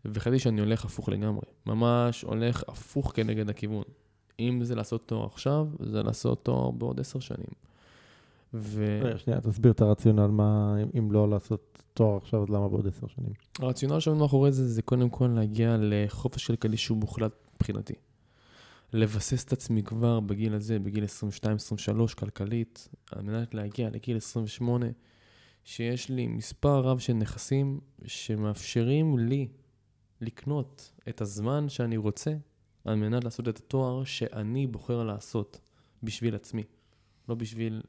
והחלטתי 0.06 0.40
שאני 0.40 0.62
הולך 0.62 0.86
הפוך 0.86 1.10
לגמרי. 1.10 1.46
ממש 1.66 2.22
הולך 2.22 2.64
הפוך 2.68 3.12
כנגד 3.16 3.50
הכיוון. 3.50 3.84
אם 4.40 4.64
זה 4.64 4.76
לעשות 4.76 5.08
תואר 5.08 5.26
עכשיו, 5.26 5.68
זה 5.80 6.04
לעשות 6.04 6.46
תואר 6.46 6.72
בעוד 6.72 7.00
עשר 7.00 7.20
שנים. 7.20 7.71
רגע, 8.54 9.18
שנייה, 9.18 9.42
תסביר 9.42 9.72
את 9.72 9.82
הרציונל, 9.82 10.28
מה, 10.28 10.76
אם- 10.84 10.90
אם 11.00 11.12
לא 11.12 11.30
לעשות 11.30 11.84
תואר 11.94 12.18
עכשיו, 12.18 12.44
אז 12.44 12.50
למה 12.50 12.70
בעוד 12.70 12.88
עשר 12.88 13.08
שנים? 13.08 13.34
הרציונל 13.60 14.00
שעומד 14.00 14.20
מאחורי 14.22 14.52
זה, 14.52 14.68
זה 14.68 14.82
קודם 14.82 15.10
כל 15.10 15.28
להגיע 15.28 15.76
לחופש 15.80 16.48
כלכלי 16.48 16.78
שהוא 16.78 16.98
מוחלט 16.98 17.32
מבחינתי. 17.56 17.94
לבסס 18.94 19.44
את 19.44 19.54
עצמי 19.54 19.84
כבר 19.84 20.20
בגיל 20.20 20.54
הזה, 20.54 20.80
בגיל 20.80 21.04
22-23 21.04 22.14
כלכלית, 22.16 22.90
על 23.12 23.22
מנת 23.22 23.54
להגיע 23.54 23.90
לגיל 23.90 24.18
28, 24.18 24.86
שיש 25.64 26.10
לי 26.10 26.28
מספר 26.28 26.80
רב 26.80 27.00
של 27.00 27.14
נכסים 27.14 27.80
שמאפשרים 28.06 29.18
לי 29.18 29.48
לקנות 30.22 30.92
את 31.10 31.22
הזמן 31.22 31.70
שאני 31.70 31.98
רוצה, 31.98 32.34
על 32.86 32.96
מנת 32.96 33.24
לעשות 33.24 33.48
את 33.50 33.58
התואר 33.58 34.04
שאני 34.04 34.68
בוחר 34.68 35.04
לעשות 35.04 35.60
בשביל 36.04 36.36
עצמי, 36.36 36.64
לא 37.30 37.36
בשביל 37.36 37.82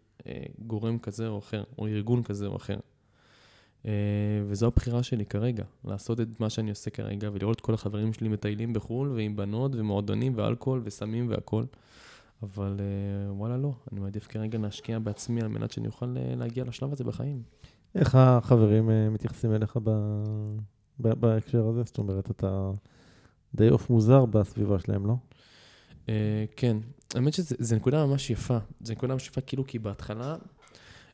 גורם 0.58 0.98
כזה 0.98 1.28
או 1.28 1.38
אחר, 1.38 1.64
או 1.78 1.86
ארגון 1.86 2.22
כזה 2.22 2.46
או 2.46 2.56
אחר. 2.56 2.78
אה, 3.86 3.92
וזו 4.46 4.66
הבחירה 4.66 5.02
שלי 5.02 5.26
כרגע, 5.26 5.64
לעשות 5.84 6.20
את 6.20 6.40
מה 6.40 6.50
שאני 6.50 6.70
עושה 6.70 6.90
כרגע, 6.90 7.30
ולראות 7.32 7.56
את 7.56 7.60
כל 7.60 7.74
החברים 7.74 8.12
שלי 8.12 8.28
מטיילים 8.28 8.72
בחו"ל, 8.72 9.12
ועם 9.12 9.36
בנות, 9.36 9.72
ומועדונים, 9.74 10.32
ואלכוהול, 10.36 10.80
וסמים 10.84 11.28
והכול. 11.30 11.66
אבל 12.42 12.80
אה, 12.80 13.32
וואלה, 13.32 13.56
לא. 13.56 13.72
אני 13.92 14.00
מעדיף 14.00 14.26
כרגע 14.26 14.58
להשקיע 14.58 14.98
בעצמי 14.98 15.40
על 15.40 15.48
מנת 15.48 15.72
שאני 15.72 15.86
אוכל 15.86 16.16
אה, 16.16 16.34
להגיע 16.36 16.64
לשלב 16.64 16.92
הזה 16.92 17.04
בחיים. 17.04 17.42
איך 17.94 18.14
החברים 18.14 18.90
אה, 18.90 19.10
מתייחסים 19.10 19.54
אליך. 19.54 19.78
ב... 19.84 19.90
בהקשר 20.98 21.66
הזה? 21.66 21.82
זאת 21.84 21.98
אומרת, 21.98 22.30
אתה 22.30 22.70
די 23.54 23.68
עוף 23.68 23.90
מוזר 23.90 24.24
בסביבה 24.24 24.78
שלהם, 24.78 25.06
לא? 25.06 25.14
אה, 26.08 26.44
כן, 26.56 26.76
האמת 27.14 27.32
שזו 27.32 27.76
נקודה 27.76 28.06
ממש 28.06 28.30
יפה. 28.30 28.58
זו 28.80 28.92
נקודה 28.92 29.12
ממש 29.12 29.28
יפה, 29.28 29.40
כאילו, 29.40 29.66
כי 29.66 29.78
בהתחלה 29.78 30.36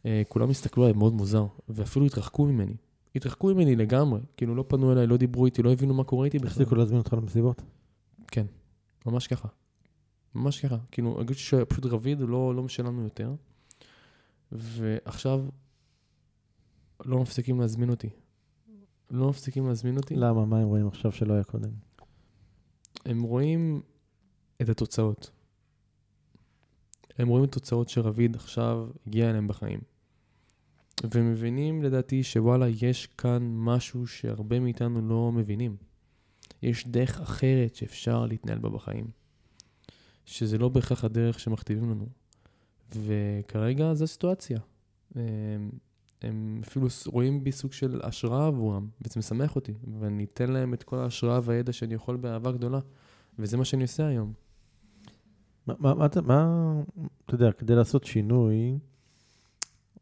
אה, 0.07 0.23
כולם 0.29 0.51
הסתכלו 0.51 0.85
עליי 0.85 0.99
מאוד 0.99 1.13
מוזר, 1.13 1.47
ואפילו 1.69 2.07
התרחקו 2.07 2.45
ממני. 2.47 2.77
התרחקו 3.15 3.55
ממני 3.55 3.77
לגמרי. 3.77 4.21
כאילו, 4.37 4.55
לא 4.55 4.65
פנו 4.69 4.93
אליי, 4.93 5.07
לא 5.07 5.17
דיברו 5.17 5.47
איתי, 5.47 5.63
לא 5.63 5.73
הבינו 5.73 5.95
מה 5.95 6.05
קורה 6.05 6.25
איתי 6.25 6.39
בכלל. 6.39 6.51
הפסיקו 6.51 6.75
להזמין 6.75 6.99
אותך 6.99 7.13
למסיבות? 7.13 7.63
כן, 8.27 8.47
ממש 9.07 9.27
ככה. 9.27 9.49
ממש 10.35 10.61
ככה. 10.65 10.77
כאילו, 10.91 11.17
הרגישו 11.17 11.41
שפשוט 11.41 11.87
רביד 11.87 12.21
לא, 12.21 12.55
לא 12.55 12.63
משלנו 12.63 13.03
יותר, 13.03 13.35
ועכשיו 14.53 15.45
לא 17.05 17.19
מפסיקים 17.19 17.61
להזמין 17.61 17.91
אותי. 17.91 18.09
לא 19.11 19.29
מפסיקים 19.29 19.67
להזמין 19.67 19.97
אותי. 19.97 20.17
למה? 20.17 20.45
מה 20.45 20.59
הם 20.59 20.69
רואים 20.69 20.87
עכשיו 20.87 21.13
שלא 21.13 21.35
היה 21.35 21.45
קודם? 21.45 21.71
הם 23.05 23.23
רואים 23.23 23.83
את 24.63 24.69
התוצאות. 24.69 25.31
הם 27.19 27.29
רואים 27.29 27.45
את 27.45 27.57
התוצאות 27.57 27.89
שרביד 27.89 28.37
עכשיו 28.37 28.89
הגיע 29.07 29.31
אליהם 29.31 29.49
בחיים. 29.49 29.81
ומבינים 31.15 31.83
לדעתי 31.83 32.23
שוואלה, 32.23 32.69
יש 32.69 33.07
כאן 33.07 33.43
משהו 33.57 34.07
שהרבה 34.07 34.61
מאיתנו 34.61 35.09
לא 35.09 35.33
מבינים. 35.33 35.77
יש 36.63 36.89
דרך 36.89 37.21
אחרת 37.21 37.75
שאפשר 37.75 38.27
להתנהל 38.27 38.59
בה 38.59 38.69
בחיים. 38.69 39.11
שזה 40.25 40.59
לא 40.59 40.69
בהכרח 40.69 41.05
הדרך 41.05 41.41
שמכתיבים 41.41 41.91
לנו. 41.91 42.07
וכרגע 42.95 43.95
זו 43.95 44.05
הסיטואציה. 44.05 44.59
הם, 45.15 45.71
הם 46.23 46.61
אפילו 46.67 46.87
רואים 47.07 47.45
בי 47.45 47.53
סוג 47.53 47.73
של 47.73 48.01
השראה 48.05 48.47
עבורם, 48.47 48.89
וזה 49.01 49.19
משמח 49.19 49.57
אותי, 49.57 49.75
ואני 50.01 50.25
אתן 50.25 50.51
להם 50.51 50.75
את 50.75 50.83
כל 50.83 50.99
ההשראה 50.99 51.41
והידע 51.43 51.73
שאני 51.73 51.95
יכול 51.95 52.17
באהבה 52.17 52.53
גדולה, 52.53 52.81
וזה 53.39 53.57
מה 53.57 53.65
שאני 53.65 53.83
עושה 53.83 54.07
היום. 54.07 54.33
מה, 55.69 55.75
מה, 55.79 55.95
מה, 55.95 56.07
אתה- 56.07 56.21
מה, 56.23 56.73
אתה 57.27 57.35
יודע, 57.35 57.53
כדי 57.53 57.75
לעשות 57.75 58.05
שינוי, 58.05 58.79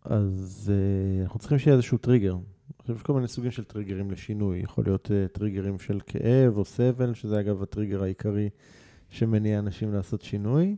אז 0.04 0.72
uh, 0.72 1.22
אנחנו 1.22 1.38
צריכים 1.38 1.58
שיהיה 1.58 1.74
איזשהו 1.76 1.98
טריגר. 1.98 2.32
אני 2.34 2.42
חושב 2.94 3.06
כל 3.06 3.12
מיני 3.12 3.28
סוגים 3.28 3.50
של 3.50 3.64
טריגרים 3.64 4.10
לשינוי. 4.10 4.58
יכול 4.58 4.84
להיות 4.84 5.06
uh, 5.06 5.38
טריגרים 5.38 5.78
של 5.78 6.00
כאב 6.06 6.56
או 6.58 6.64
סבל, 6.64 7.14
שזה 7.14 7.40
אגב 7.40 7.62
הטריגר 7.62 8.02
העיקרי 8.02 8.48
שמניע 9.08 9.58
אנשים 9.58 9.92
לעשות 9.92 10.22
שינוי, 10.22 10.76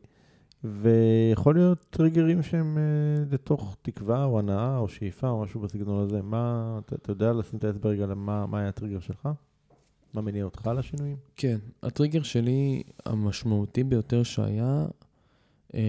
ויכול 0.65 1.55
להיות 1.55 1.87
טריגרים 1.91 2.43
שהם 2.43 2.79
uh, 2.79 3.35
לתוך 3.35 3.77
תקווה 3.83 4.25
או 4.25 4.39
הנאה 4.39 4.79
או 4.79 4.89
שאיפה 4.89 5.29
או 5.29 5.43
משהו 5.43 5.61
בסגנון 5.61 6.03
הזה. 6.05 6.23
מה, 6.23 6.79
אתה, 6.87 6.95
אתה 6.95 7.13
יודע 7.13 7.33
לשים 7.33 7.59
את 7.59 7.65
האצבע 7.65 7.91
רגע 7.91 8.07
למה 8.07 8.47
מה 8.47 8.59
היה 8.59 8.69
הטריגר 8.69 9.01
שלך? 9.01 9.29
מה 10.15 10.21
מניע 10.21 10.45
אותך 10.45 10.71
לשינויים? 10.77 11.17
כן, 11.37 11.59
הטריגר 11.83 12.23
שלי 12.23 12.83
המשמעותי 13.07 13.85
ביותר 13.85 14.23
שהיה, 14.23 14.87
אה, 15.75 15.81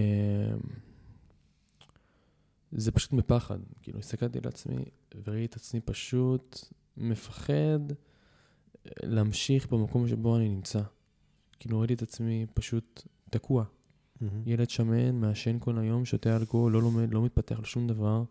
זה 2.72 2.92
פשוט 2.92 3.12
מפחד. 3.12 3.58
כאילו, 3.82 3.98
הסתכלתי 3.98 4.38
על 4.38 4.48
עצמי 4.48 4.84
וראיתי 5.24 5.46
את 5.46 5.54
עצמי 5.54 5.80
פשוט 5.80 6.64
מפחד 6.96 7.80
אה, 7.90 8.90
להמשיך 9.02 9.72
במקום 9.72 10.08
שבו 10.08 10.36
אני 10.36 10.48
נמצא. 10.48 10.80
כאילו, 11.60 11.78
ראיתי 11.78 11.94
את 11.94 12.02
עצמי 12.02 12.46
פשוט 12.54 13.02
תקוע. 13.30 13.64
ילד 14.46 14.70
שמן, 14.70 15.20
מעשן 15.20 15.58
כל 15.58 15.78
היום, 15.78 16.04
שותה 16.04 16.36
אלכוהול, 16.36 16.72
לא 16.72 16.82
לומד, 16.82 17.14
לא 17.14 17.22
מתפתח 17.22 17.60
לשום 17.60 17.86
דבר. 17.86 18.22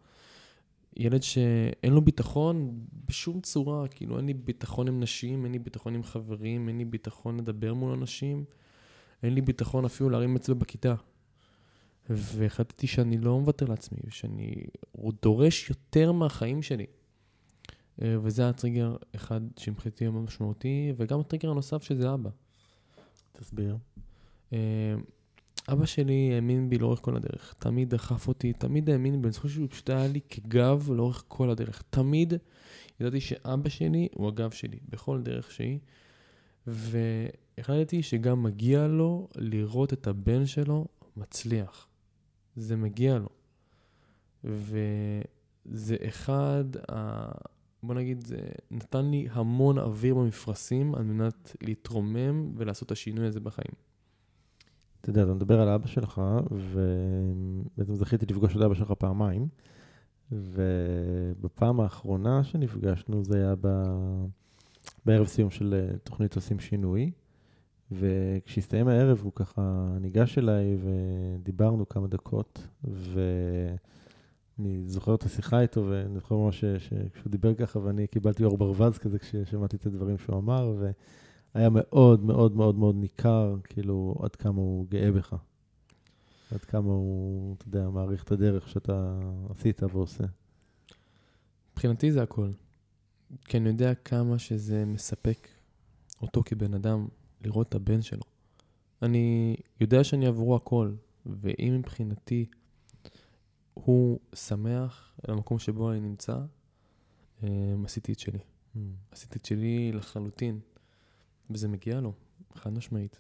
ילד 0.98 1.24
שאין 1.24 1.94
לו 1.94 2.02
ביטחון 2.02 2.80
בשום 3.08 3.42
צורה, 3.42 3.88
כאילו 3.88 4.18
אין 4.18 4.26
לי 4.26 4.34
ביטחון 4.34 4.88
עם 4.88 5.00
נשים, 5.00 5.46
אין 5.46 5.52
לי 5.52 5.60
ביטחון 5.60 5.96
עם 5.96 6.04
חברים, 6.04 6.68
אין 6.68 6.78
לי 6.78 6.86
ביטחון 6.86 7.38
לדבר 7.38 7.74
מול 7.74 7.92
אנשים, 7.92 8.46
אין 9.24 9.34
לי 9.34 9.42
ביטחון 9.42 9.86
אפילו 9.86 10.10
להרים 10.10 10.36
אצבע 10.36 10.56
בכיתה. 10.56 10.96
והחלטתי 12.10 12.88
שאני 12.88 13.18
לא 13.18 13.40
מוותר 13.40 13.66
לעצמי, 13.66 14.00
שאני 14.10 14.56
דורש 15.22 15.70
יותר 15.70 16.12
מהחיים 16.12 16.62
שלי. 16.62 16.86
אה, 18.02 18.16
וזה 18.22 18.42
היה 18.42 18.54
טריגר 18.54 18.96
אחד 19.16 19.42
שמבחינתי 19.58 20.08
מאוד 20.08 20.24
משמעותי, 20.24 20.94
וגם 20.98 21.20
הטריגר 21.20 21.50
הנוסף 21.50 21.84
שזה 21.84 22.14
אבא. 22.14 22.30
תסביר. 23.32 23.78
אבא 25.72 25.86
שלי 25.86 26.32
האמין 26.34 26.70
בי 26.70 26.78
לאורך 26.78 27.00
כל 27.02 27.16
הדרך, 27.16 27.56
תמיד 27.60 27.90
דחף 27.90 28.28
אותי, 28.28 28.54
תמיד 28.54 28.90
האמין 28.90 29.22
בי, 29.22 29.28
אני 29.28 29.34
זוכר 29.34 29.48
שהוא 29.48 29.68
פשוט 29.70 29.90
היה 29.90 30.08
לי 30.08 30.20
כגב 30.30 30.92
לאורך 30.92 31.24
כל 31.28 31.50
הדרך. 31.50 31.84
תמיד 31.90 32.34
ידעתי 33.00 33.22
שאבא 33.22 33.70
שלי 33.70 34.08
הוא 34.16 34.28
הגב 34.28 34.52
שלי, 34.52 34.80
בכל 34.90 35.22
דרך 35.22 35.52
שהיא, 35.52 35.80
והחלטתי 36.68 38.04
שגם 38.04 38.44
מגיע 38.44 38.88
לו 38.88 39.28
לראות 39.36 39.94
את 39.94 40.08
הבן 40.08 40.46
שלו 40.46 40.86
מצליח. 41.18 41.88
זה 42.56 42.76
מגיע 42.76 43.18
לו. 43.18 43.30
וזה 44.44 45.96
אחד, 46.08 46.66
ה... 46.92 47.28
בוא 47.84 47.96
נגיד, 47.96 48.28
זה 48.28 48.38
נתן 48.72 49.06
לי 49.12 49.28
המון 49.32 49.78
אוויר 49.78 50.16
במפרשים 50.16 50.96
על 50.96 51.04
מנת 51.04 51.56
להתרומם 51.62 52.52
ולעשות 52.56 52.86
את 52.86 52.92
השינוי 52.92 53.28
הזה 53.28 53.40
בחיים. 53.40 53.89
אתה 55.02 55.10
יודע, 55.10 55.24
אתה 55.24 55.34
מדבר 55.34 55.62
על 55.62 55.70
אבא 55.70 55.88
שלך, 55.88 56.22
ובעצם 56.52 57.96
זכיתי 57.96 58.26
לפגוש 58.26 58.56
את 58.56 58.62
אבא 58.62 58.74
שלך 58.74 58.92
פעמיים, 58.92 59.48
ובפעם 60.32 61.80
האחרונה 61.80 62.44
שנפגשנו 62.44 63.24
זה 63.24 63.38
היה 63.38 63.54
ב... 63.62 63.68
בערב 65.06 65.28
סיום 65.28 65.50
של 65.50 65.74
אה, 65.74 65.98
תוכנית 65.98 66.36
עושים 66.36 66.60
שינוי, 66.60 67.12
וכשהסתיים 67.92 68.88
הערב 68.88 69.22
הוא 69.24 69.32
ככה 69.36 69.88
ניגש 70.02 70.38
אליי 70.38 70.78
ודיברנו 70.84 71.90
כמה 71.90 72.08
דקות, 72.08 72.68
ואני 72.84 74.82
זוכר 74.86 75.16
את 75.16 75.24
השיחה 75.24 75.62
איתו, 75.62 75.86
ואני 75.90 76.16
זוכר 76.16 76.36
ממש 76.36 76.66
שכשהוא 76.66 77.32
דיבר 77.32 77.54
ככה 77.54 77.80
ואני 77.80 78.08
קיבלתי 78.08 78.44
אור 78.44 78.58
ברווז 78.58 78.98
כזה 78.98 79.20
כששמעתי 79.20 79.76
את 79.76 79.86
הדברים 79.86 80.18
שהוא 80.18 80.38
אמר, 80.38 80.74
ו... 80.80 80.92
היה 81.54 81.70
מאוד 81.72 82.24
מאוד 82.24 82.56
מאוד 82.56 82.76
מאוד 82.76 82.96
ניכר, 82.96 83.56
כאילו, 83.64 84.16
עד 84.24 84.36
כמה 84.36 84.62
הוא 84.62 84.88
גאה 84.90 85.12
בך. 85.12 85.36
עד 86.52 86.60
כמה 86.66 86.92
הוא, 86.92 87.56
אתה 87.56 87.68
יודע, 87.68 87.90
מעריך 87.90 88.24
את 88.24 88.32
הדרך 88.32 88.70
שאתה 88.70 89.20
עשית 89.50 89.84
ועושה. 89.84 90.24
מבחינתי 91.72 92.12
זה 92.12 92.24
הכל. 92.24 92.52
כי 93.46 93.58
אני 93.58 93.70
יודע 93.70 93.96
כמה 93.96 94.40
שזה 94.40 94.86
מספק 94.86 95.48
אותו 96.22 96.42
כבן 96.46 96.74
אדם 96.74 97.08
לראות 97.42 97.70
את 97.70 97.76
הבן 97.76 98.02
שלו. 98.02 98.24
אני 99.02 99.56
יודע 99.82 100.04
שאני 100.04 100.28
עבורו 100.28 100.56
הכל, 100.56 100.94
ואם 101.26 101.76
מבחינתי 101.80 102.46
הוא 103.74 104.20
שמח 104.34 105.14
במקום 105.28 105.60
שבו 105.60 105.92
אני 105.92 106.00
נמצא, 106.00 106.40
אמ, 107.44 107.86
עשיתי 107.86 108.14
את 108.14 108.20
שלי. 108.20 108.40
עשיתי 109.12 109.38
את 109.40 109.46
שלי 109.46 109.92
לחלוטין, 109.92 110.60
וזה 111.50 111.68
מגיע 111.68 112.02
לו, 112.02 112.14
חד 112.56 112.74
משמעית. 112.74 113.20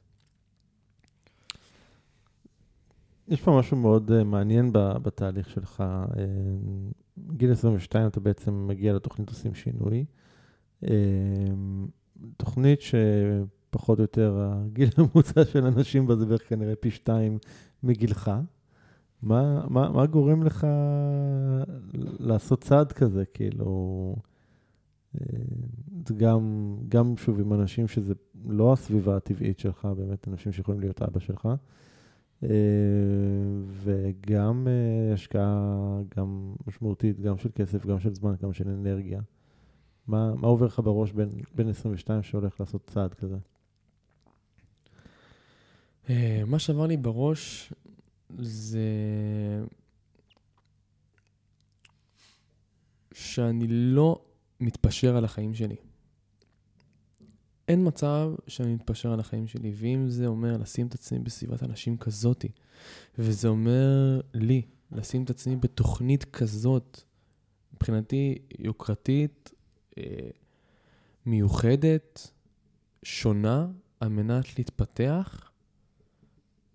יש 3.27 3.41
פה 3.41 3.59
משהו 3.59 3.77
מאוד 3.77 4.11
uh, 4.11 4.23
מעניין 4.23 4.73
ב, 4.73 4.77
בתהליך 4.77 5.49
שלך. 5.49 5.83
Uh, 6.11 6.15
גיל 7.37 7.51
22 7.51 8.07
אתה 8.07 8.19
בעצם 8.19 8.67
מגיע 8.67 8.93
לתוכנית 8.93 9.29
עושים 9.29 9.53
שינוי. 9.53 10.05
Uh, 10.83 10.87
תוכנית 12.37 12.79
שפחות 12.81 13.99
או 13.99 14.03
יותר 14.03 14.37
הגיל 14.39 14.89
הממוצע 14.97 15.45
של 15.45 15.65
אנשים 15.65 16.07
בה 16.07 16.15
זה 16.15 16.25
בערך 16.25 16.49
כנראה 16.49 16.75
פי 16.75 16.91
שתיים 16.91 17.37
מגילך. 17.83 18.31
מה, 19.21 19.67
מה, 19.69 19.89
מה 19.89 20.05
גורם 20.05 20.43
לך 20.43 20.67
לעשות 22.19 22.63
צעד 22.63 22.91
כזה? 22.91 23.23
כאילו, 23.33 24.15
גם, 26.17 26.75
גם 26.89 27.17
שוב 27.17 27.39
עם 27.39 27.53
אנשים 27.53 27.87
שזה 27.87 28.13
לא 28.45 28.73
הסביבה 28.73 29.17
הטבעית 29.17 29.59
שלך, 29.59 29.87
באמת 29.97 30.27
אנשים 30.27 30.51
שיכולים 30.51 30.81
להיות 30.81 31.01
אבא 31.01 31.19
שלך. 31.19 31.47
אה, 32.43 32.49
וגם 33.71 34.67
אה, 34.67 35.13
השקעה 35.13 35.99
גם 36.17 36.55
משמעותית, 36.67 37.19
גם 37.19 37.37
של 37.37 37.49
כסף, 37.55 37.85
גם 37.85 37.99
של 37.99 38.13
זמן, 38.13 38.35
גם 38.43 38.53
של 38.53 38.69
אנרגיה. 38.69 39.21
מה, 40.07 40.35
מה 40.35 40.47
עובר 40.47 40.65
לך 40.65 40.79
בראש 40.79 41.11
בין, 41.11 41.29
בין 41.55 41.69
22 41.69 42.23
שהולך 42.23 42.59
לעשות 42.59 42.85
צעד 42.87 43.13
כזה? 43.13 43.37
אה, 46.09 46.43
מה 46.47 46.59
שעבר 46.59 46.87
לי 46.87 46.97
בראש 46.97 47.73
זה 48.37 48.79
שאני 53.13 53.67
לא 53.67 54.21
מתפשר 54.59 55.17
על 55.17 55.25
החיים 55.25 55.53
שלי. 55.55 55.75
אין 57.67 57.87
מצב 57.87 58.31
שאני 58.47 58.73
מתפשר 58.73 59.13
על 59.13 59.19
החיים 59.19 59.47
שלי, 59.47 59.71
ואם 59.75 60.09
זה 60.09 60.27
אומר 60.27 60.57
לשים 60.57 60.87
את 60.87 60.93
עצמי 60.93 61.19
בסביבת 61.19 61.63
אנשים 61.63 61.97
כזאתי, 61.97 62.49
וזה 63.19 63.47
אומר 63.47 64.21
לי 64.33 64.61
לשים 64.91 65.23
את 65.23 65.29
עצמי 65.29 65.55
בתוכנית 65.55 66.25
כזאת, 66.25 67.01
מבחינתי 67.73 68.37
יוקרתית, 68.59 69.51
אה, 69.97 70.03
מיוחדת, 71.25 72.31
שונה, 73.03 73.67
על 73.99 74.09
מנת 74.09 74.57
להתפתח, 74.57 75.51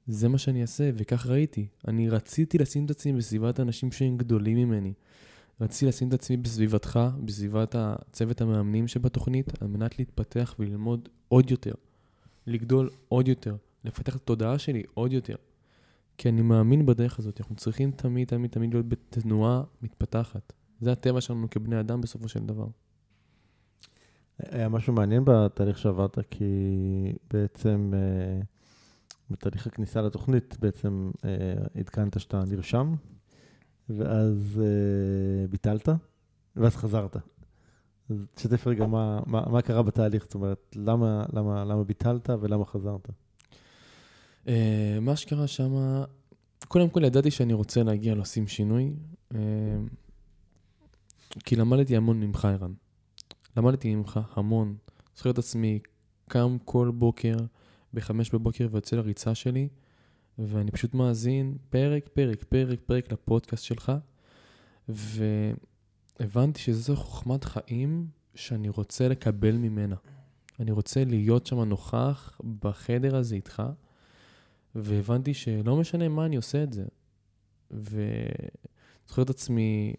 זה 0.07 0.29
מה 0.29 0.39
שאני 0.39 0.63
אעשה, 0.63 0.91
וכך 0.95 1.27
ראיתי. 1.27 1.67
אני 1.89 2.09
רציתי 2.09 2.59
לשים 2.59 2.85
את 2.85 2.91
עצמי 2.91 3.13
בסביבת 3.13 3.61
אנשים 3.61 3.93
שהם 3.93 4.17
גדולים 4.17 4.59
ממני. 4.59 4.93
רציתי 5.61 5.87
לשים 5.87 6.09
את 6.09 6.15
עצמי 6.15 6.37
בסביבתך, 6.37 7.01
בסביבת 7.25 7.75
הצוות 7.79 8.41
המאמנים 8.41 8.89
שבתוכנית, 8.89 9.63
על 9.63 9.69
מנת 9.69 9.99
להתפתח 9.99 10.55
וללמוד 10.59 11.09
עוד 11.29 11.51
יותר, 11.51 11.73
לגדול 12.47 12.91
עוד 13.09 13.29
יותר, 13.29 13.57
לפתח 13.85 14.17
את 14.17 14.23
התודעה 14.23 14.59
שלי 14.59 14.83
עוד 14.95 15.13
יותר. 15.13 15.37
כי 16.19 16.29
אני 16.29 16.43
מאמין 16.43 16.87
בדרך 16.87 17.19
הזאת, 17.19 17.41
אנחנו 17.41 17.57
צריכים 17.57 17.91
תמיד, 17.91 18.29
תמיד, 18.29 18.51
תמיד 18.51 18.75
להיות 18.75 18.89
בתנועה 18.89 19.63
מתפתחת. 19.83 20.53
זה 20.81 20.93
הטבע 20.93 21.21
שלנו 21.21 21.51
כבני 21.51 21.81
אדם 21.81 22.01
בסופו 22.01 22.29
של 22.29 22.47
דבר. 22.47 22.67
היה 24.39 24.69
משהו 24.69 24.93
מעניין 24.93 25.23
בתהליך 25.27 25.79
שעברת, 25.79 26.19
כי 26.31 26.45
בעצם 27.33 27.93
אה, 27.95 28.41
בתהליך 29.31 29.67
הכניסה 29.67 30.03
לתוכנית, 30.03 30.57
בעצם 30.61 31.11
אה, 31.25 31.31
עדכנת 31.81 32.21
שאתה 32.21 32.43
נרשם 32.45 32.95
ואז 33.89 34.61
uh, 34.61 35.51
ביטלת, 35.51 35.89
ואז 36.57 36.77
חזרת. 36.77 37.17
אז 38.11 38.17
תשתף 38.35 38.67
רגע 38.67 38.87
מה, 38.87 39.21
מה, 39.27 39.45
מה 39.51 39.63
קרה 39.63 39.83
בתהליך, 39.83 40.25
זאת 40.25 40.35
אומרת, 40.35 40.77
למה, 40.77 41.25
למה, 41.33 41.65
למה 41.65 41.85
ביטלת 41.85 42.31
ולמה 42.41 42.65
חזרת? 42.65 43.09
Uh, 44.47 44.51
מה 45.01 45.17
שקרה 45.17 45.47
שם, 45.47 46.03
קודם 46.69 46.89
כל 46.89 47.05
ידעתי 47.05 47.31
שאני 47.31 47.53
רוצה 47.53 47.83
להגיע 47.83 48.15
לעושים 48.15 48.49
שינוי, 48.49 48.95
uh, 49.33 49.37
כי 51.45 51.57
למדתי 51.57 51.97
המון 51.97 52.21
ממך, 52.21 52.45
ערן. 52.45 52.73
למדתי 53.57 53.95
ממך 53.95 54.21
המון. 54.37 54.77
זוכר 55.17 55.31
את 55.31 55.39
עצמי, 55.39 55.79
קם 56.29 56.57
כל 56.65 56.91
בוקר 56.95 57.37
בחמש 57.95 58.31
בבוקר 58.31 58.69
ויוצא 58.71 58.97
לריצה 58.97 59.35
שלי, 59.35 59.69
ואני 60.39 60.71
פשוט 60.71 60.95
מאזין 60.95 61.57
פרק, 61.71 62.09
פרק, 62.09 62.45
פרק, 62.45 62.81
פרק 62.87 63.13
לפודקאסט 63.13 63.65
שלך, 63.65 63.93
והבנתי 64.89 66.61
שזו 66.61 66.97
חוכמת 66.97 67.45
חיים 67.45 68.07
שאני 68.35 68.69
רוצה 68.69 69.09
לקבל 69.09 69.57
ממנה. 69.57 69.97
אני 70.61 70.71
רוצה 70.71 71.05
להיות 71.05 71.47
שם 71.47 71.61
נוכח 71.61 72.41
בחדר 72.61 73.17
הזה 73.17 73.35
איתך, 73.35 73.63
והבנתי 74.75 75.35
שלא 75.35 75.77
משנה 75.77 76.09
מה 76.09 76.27
אני 76.27 76.37
עושה 76.37 76.63
את 76.63 76.73
זה. 76.73 76.85
וזוכר 77.71 79.23
את 79.23 79.31
עצמי, 79.31 79.95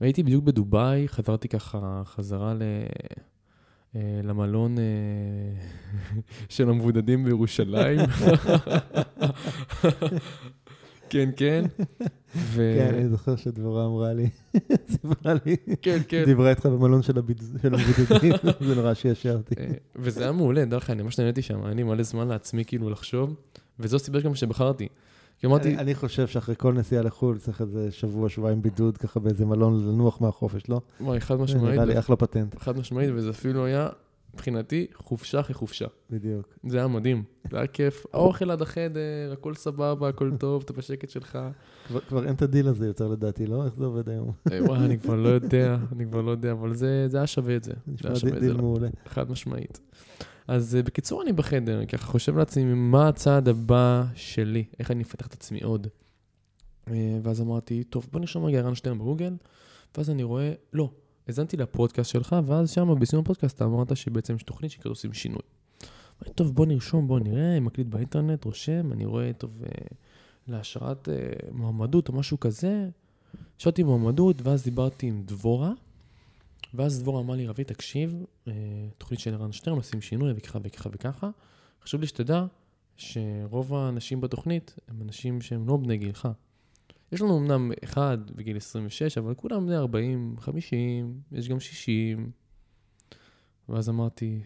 הייתי 0.00 0.22
בדיוק 0.22 0.44
בדובאי, 0.44 1.08
חזרתי 1.08 1.48
ככה 1.48 2.02
חזרה 2.04 2.54
ל... 2.54 2.62
אה, 3.96 4.20
למלון 4.24 4.78
אה, 4.78 4.84
של 6.48 6.70
המבודדים 6.70 7.24
בירושלים. 7.24 8.00
כן, 11.10 11.30
כן. 11.36 11.64
כן, 12.56 12.94
אני 12.94 13.08
זוכר 13.08 13.36
שדבורה 13.36 13.86
אמרה 13.86 14.12
לי, 14.12 14.28
סיפרה 14.92 15.34
לי, 15.46 15.56
כן, 15.82 15.98
כן. 16.08 16.24
דיברה 16.24 16.50
איתך 16.50 16.66
במלון 16.66 17.02
של 17.02 17.18
המבודדים, 17.18 18.32
זה 18.60 18.74
נורא 18.74 18.94
שישר 18.94 19.36
אותי. 19.36 19.54
אה, 19.58 19.66
וזה 19.96 20.22
היה 20.22 20.32
מעולה, 20.32 20.64
דרך 20.64 20.90
אגב, 20.90 20.90
אני 20.90 21.02
ממש 21.02 21.20
נהניתי 21.20 21.42
שם, 21.42 21.64
היה 21.64 21.74
לי 21.74 21.82
מלא 21.82 22.02
זמן 22.02 22.28
לעצמי 22.28 22.64
כאילו 22.64 22.90
לחשוב, 22.90 23.34
וזו 23.80 23.96
הסיבה 23.96 24.20
גם 24.20 24.34
שבחרתי. 24.34 24.88
כי 25.38 25.46
אמרתי... 25.46 25.76
אני, 25.76 25.94
חושב 25.94 26.26
שאחרי 26.26 26.54
כל 26.58 26.72
נסיעה 26.72 27.02
לחו"ל 27.02 27.38
צריך 27.38 27.60
איזה 27.60 27.92
שבוע, 27.92 28.28
שבועיים 28.28 28.62
בידוד 28.62 28.96
ככה 28.96 29.20
באיזה 29.20 29.46
מלון 29.46 29.88
לנוח 29.88 30.20
מהחופש, 30.20 30.68
לא? 30.68 30.80
וואי, 31.00 31.20
חד 31.20 31.40
משמעית. 31.40 31.74
נראה 31.74 31.84
לי 31.84 31.98
אחלה 31.98 32.16
פטנט. 32.16 32.58
חד 32.58 32.78
משמעית, 32.78 33.10
וזה 33.14 33.30
אפילו 33.30 33.64
היה, 33.64 33.88
מבחינתי, 34.34 34.86
חופשה 34.94 35.40
אחרי 35.40 35.54
חופשה. 35.54 35.86
בדיוק. 36.10 36.58
זה 36.66 36.78
היה 36.78 36.86
מדהים, 36.86 37.22
זה 37.50 37.56
היה 37.56 37.66
כיף. 37.66 38.06
האוכל 38.12 38.50
עד 38.50 38.62
החדר, 38.62 39.32
הכל 39.32 39.54
סבבה, 39.54 40.08
הכל 40.08 40.30
טוב, 40.38 40.62
אתה 40.64 40.72
בשקט 40.72 41.10
שלך. 41.10 41.38
כבר, 42.08 42.24
אין 42.24 42.34
את 42.34 42.42
הדיל 42.42 42.68
הזה 42.68 42.86
יותר 42.86 43.08
לדעתי, 43.08 43.46
לא? 43.46 43.64
איך 43.64 43.74
זה 43.76 43.84
עובד 43.84 44.08
היום? 44.08 44.32
אה, 44.52 44.64
וואי, 44.64 44.78
אני 44.78 44.98
כבר 44.98 45.14
לא 45.14 45.28
יודע, 45.28 45.76
אני 45.92 46.06
כבר 46.06 46.20
לא 46.20 46.30
יודע, 46.30 46.52
אבל 46.52 46.74
זה, 46.74 47.08
זה 47.08 47.16
היה 47.16 47.26
שווה 47.26 47.56
את 47.56 47.64
זה. 47.64 47.72
נשמע 47.86 48.38
דיל 48.40 48.56
מעולה. 48.56 48.88
חד 49.06 49.30
משמעית. 49.30 49.80
אז 50.48 50.76
אה, 50.76 50.82
בקיצור, 50.82 51.22
אני 51.22 51.32
בחדר, 51.32 51.86
ככה 51.86 52.06
חושב 52.06 52.36
לעצמי, 52.36 52.64
מה 52.74 53.08
הצעד 53.08 53.48
הבא 53.48 54.04
שלי, 54.14 54.64
איך 54.78 54.90
אני 54.90 55.02
אפתח 55.02 55.26
את 55.26 55.32
עצמי 55.32 55.60
עוד. 55.60 55.86
אה, 56.90 57.18
ואז 57.22 57.40
אמרתי, 57.40 57.84
טוב, 57.84 58.08
בוא 58.12 58.20
נרשום 58.20 58.44
רגע 58.44 58.58
ערן 58.58 58.74
שטרן 58.74 58.98
בגוגל, 58.98 59.36
ואז 59.96 60.10
אני 60.10 60.22
רואה, 60.22 60.52
לא, 60.72 60.90
האזנתי 61.26 61.56
לפודקאסט 61.56 62.10
שלך, 62.10 62.36
ואז 62.46 62.70
שם, 62.70 62.94
בסיום 63.00 63.22
הפודקאסט, 63.22 63.56
אתה 63.56 63.64
אמרת 63.64 63.96
שבעצם 63.96 64.34
יש 64.34 64.42
תוכנית 64.42 64.70
שקוראים 64.70 64.90
עושים 64.90 65.12
שינוי. 65.12 65.42
אמרתי, 66.18 66.34
טוב, 66.34 66.54
בוא 66.54 66.66
נרשום, 66.66 67.08
בוא 67.08 67.20
נראה, 67.20 67.60
מקליט 67.60 67.86
באינטרנט, 67.86 68.44
רושם, 68.44 68.92
אני 68.92 69.04
רואה, 69.04 69.32
טוב, 69.32 69.62
אה, 69.62 69.68
להשארת 70.46 71.08
מועמדות 71.52 72.08
או 72.08 72.14
משהו 72.14 72.40
כזה. 72.40 72.88
השארתי 73.58 73.82
מועמדות, 73.82 74.42
ואז 74.42 74.64
דיברתי 74.64 75.06
עם 75.06 75.22
דבורה. 75.24 75.72
ואז 76.74 77.02
דבורה 77.02 77.20
אמר 77.20 77.34
לי, 77.34 77.46
רבי, 77.46 77.64
תקשיב, 77.64 78.24
אה, 78.48 78.52
תוכנית 78.98 79.20
של 79.20 79.34
ערן 79.34 79.52
שטרן, 79.52 79.76
עושים 79.76 80.00
שינוי 80.00 80.32
וככה 80.36 80.58
וככה 80.62 80.88
וככה. 80.92 81.30
חשוב 81.82 82.00
לי 82.00 82.06
שתדע 82.06 82.44
שרוב 82.96 83.74
האנשים 83.74 84.20
בתוכנית 84.20 84.74
הם 84.88 85.02
אנשים 85.02 85.40
שהם 85.40 85.68
לא 85.68 85.76
בני 85.76 85.96
גילך. 85.96 86.28
יש 87.12 87.20
לנו 87.20 87.38
אמנם 87.38 87.70
אחד 87.84 88.18
בגיל 88.30 88.56
26, 88.56 89.18
אבל 89.18 89.34
כולם 89.34 89.66
בני 89.66 89.76
40, 89.76 90.36
50, 90.38 91.20
יש 91.32 91.48
גם 91.48 91.60
60. 91.60 92.30
ואז 93.68 93.88
אמרתי, 93.88 94.40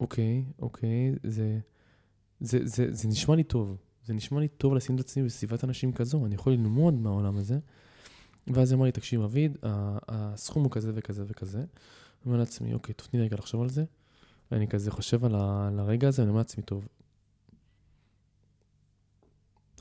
אוקיי, 0.00 0.44
אוקיי, 0.58 1.14
זה, 1.22 1.58
זה, 2.40 2.58
זה, 2.62 2.86
זה 2.92 3.08
נשמע 3.08 3.36
לי 3.36 3.44
טוב. 3.44 3.76
זה 4.04 4.14
נשמע 4.14 4.40
לי 4.40 4.48
טוב 4.48 4.74
לשים 4.74 4.94
את 4.94 5.00
עצמי 5.00 5.22
בסביבת 5.22 5.64
אנשים 5.64 5.92
כזו, 5.92 6.26
אני 6.26 6.34
יכול 6.34 6.52
ללמוד 6.52 6.94
מהעולם 6.94 7.36
הזה. 7.36 7.58
ואז 8.54 8.70
היא 8.70 8.76
אמרה 8.76 8.88
לי, 8.88 8.92
תקשיב, 8.92 9.22
אביד, 9.22 9.58
הסכום 9.62 10.62
הוא 10.62 10.70
כזה 10.70 10.92
וכזה 10.94 11.24
וכזה. 11.26 11.58
אני 11.58 11.66
אומר 12.26 12.38
לעצמי, 12.38 12.74
אוקיי, 12.74 12.94
טוב, 12.94 13.08
תני 13.10 13.20
רגע 13.20 13.36
לחשוב 13.36 13.62
על 13.62 13.68
זה. 13.68 13.84
ואני 14.50 14.68
כזה 14.68 14.90
חושב 14.90 15.24
על, 15.24 15.34
הרגע 15.78 16.08
הזה, 16.08 16.22
אני 16.22 16.28
אומר 16.28 16.40
לעצמי, 16.40 16.62
טוב, 16.62 16.88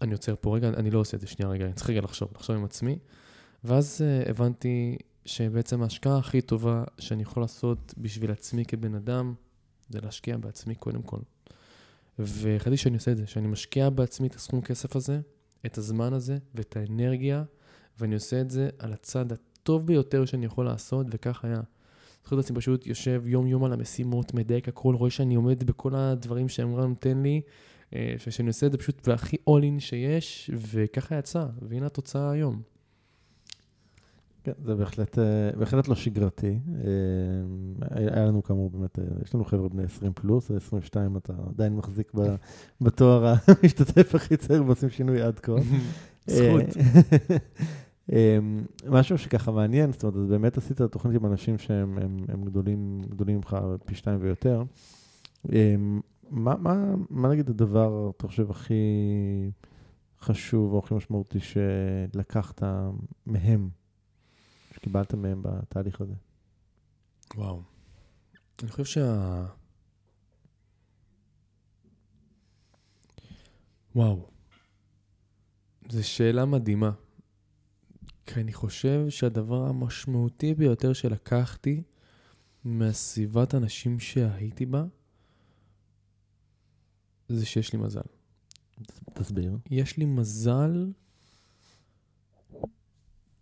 אני 0.02 0.14
עוצר 0.14 0.36
פה 0.42 0.56
רגע, 0.56 0.70
אני 0.70 0.92
לא 0.92 1.00
עושה 1.00 1.18
את 1.18 1.22
זה 1.22 1.28
שנייה 1.28 1.52
רגע, 1.52 1.66
אני 1.66 1.74
צריך 1.74 1.90
רגע 1.90 2.02
לחשוב, 2.02 2.30
לחשוב 2.36 2.56
עם 2.56 2.66
עצמי. 2.66 3.00
ואז 3.64 4.02
uh, 4.02 4.30
הבנתי 4.30 4.98
שבעצם 5.26 5.82
ההשקעה 5.84 6.18
הכי 6.18 6.42
טובה 6.42 6.84
שאני 6.98 7.22
יכול 7.22 7.44
לעשות 7.44 7.94
בשביל 7.98 8.32
עצמי 8.32 8.66
כבן 8.66 8.96
אדם, 8.96 9.34
זה 9.90 10.00
להשקיע 10.02 10.38
בעצמי 10.38 10.76
קודם 10.76 11.02
כל. 11.02 11.20
והחלטתי 12.20 12.78
שאני 12.78 12.96
עושה 12.96 13.12
את 13.12 13.18
זה, 13.18 13.28
שאני 13.28 13.48
משקיע 13.48 13.90
בעצמי 13.90 14.28
את 14.28 14.36
הסכום 14.36 14.62
כסף 14.62 14.96
הזה, 14.96 15.20
את 15.66 15.78
הזמן 15.78 16.14
הזה 16.14 16.38
ואת 16.56 16.78
האנרגיה 16.78 17.44
ואני 18.00 18.16
עושה 18.16 18.42
את 18.42 18.50
זה 18.50 18.70
על 18.80 18.94
הצד 18.94 19.26
הטוב 19.32 19.88
ביותר 19.88 20.26
שאני 20.26 20.46
יכול 20.46 20.66
לעשות, 20.66 21.08
וכך 21.10 21.46
היה. 21.46 21.62
זוכר 22.24 22.40
את 22.40 22.44
עצמי 22.44 22.58
פשוט 22.58 22.88
יושב 22.88 23.24
יום-יום 23.26 23.64
על 23.64 23.74
המשימות, 23.74 24.34
מדייק 24.34 24.68
הכל, 24.68 24.96
רואה 24.96 25.10
שאני 25.10 25.36
עומד 25.36 25.64
בכל 25.64 25.96
הדברים 25.96 26.50
שהאמרה 26.50 26.86
נותן 26.86 27.22
לי, 27.22 27.42
אה, 27.96 28.16
שאני 28.30 28.48
עושה 28.48 28.66
את 28.66 28.72
זה 28.72 28.78
פשוט 28.78 29.08
בהכי 29.08 29.38
all 29.50 29.64
in 29.64 29.80
שיש, 29.80 30.52
וככה 30.54 31.16
יצא, 31.16 31.46
והנה 31.62 31.86
התוצאה 31.86 32.32
היום. 32.32 32.62
כן, 34.44 34.52
זה 34.66 34.76
בהחלט, 34.76 35.20
אה, 35.20 35.52
בהחלט 35.58 35.88
לא 35.88 35.96
שגרתי. 35.96 36.60
היה 37.92 38.26
לנו 38.26 38.44
כאמור 38.44 38.70
באמת, 38.70 39.00
יש 39.26 39.36
לנו 39.36 39.46
חבר'ה 39.46 39.70
בני 39.70 39.84
20 39.84 40.14
פלוס, 40.14 40.52
22 40.52 41.18
אתה 41.18 41.34
עדיין 41.50 41.76
מחזיק 41.76 42.12
בתואר 42.82 43.34
המשתתף 43.48 44.16
הכי 44.16 44.38
צעיר 44.38 44.66
ועושים 44.66 44.90
שינוי 44.90 45.22
עד 45.22 45.40
כה. 45.40 45.52
זכות. 46.28 46.66
אמ, 48.12 48.66
משהו 48.88 49.18
שככה 49.18 49.52
מעניין, 49.52 49.92
זאת 49.92 50.04
אומרת, 50.04 50.16
אז 50.16 50.26
באמת 50.26 50.58
עשית 50.58 50.82
תוכנית 50.82 51.16
עם 51.16 51.26
אנשים 51.26 51.58
שהם 51.58 51.98
הם, 51.98 52.18
הם 52.28 52.44
גדולים, 52.46 53.02
גדולים 53.10 53.36
ממך 53.36 53.58
פי 53.86 53.96
שתיים 53.96 54.18
ויותר. 54.22 54.64
אמ, 55.52 56.02
מה, 56.30 56.56
מה, 56.58 56.96
מה 57.10 57.30
נגיד 57.30 57.50
הדבר, 57.50 58.12
אתה 58.18 58.28
חושב, 58.28 58.52
הכי 58.52 58.74
חשוב 60.22 60.74
או 60.74 60.80
הכי 60.80 60.94
משמעותי 60.94 61.40
שלקחת 61.40 62.64
מהם, 63.26 63.70
שקיבלת 64.74 65.14
מהם 65.14 65.42
בתהליך 65.44 66.02
הזה? 66.02 66.14
וואו. 67.36 67.62
אני 68.64 68.72
חושב 68.72 68.86
שה... 68.86 69.46
וואו. 73.96 74.28
זו 75.90 76.08
שאלה 76.08 76.46
מדהימה. 76.46 76.92
כי 78.34 78.40
אני 78.40 78.54
חושב 78.54 79.06
שהדבר 79.10 79.68
המשמעותי 79.68 80.54
ביותר 80.54 80.94
שלקחתי 80.94 81.84
מהסביבת 82.64 83.56
אנשים 83.56 84.00
שהייתי 84.00 84.66
בה, 84.66 84.86
זה 87.30 87.46
שיש 87.46 87.74
לי 87.74 87.80
מזל. 87.80 88.02
תסביר. 89.14 89.58
יש 89.70 89.98
לי 89.98 90.06
מזל 90.06 90.92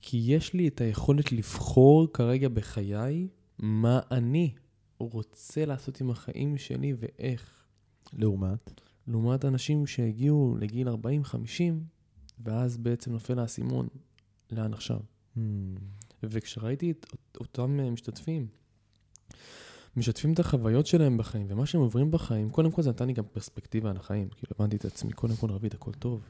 כי 0.01 0.17
יש 0.25 0.53
לי 0.53 0.67
את 0.67 0.81
היכולת 0.81 1.31
לבחור 1.31 2.07
כרגע 2.13 2.49
בחיי 2.49 3.27
מה 3.59 3.99
אני 4.11 4.53
רוצה 4.99 5.65
לעשות 5.65 6.01
עם 6.01 6.09
החיים 6.09 6.57
שלי 6.57 6.93
ואיך. 6.99 7.65
לעומת? 8.13 8.81
לעומת 9.07 9.45
אנשים 9.45 9.87
שהגיעו 9.87 10.57
לגיל 10.59 10.87
40-50, 10.87 10.91
ואז 12.39 12.77
בעצם 12.77 13.11
נופל 13.11 13.39
האסימון. 13.39 13.87
לאן 14.51 14.73
עכשיו? 14.73 14.99
Hmm. 15.35 15.39
וכשראיתי 16.23 16.91
את 16.91 17.07
אותם 17.39 17.79
אה, 17.79 17.91
משתתפים, 17.91 18.47
משתפים 19.97 20.33
את 20.33 20.39
החוויות 20.39 20.87
שלהם 20.87 21.17
בחיים, 21.17 21.47
ומה 21.49 21.65
שהם 21.65 21.81
עוברים 21.81 22.11
בחיים, 22.11 22.49
קודם 22.49 22.71
כל 22.71 22.81
זה 22.81 22.89
נתן 22.89 23.07
לי 23.07 23.13
גם 23.13 23.23
פרספקטיבה 23.31 23.89
על 23.89 23.97
החיים. 23.97 24.29
כאילו, 24.29 24.51
הבנתי 24.59 24.75
את 24.75 24.85
עצמי, 24.85 25.13
קודם 25.13 25.35
כל, 25.35 25.51
רביד, 25.51 25.73
הכל 25.73 25.91
טוב. 25.91 26.21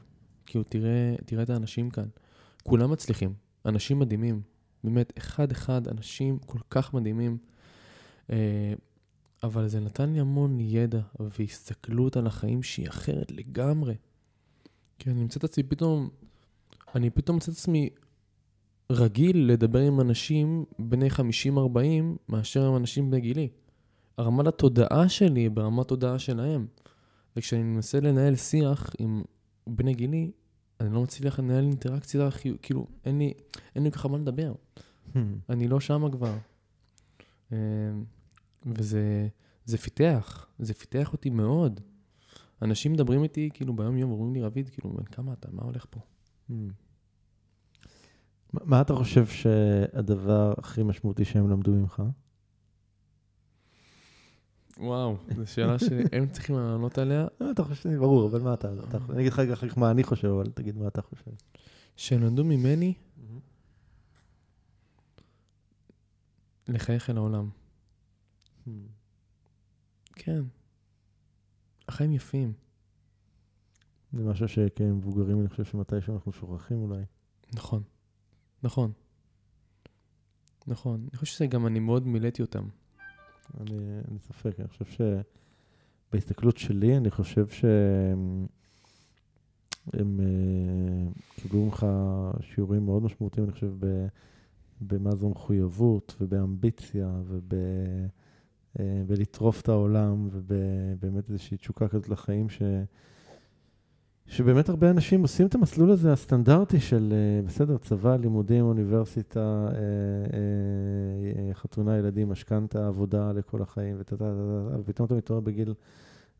כאילו, 0.46 0.64
תראה, 0.64 1.14
תראה 1.26 1.42
את 1.42 1.50
האנשים 1.50 1.90
כאן. 1.90 2.08
כולם 2.62 2.90
מצליחים, 2.90 3.34
אנשים 3.66 3.98
מדהימים. 3.98 4.42
באמת, 4.84 5.12
אחד-אחד, 5.18 5.88
אנשים 5.88 6.38
כל 6.38 6.58
כך 6.70 6.94
מדהימים. 6.94 7.38
אה, 8.30 8.72
אבל 9.42 9.68
זה 9.68 9.80
נתן 9.80 10.12
לי 10.12 10.20
המון 10.20 10.60
ידע 10.60 11.00
והסתכלות 11.20 12.16
על 12.16 12.26
החיים 12.26 12.62
שהיא 12.62 12.88
אחרת 12.88 13.30
לגמרי. 13.30 13.94
כי 14.98 15.10
אני 15.10 15.22
מוצא 15.22 15.38
את 15.38 15.44
עצמי 15.44 15.62
פתאום, 15.62 16.08
אני 16.94 17.10
פתאום 17.10 17.36
מוצא 17.36 17.52
את 17.52 17.56
עצמי 17.56 17.90
רגיל 18.92 19.52
לדבר 19.52 19.78
עם 19.78 20.00
אנשים 20.00 20.64
בני 20.78 21.08
50-40 21.08 21.18
מאשר 22.28 22.66
עם 22.66 22.76
אנשים 22.76 23.10
בני 23.10 23.20
גילי. 23.20 23.48
הרמת 24.18 24.46
התודעה 24.46 25.08
שלי 25.08 25.40
היא 25.40 25.50
ברמת 25.50 25.88
תודעה 25.88 26.18
שלהם. 26.18 26.66
וכשאני 27.36 27.62
מנסה 27.62 28.00
לנהל 28.00 28.36
שיח 28.36 28.90
עם 28.98 29.22
בני 29.66 29.94
גילי, 29.94 30.30
אני 30.80 30.94
לא 30.94 31.02
מצליח 31.02 31.38
לנהל 31.38 31.64
אינטראקציה, 31.64 32.28
כאילו, 32.62 32.86
אין 33.04 33.18
לי, 33.18 33.32
אין 33.74 33.84
לי 33.84 33.90
ככה 33.90 34.08
מה 34.08 34.18
לדבר. 34.18 34.54
Hmm. 35.14 35.18
אני 35.48 35.68
לא 35.68 35.80
שם 35.80 36.10
כבר. 36.12 36.34
אמ, 37.52 37.56
וזה 38.66 39.28
זה 39.64 39.78
פיתח, 39.78 40.46
זה 40.58 40.74
פיתח 40.74 41.12
אותי 41.12 41.30
מאוד. 41.30 41.80
אנשים 42.62 42.92
מדברים 42.92 43.22
איתי, 43.22 43.50
כאילו, 43.54 43.76
ביום-יום, 43.76 44.10
אומרים 44.10 44.34
לי, 44.34 44.42
רביד, 44.42 44.68
כאילו, 44.68 44.90
בן 44.90 45.04
כמה 45.04 45.32
אתה, 45.32 45.48
מה 45.52 45.62
הולך 45.62 45.86
פה? 45.90 46.00
מה 48.52 48.80
אתה 48.80 48.94
חושב 48.94 49.26
שהדבר 49.26 50.54
הכי 50.58 50.82
משמעותי 50.82 51.24
שהם 51.24 51.50
למדו 51.50 51.72
ממך? 51.72 52.02
וואו, 54.78 55.16
זו 55.36 55.46
שאלה 55.46 55.78
שהם 55.78 56.28
צריכים 56.28 56.56
לענות 56.56 56.98
עליה. 56.98 57.26
לא, 57.40 57.50
אתה 57.50 57.64
חושב, 57.64 57.96
ברור, 57.98 58.28
אבל 58.28 58.40
מה 58.40 58.54
אתה, 58.54 58.68
אני 59.10 59.20
אגיד 59.20 59.32
לך 59.32 59.38
אחר 59.38 59.68
כך 59.68 59.78
מה 59.78 59.90
אני 59.90 60.04
חושב, 60.04 60.28
אבל 60.28 60.50
תגיד 60.54 60.76
מה 60.76 60.88
אתה 60.88 61.02
חושב. 61.02 61.30
שהם 61.96 62.22
למדו 62.22 62.44
ממני 62.44 62.94
לחייך 66.68 67.10
אל 67.10 67.16
העולם. 67.16 67.50
כן. 70.14 70.42
החיים 71.88 72.12
יפים. 72.12 72.52
זה 74.12 74.24
משהו 74.24 74.48
שכמבוגרים 74.48 75.40
אני 75.40 75.48
חושב 75.48 75.64
שמתישהו 75.64 76.14
אנחנו 76.14 76.32
שוכחים 76.32 76.78
אולי. 76.78 77.02
נכון. 77.54 77.82
נכון. 78.62 78.92
נכון. 80.66 81.06
אני 81.10 81.18
חושב 81.18 81.36
שגם 81.38 81.66
אני 81.66 81.78
מאוד 81.78 82.06
מילאתי 82.06 82.42
אותם. 82.42 82.68
אני, 83.60 83.78
אין 84.08 84.18
ספק, 84.18 84.60
אני 84.60 84.68
חושב 84.68 84.84
שבהסתכלות 86.10 86.56
שלי, 86.56 86.96
אני 86.96 87.10
חושב 87.10 87.46
שהם 87.46 88.46
הם, 89.92 90.20
uh, 90.20 91.40
קיבלו 91.40 91.64
ממך 91.64 91.86
שיעורים 92.40 92.86
מאוד 92.86 93.02
משמעותיים, 93.02 93.44
אני 93.44 93.52
חושב, 93.52 93.72
ב, 93.78 94.06
במה 94.80 95.14
זו 95.14 95.28
מחויבות 95.28 96.16
ובאמביציה 96.20 97.20
וב... 97.24 97.50
uh, 97.50 98.78
בלטרוף 99.06 99.60
את 99.60 99.68
העולם 99.68 100.28
ובאמת 100.32 101.30
איזושהי 101.30 101.56
תשוקה 101.56 101.88
כזאת 101.88 102.08
לחיים 102.08 102.48
ש... 102.48 102.62
שבאמת 104.28 104.68
הרבה 104.68 104.90
אנשים 104.90 105.22
עושים 105.22 105.46
את 105.46 105.54
המסלול 105.54 105.90
הזה 105.90 106.12
הסטנדרטי 106.12 106.80
של, 106.80 107.12
אה, 107.12 107.42
בסדר, 107.46 107.78
צבא, 107.78 108.16
לימודים, 108.16 108.64
אוניברסיטה, 108.64 109.40
אה, 109.40 109.78
אה, 111.48 111.54
חתונה, 111.54 111.98
ילדים, 111.98 112.28
משכנתה, 112.28 112.86
עבודה 112.86 113.32
לכל 113.32 113.62
החיים, 113.62 113.96
ופתאום 114.80 115.06
אתה 115.06 115.14
מתעורר 115.14 115.40
בגיל 115.40 115.74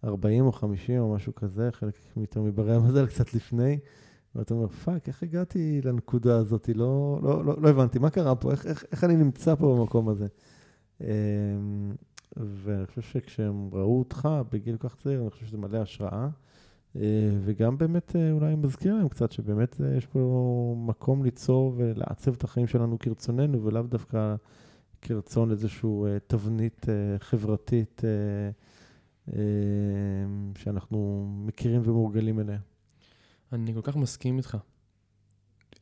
40 0.05 0.47
או 0.47 0.53
50 0.53 1.01
או 1.01 1.15
משהו 1.15 1.35
כזה, 1.35 1.69
חלק 1.73 1.95
יותר 2.17 2.43
מברי 2.43 2.75
המזל 2.75 3.07
קצת 3.13 3.35
לפני, 3.35 3.79
ואתה 4.35 4.55
אומר, 4.55 4.69
fuck, 4.69 5.09
איך 5.09 5.23
הגעתי 5.23 5.81
לנקודה 5.85 6.37
הזאת? 6.37 6.69
לא, 6.75 7.21
לא, 7.23 7.45
לא, 7.45 7.57
לא 7.63 7.69
הבנתי, 7.69 7.99
מה 7.99 8.11
קרה 8.11 8.35
פה? 8.35 8.51
איך, 8.51 8.67
איך, 8.67 8.85
איך 8.93 9.05
אני 9.05 9.17
נמצא 9.17 9.55
פה 9.55 9.77
במקום 9.79 10.09
הזה? 10.09 10.27
ואני 12.37 12.87
חושב 12.87 13.03
שכשהם 13.03 13.69
ראו 13.73 13.99
אותך 13.99 14.29
בגיל 14.53 14.77
כל 14.77 14.89
כך 14.89 14.97
צעיר, 14.97 15.21
אני 15.21 15.31
חושב 15.31 15.47
שזה 15.47 15.59
מלא 15.59 15.79
השראה. 15.79 16.29
אה, 16.97 17.31
וגם 17.45 17.79
באמת 17.79 18.17
אה, 18.17 18.33
אולי 18.33 18.55
מזכיר 18.55 18.95
להם 18.95 19.09
קצת 19.09 19.33
שבאמת 19.33 19.81
אה, 19.81 19.97
יש 19.97 20.07
פה 20.07 20.75
מקום 20.79 21.25
ליצור 21.25 21.75
ולעצב 21.77 22.35
את 22.35 22.45
החיים 22.45 22.67
שלנו 22.67 22.99
כרצוננו, 22.99 23.65
ולאו 23.65 23.83
דווקא 23.83 24.35
כרצון 25.03 25.51
איזושהי 25.51 25.91
תבנית 26.27 26.87
חברתית 27.19 28.03
שאנחנו 30.59 31.27
מכירים 31.47 31.83
ומורגלים 31.85 32.41
אליה. 32.41 32.59
אני 33.53 33.75
כל 33.75 33.81
כך 33.83 33.97
מסכים 33.97 34.37
איתך. 34.37 34.57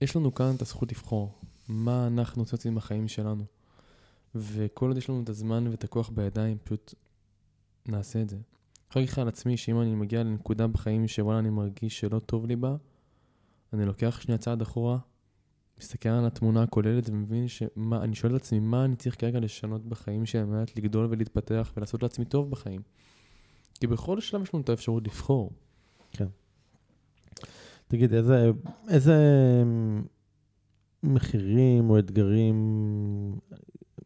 יש 0.01 0.17
לנו 0.17 0.35
כאן 0.35 0.55
את 0.57 0.63
הזכות 0.63 0.93
לבחור 0.93 1.33
מה 1.69 2.07
אנחנו 2.07 2.45
רוצים 2.53 2.73
עם 2.73 2.79
החיים 2.79 3.09
שלנו. 3.09 3.45
וכל 4.35 4.89
עוד 4.89 4.97
יש 4.97 5.11
לנו 5.11 5.23
את 5.23 5.29
הזמן 5.29 5.67
ואת 5.69 5.85
הכוח 5.85 6.09
בידיים, 6.09 6.59
פשוט 6.65 6.95
נעשה 7.87 8.23
את 8.23 8.29
זה. 8.29 8.37
לך 8.97 9.19
על 9.19 9.29
עצמי 9.29 9.57
שאם 9.57 9.81
אני 9.81 9.95
מגיע 9.95 10.23
לנקודה 10.23 10.67
בחיים 10.67 11.09
שוואלה 11.09 11.39
אני 11.39 11.51
מרגיש 11.51 12.01
שלא 12.01 12.19
טוב 12.19 12.47
לי 12.47 12.57
בה, 12.57 12.77
אני 13.73 13.87
לוקח 13.87 14.21
שנייה 14.21 14.39
צעד 14.39 14.63
אחורה, 14.63 14.99
מסתכל 15.79 16.09
על 16.09 16.27
התמונה 16.27 16.63
הכוללת 16.63 17.09
ומבין 17.09 17.49
שמה, 17.49 18.03
אני 18.05 18.15
שואל 18.15 18.37
את 18.37 18.41
עצמי, 18.41 18.61
מה 18.61 18.85
אני 18.85 18.97
צריך 18.97 19.21
כרגע 19.21 19.41
לשנות 19.41 19.87
בחיים 19.87 20.27
שלי 20.27 20.41
על 20.41 20.47
מנת 20.47 20.77
לגדול 20.77 21.07
ולהתפתח 21.11 21.73
ולעשות 21.77 22.03
לעצמי 22.03 22.25
טוב 22.25 22.51
בחיים. 22.51 22.81
כי 23.75 23.87
בכל 23.87 24.21
שלב 24.21 24.43
יש 24.43 24.55
לנו 24.55 24.63
את 24.63 24.69
האפשרות 24.69 25.05
לבחור. 25.05 25.51
כן. 26.13 26.27
תגיד, 27.89 28.15
איזה, 28.15 28.51
איזה 28.89 29.15
מחירים 31.03 31.91
או 31.91 31.99
אתגרים 31.99 32.57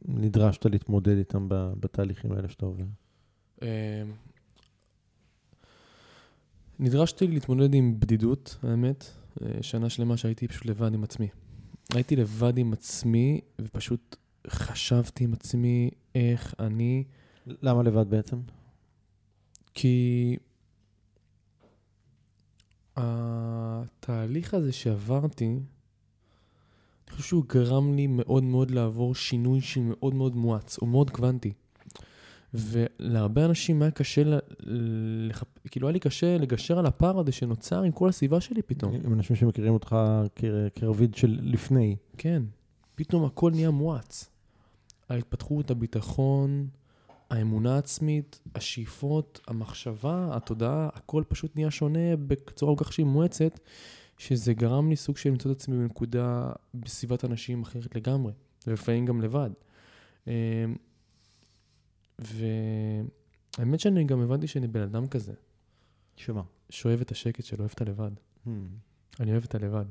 נדרשת 0.04 0.66
להתמודד 0.66 1.16
איתם 1.16 1.46
בתהליכים 1.50 2.32
האלה 2.32 2.48
שאתה 2.48 2.66
עובר? 2.66 2.84
נדרשתי 6.80 7.26
להתמודד 7.26 7.74
עם 7.74 8.00
בדידות, 8.00 8.58
האמת. 8.62 9.04
אה, 9.42 9.62
שנה 9.62 9.88
שלמה 9.90 10.16
שהייתי 10.16 10.48
פשוט 10.48 10.66
לבד 10.66 10.94
עם 10.94 11.04
עצמי. 11.04 11.28
הייתי 11.94 12.16
לבד 12.16 12.58
עם 12.58 12.72
עצמי, 12.72 13.40
ופשוט 13.60 14.16
חשבתי 14.46 15.24
עם 15.24 15.32
עצמי 15.32 15.90
איך 16.14 16.54
אני... 16.58 17.04
למה 17.46 17.82
לבד 17.82 18.10
בעצם? 18.10 18.36
כי 19.74 20.36
התהליך 22.96 24.54
הזה 24.54 24.72
שעברתי, 24.72 25.46
אני 25.46 27.16
חושב 27.16 27.28
שהוא 27.28 27.44
גרם 27.48 27.94
לי 27.94 28.06
מאוד 28.06 28.42
מאוד 28.42 28.70
לעבור 28.70 29.14
שינוי 29.14 29.60
שמאוד 29.60 30.14
מאוד 30.14 30.36
מואץ, 30.36 30.78
הוא 30.78 30.88
מאוד 30.88 31.10
קוונטי. 31.10 31.52
ולהרבה 32.54 33.44
אנשים 33.44 33.82
היה 33.82 33.90
קשה. 33.90 34.22
לח... 35.28 35.44
כאילו 35.70 35.88
היה 35.88 35.92
לי 35.92 36.00
קשה 36.00 36.38
לגשר 36.38 36.78
על 36.78 36.86
הפער 36.86 37.18
הזה 37.18 37.32
שנוצר 37.32 37.82
עם 37.82 37.92
כל 37.92 38.08
הסביבה 38.08 38.40
שלי 38.40 38.62
פתאום. 38.62 38.94
עם 39.04 39.12
אנשים 39.12 39.36
שמכירים 39.36 39.72
אותך 39.72 39.96
כרביד 40.74 41.14
של 41.14 41.38
לפני. 41.42 41.96
כן, 42.18 42.42
פתאום 42.94 43.24
הכל 43.24 43.50
נהיה 43.50 43.70
מואץ. 43.70 44.30
ההתפתחות, 45.08 45.70
הביטחון, 45.70 46.68
האמונה 47.30 47.74
העצמית, 47.74 48.40
השאיפות, 48.54 49.40
המחשבה, 49.48 50.28
התודעה, 50.32 50.88
הכל 50.94 51.24
פשוט 51.28 51.56
נהיה 51.56 51.70
שונה 51.70 52.16
בצורה 52.16 52.76
כל 52.76 52.84
כך 52.84 52.92
שהיא 52.92 53.06
מואצת, 53.06 53.60
שזה 54.18 54.54
גרם 54.54 54.90
לי 54.90 54.96
סוג 54.96 55.16
של 55.16 55.30
למצוא 55.30 55.52
את 55.52 55.56
עצמי 55.56 55.76
בנקודה 55.76 56.52
בסביבת 56.74 57.24
אנשים 57.24 57.62
אחרת 57.62 57.96
לגמרי, 57.96 58.32
ולפעמים 58.66 59.06
גם 59.06 59.20
לבד. 59.20 59.50
אמ, 62.20 63.06
והאמת 63.58 63.80
שאני 63.80 64.04
גם 64.04 64.20
הבנתי 64.20 64.46
שאני 64.46 64.68
בן 64.68 64.80
אדם 64.80 65.06
כזה. 65.06 65.32
שמה? 66.16 66.42
שאוהב 66.70 67.00
את 67.00 67.10
השקט 67.10 67.44
שלו, 67.44 67.58
אוהב 67.58 67.70
את 67.74 67.80
הלבד. 67.80 68.10
Hmm. 68.46 68.50
אני 69.20 69.30
אוהב 69.32 69.44
את 69.44 69.54
הלבד. 69.54 69.84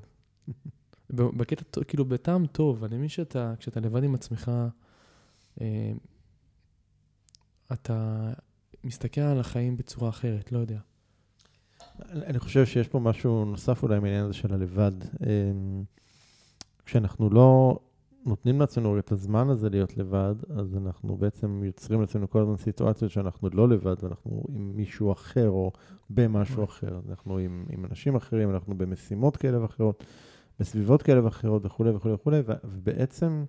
בקטע, 1.09 1.83
כאילו, 1.83 2.05
בטעם 2.05 2.47
טוב, 2.47 2.83
אני 2.83 2.97
מבין 2.97 3.09
שאתה, 3.09 3.53
כשאתה 3.59 3.79
לבד 3.79 4.03
עם 4.03 4.15
עצמך, 4.15 4.51
אה, 5.61 5.91
אתה 7.73 8.29
מסתכל 8.83 9.21
על 9.21 9.39
החיים 9.39 9.77
בצורה 9.77 10.09
אחרת, 10.09 10.51
לא 10.51 10.59
יודע. 10.59 10.79
אני 12.09 12.39
חושב 12.39 12.65
שיש 12.65 12.87
פה 12.87 12.99
משהו 12.99 13.45
נוסף 13.45 13.83
אולי 13.83 13.99
מהעניין 13.99 14.23
הזה 14.23 14.33
של 14.33 14.53
הלבד. 14.53 14.91
אמ, 15.01 15.83
כשאנחנו 16.85 17.29
לא 17.29 17.79
נותנים 18.25 18.59
לעצמנו 18.59 18.99
את 18.99 19.11
הזמן 19.11 19.49
הזה 19.49 19.69
להיות 19.69 19.97
לבד, 19.97 20.35
אז 20.49 20.75
אנחנו 20.77 21.17
בעצם 21.17 21.63
יוצרים 21.63 22.01
לעצמנו 22.01 22.29
כל 22.29 22.41
הזמן 22.41 22.57
סיטואציות 22.57 23.11
שאנחנו 23.11 23.49
לא 23.53 23.69
לבד, 23.69 23.95
ואנחנו 24.03 24.43
עם 24.55 24.71
מישהו 24.75 25.11
אחר 25.11 25.49
או 25.49 25.71
במשהו 26.09 26.63
אחר. 26.63 26.99
אנחנו 27.09 27.37
עם, 27.37 27.65
עם 27.69 27.85
אנשים 27.85 28.15
אחרים, 28.15 28.49
אנחנו 28.49 28.77
במשימות 28.77 29.37
כאלה 29.37 29.61
ואחרות, 29.61 30.03
בסביבות 30.59 31.01
כאלה 31.01 31.25
ואחרות 31.25 31.65
וכולי 31.65 31.91
וכולי 31.91 32.13
וכולי, 32.13 32.41
ובעצם 32.63 33.43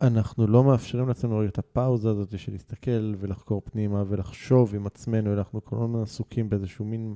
אנחנו 0.00 0.46
לא 0.46 0.64
מאפשרים 0.64 1.08
לעצמנו 1.08 1.38
רגע 1.38 1.48
את 1.48 1.58
הפאוזה 1.58 2.10
הזאת 2.10 2.38
של 2.38 2.52
להסתכל 2.52 3.14
ולחקור 3.18 3.62
פנימה 3.64 4.04
ולחשוב 4.08 4.74
עם 4.74 4.86
עצמנו, 4.86 5.32
אנחנו 5.32 5.64
כל 5.64 5.76
הזמן 5.76 6.02
עסוקים 6.02 6.48
באיזשהו 6.48 6.84
מין, 6.84 7.14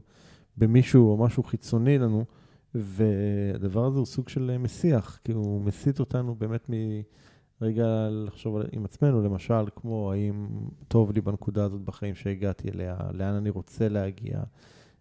במישהו 0.56 1.10
או 1.10 1.16
משהו 1.16 1.42
חיצוני 1.42 1.98
לנו. 1.98 2.24
והדבר 2.74 3.84
הזה 3.84 3.98
הוא 3.98 4.06
סוג 4.06 4.28
של 4.28 4.50
אה, 4.50 4.58
מסיח, 4.58 5.20
כי 5.24 5.32
הוא 5.32 5.60
מסיט 5.60 6.00
אותנו 6.00 6.34
באמת 6.34 6.70
מרגע 7.60 8.08
לחשוב 8.10 8.56
עם 8.72 8.84
עצמנו, 8.84 9.22
למשל, 9.22 9.64
כמו 9.76 10.12
האם 10.12 10.46
טוב 10.88 11.12
לי 11.12 11.20
בנקודה 11.20 11.64
הזאת 11.64 11.80
בחיים 11.80 12.14
שהגעתי 12.14 12.68
אליה, 12.68 12.96
לאן 13.12 13.34
אני 13.34 13.50
רוצה 13.50 13.88
להגיע, 13.88 14.40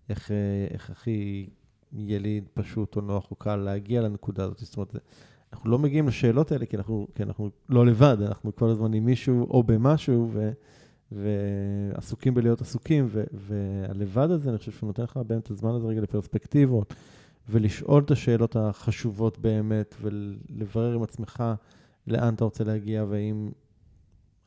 איך, 0.09 0.31
אה, 0.31 0.67
איך 0.71 0.89
הכי 0.89 1.47
יהיה 1.93 2.19
לי 2.19 2.41
פשוט 2.53 2.95
או 2.95 3.01
נוח 3.01 3.31
או 3.31 3.35
קל 3.35 3.55
להגיע 3.55 4.01
לנקודה 4.01 4.43
הזאת. 4.43 4.59
זאת 4.59 4.77
אומרת, 4.77 4.95
אנחנו 5.53 5.69
לא 5.69 5.79
מגיעים 5.79 6.07
לשאלות 6.07 6.51
האלה 6.51 6.65
כי 6.65 6.77
אנחנו, 6.77 7.07
כי 7.15 7.23
אנחנו 7.23 7.49
לא 7.69 7.85
לבד, 7.85 8.17
אנחנו 8.21 8.55
כל 8.55 8.69
הזמן 8.69 8.93
עם 8.93 9.05
מישהו 9.05 9.47
או 9.49 9.63
במשהו, 9.63 10.29
ו... 10.33 10.51
ועסוקים 11.11 12.33
בלהיות 12.33 12.61
עסוקים, 12.61 13.05
ו- 13.07 13.23
והלבד 13.33 14.31
הזה, 14.31 14.49
אני 14.49 14.57
חושב 14.57 14.71
שהוא 14.71 14.87
נותן 14.87 15.03
לך 15.03 15.19
באמת 15.27 15.43
את 15.43 15.51
הזמן 15.51 15.69
הזה 15.69 15.87
רגע 15.87 16.01
לפרספקטיבות, 16.01 16.93
ולשאול 17.49 18.03
את 18.03 18.11
השאלות 18.11 18.55
החשובות 18.55 19.39
באמת, 19.39 19.95
ולברר 20.01 20.93
עם 20.93 21.03
עצמך 21.03 21.43
לאן 22.07 22.33
אתה 22.33 22.43
רוצה 22.43 22.63
להגיע, 22.63 23.05
והאם 23.09 23.49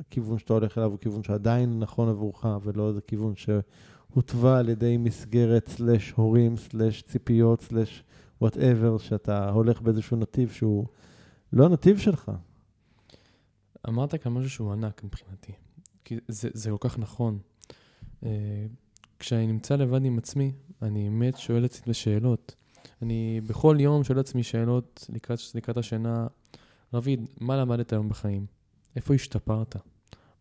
הכיוון 0.01 0.39
שאתה 0.39 0.53
הולך 0.53 0.79
אליו 0.79 0.91
הוא 0.91 0.99
כיוון 0.99 1.23
שעדיין 1.23 1.79
נכון 1.79 2.09
עבורך, 2.09 2.47
ולא 2.63 2.89
איזה 2.89 3.01
כיוון 3.01 3.35
שהותווה 3.37 4.59
על 4.59 4.69
ידי 4.69 4.97
מסגרת, 4.97 5.69
סלש 5.69 6.11
הורים, 6.11 6.57
סלש 6.57 7.03
ציפיות, 7.03 7.61
סלש 7.61 8.05
וואטאבר, 8.41 8.99
שאתה 8.99 9.51
הולך 9.51 9.83
באיזשהו 9.83 10.17
נתיב 10.17 10.51
שהוא 10.51 10.87
לא 11.53 11.67
הנתיב 11.67 11.99
שלך. 11.99 12.33
אמרת 13.89 14.15
כאן 14.15 14.33
משהו 14.33 14.51
שהוא 14.51 14.73
ענק 14.73 15.05
מבחינתי, 15.05 15.53
כי 16.05 16.17
זה, 16.29 16.49
זה 16.53 16.71
כל 16.71 16.89
כך 16.89 16.99
נכון. 16.99 17.39
אה, 18.25 18.67
כשאני 19.19 19.47
נמצא 19.47 19.77
לבד 19.77 20.05
עם 20.05 20.19
עצמי, 20.19 20.53
אני 20.83 21.11
באמת 21.11 21.39
שואל 21.39 21.65
את 21.65 21.71
עצמי 21.71 21.95
שאלות. 21.95 22.55
אני 23.03 23.41
בכל 23.47 23.77
יום 23.81 24.05
שואל 24.05 24.21
את 24.21 24.25
עצמי 24.25 24.43
שאלות 24.43 25.07
לקראת, 25.13 25.39
לקראת 25.55 25.77
השינה, 25.77 26.27
רביד, 26.95 27.29
מה 27.41 27.57
למדת 27.57 27.93
היום 27.93 28.09
בחיים? 28.09 28.47
איפה 28.97 29.15
השתפרת? 29.15 29.77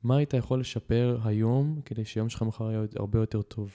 מה 0.04 0.18
היית 0.18 0.34
יכול 0.34 0.60
לשפר 0.60 1.20
היום 1.24 1.82
כדי 1.86 2.06
שיום 2.06 2.30
שלך 2.30 2.42
מחר 2.42 2.72
יהיה 2.72 2.84
הרבה 2.96 3.20
יותר 3.20 3.42
טוב? 3.42 3.72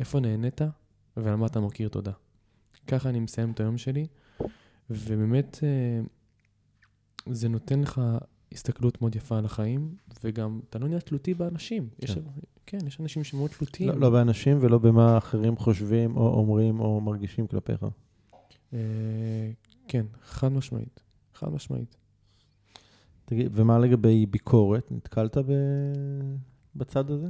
איפה 0.00 0.20
נהנית 0.20 0.60
ועל 1.16 1.34
מה 1.34 1.46
אתה 1.46 1.60
מכיר 1.60 1.88
תודה? 1.88 2.12
ככה 2.86 3.08
אני 3.08 3.20
מסיים 3.20 3.50
את 3.50 3.60
היום 3.60 3.78
שלי, 3.78 4.06
ובאמת 4.90 5.58
אה, 5.62 6.00
זה 7.26 7.48
נותן 7.48 7.80
לך 7.80 8.00
הסתכלות 8.52 9.02
מאוד 9.02 9.16
יפה 9.16 9.38
על 9.38 9.44
החיים, 9.44 9.94
וגם 10.24 10.60
אתה 10.70 10.78
לא 10.78 10.88
נהיה 10.88 11.00
תלותי 11.00 11.34
באנשים. 11.34 11.88
כן. 12.00 12.04
יש, 12.04 12.18
כן, 12.66 12.78
יש 12.86 13.00
אנשים 13.00 13.24
שמאוד 13.24 13.50
תלותיים. 13.50 13.90
לא, 13.90 13.96
לא 13.96 14.10
באנשים 14.10 14.58
ולא 14.60 14.78
במה 14.78 15.18
אחרים 15.18 15.56
חושבים 15.56 16.16
או 16.16 16.34
אומרים 16.34 16.80
או 16.80 17.00
מרגישים 17.00 17.46
כלפיך. 17.46 17.84
אה, 18.72 18.78
כן, 19.88 20.06
חד 20.22 20.52
משמעית. 20.52 21.00
חד 21.34 21.52
משמעית. 21.52 21.96
תגיד, 23.24 23.50
ומה 23.54 23.78
לגבי 23.78 24.26
ביקורת? 24.26 24.92
נתקלת 24.92 25.36
ב... 25.36 25.52
בצד 26.76 27.10
הזה? 27.10 27.28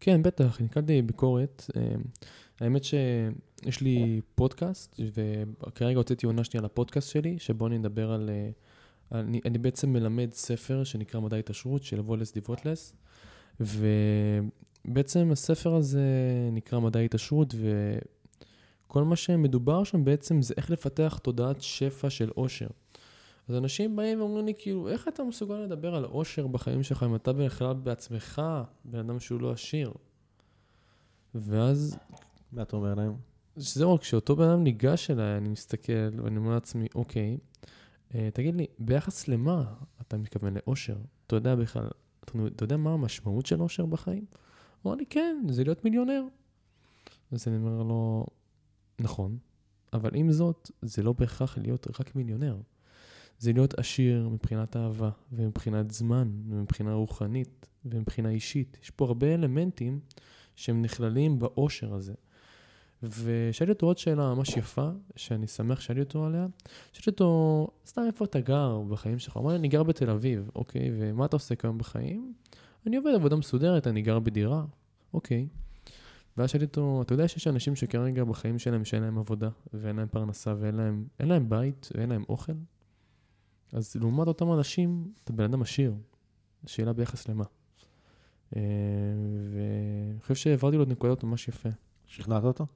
כן, 0.00 0.22
בטח, 0.22 0.60
נתקלתי 0.60 1.02
בביקורת. 1.02 1.64
אה, 1.76 1.94
האמת 2.60 2.84
שיש 2.84 3.80
לי 3.80 4.20
פודקאסט, 4.34 5.00
וכרגע 5.14 5.96
הוצאתי 5.96 6.26
עונה 6.26 6.44
שנייה 6.44 6.64
לפודקאסט 6.64 7.10
שלי, 7.10 7.38
שבו 7.38 7.66
אני 7.66 7.76
אדבר 7.76 8.12
על... 8.12 8.30
אה, 8.30 8.50
אני, 9.12 9.40
אני 9.44 9.58
בעצם 9.58 9.92
מלמד 9.92 10.32
ספר 10.32 10.84
שנקרא 10.84 11.20
מדע 11.20 11.36
התעשרות 11.36 11.82
של 11.82 12.00
וולס 12.00 12.32
דיבוטלס, 12.32 12.94
ובעצם 13.60 15.30
הספר 15.32 15.74
הזה 15.74 16.02
נקרא 16.52 16.78
מדע 16.78 17.00
התעשרות, 17.00 17.54
וכל 18.86 19.04
מה 19.04 19.16
שמדובר 19.16 19.84
שם 19.84 20.04
בעצם 20.04 20.42
זה 20.42 20.54
איך 20.56 20.70
לפתח 20.70 21.18
תודעת 21.22 21.62
שפע 21.62 22.10
של 22.10 22.30
עושר. 22.34 22.66
אז 23.48 23.54
אנשים 23.54 23.96
באים 23.96 24.20
ואומרים 24.20 24.46
לי, 24.46 24.52
כאילו, 24.58 24.88
איך 24.88 25.08
אתה 25.08 25.22
מסוגל 25.22 25.54
לדבר 25.54 25.94
על 25.94 26.04
עושר 26.04 26.46
בחיים 26.46 26.82
שלך 26.82 27.02
אם 27.02 27.14
אתה 27.14 27.32
בכלל 27.32 27.74
בעצמך 27.74 28.42
בן 28.84 28.98
אדם 28.98 29.20
שהוא 29.20 29.40
לא 29.40 29.50
עשיר? 29.50 29.92
ואז... 31.34 31.98
מה 32.52 32.62
אתה 32.62 32.76
אומר 32.76 32.94
להם? 32.94 33.12
שזהו, 33.58 33.98
כשאותו 33.98 34.36
בן 34.36 34.48
אדם 34.48 34.64
ניגש 34.64 35.10
אליי, 35.10 35.36
אני 35.36 35.48
מסתכל 35.48 35.92
ואני 36.22 36.36
אומר 36.36 36.54
לעצמי, 36.54 36.86
אוקיי, 36.94 37.30
אה, 37.30 37.36
תגיד 38.08 38.54
לי, 38.54 38.66
ביחס 38.78 39.28
למה 39.28 39.74
אתה 40.00 40.16
מתכוון 40.16 40.54
לאושר? 40.54 40.96
אתה 41.26 41.36
יודע 41.36 41.54
בכלל, 41.54 41.88
אתה 42.24 42.64
יודע 42.64 42.76
מה 42.76 42.92
המשמעות 42.92 43.46
של 43.46 43.62
אושר 43.62 43.86
בחיים? 43.86 44.24
הוא 44.82 44.90
אמר 44.90 44.98
לי, 44.98 45.06
כן, 45.06 45.36
זה 45.48 45.64
להיות 45.64 45.84
מיליונר. 45.84 46.24
אז 47.32 47.48
אני 47.48 47.56
אומר 47.56 47.82
לו, 47.82 48.26
נכון, 49.00 49.38
אבל 49.92 50.10
עם 50.14 50.32
זאת, 50.32 50.70
זה 50.82 51.02
לא 51.02 51.12
בהכרח 51.12 51.58
להיות 51.58 52.00
רק 52.00 52.16
מיליונר. 52.16 52.60
זה 53.38 53.52
להיות 53.52 53.78
עשיר 53.78 54.28
מבחינת 54.28 54.76
אהבה, 54.76 55.10
ומבחינת 55.32 55.90
זמן, 55.90 56.30
ומבחינה 56.48 56.94
רוחנית, 56.94 57.68
ומבחינה 57.84 58.30
אישית. 58.30 58.78
יש 58.82 58.90
פה 58.90 59.04
הרבה 59.04 59.34
אלמנטים 59.34 60.00
שהם 60.56 60.82
נכללים 60.82 61.38
באושר 61.38 61.94
הזה. 61.94 62.14
ושאלתי 63.02 63.72
אותו 63.72 63.86
עוד 63.86 63.98
שאלה 63.98 64.34
ממש 64.34 64.56
יפה, 64.56 64.88
שאני 65.16 65.46
שמח 65.46 65.80
שאלתי 65.80 66.00
אותו 66.00 66.24
עליה. 66.24 66.46
שאלתי 66.92 67.10
אותו, 67.10 67.68
סתם 67.86 68.02
איפה 68.06 68.24
אתה 68.24 68.40
גר 68.40 68.80
בחיים 68.80 69.18
שלך? 69.18 69.36
הוא 69.36 69.42
אמר 69.42 69.50
לי, 69.50 69.58
אני 69.58 69.68
גר 69.68 69.82
בתל 69.82 70.10
אביב, 70.10 70.50
אוקיי, 70.54 70.90
ומה 70.98 71.24
אתה 71.24 71.36
עושה 71.36 71.54
כיום 71.54 71.78
בחיים? 71.78 72.34
אני 72.86 72.96
עובד 72.96 73.12
עבודה 73.14 73.36
מסודרת, 73.36 73.86
אני 73.86 74.02
גר 74.02 74.18
בדירה, 74.18 74.64
אוקיי. 75.14 75.48
ואז 76.36 76.50
שאלתי 76.50 76.64
אותו, 76.64 77.02
אתה 77.02 77.12
יודע 77.14 77.28
שיש 77.28 77.46
אנשים 77.46 77.76
שכרגע 77.76 78.24
בחיים 78.24 78.58
שלהם 78.58 78.84
שאין 78.84 79.02
להם 79.02 79.18
עבודה, 79.18 79.48
ואין 79.74 79.96
להם 79.96 80.08
פרנסה, 80.08 80.54
ואין 80.58 80.74
להם, 80.74 81.04
להם 81.20 81.48
בית, 81.48 81.88
ואין 81.94 82.08
להם 82.08 82.24
אוכל? 82.28 82.52
אז 83.72 83.96
לעומת 83.96 84.28
אותם 84.28 84.52
אנשים, 84.52 85.12
אתה 85.24 85.32
בן 85.32 85.44
אדם 85.44 85.62
עשיר. 85.62 85.94
שאלה 86.66 86.92
ביחס 86.92 87.28
למה. 87.28 87.44
אה, 88.56 88.62
ואני 89.52 90.20
חושב 90.20 90.34
שהעברתי 90.34 90.76
לו 90.76 90.82
את 90.82 90.88
נקודות 90.88 91.24
ממש 91.24 91.48
יפה. 91.48 91.68
שכנעת 92.06 92.44
אותו? 92.44 92.66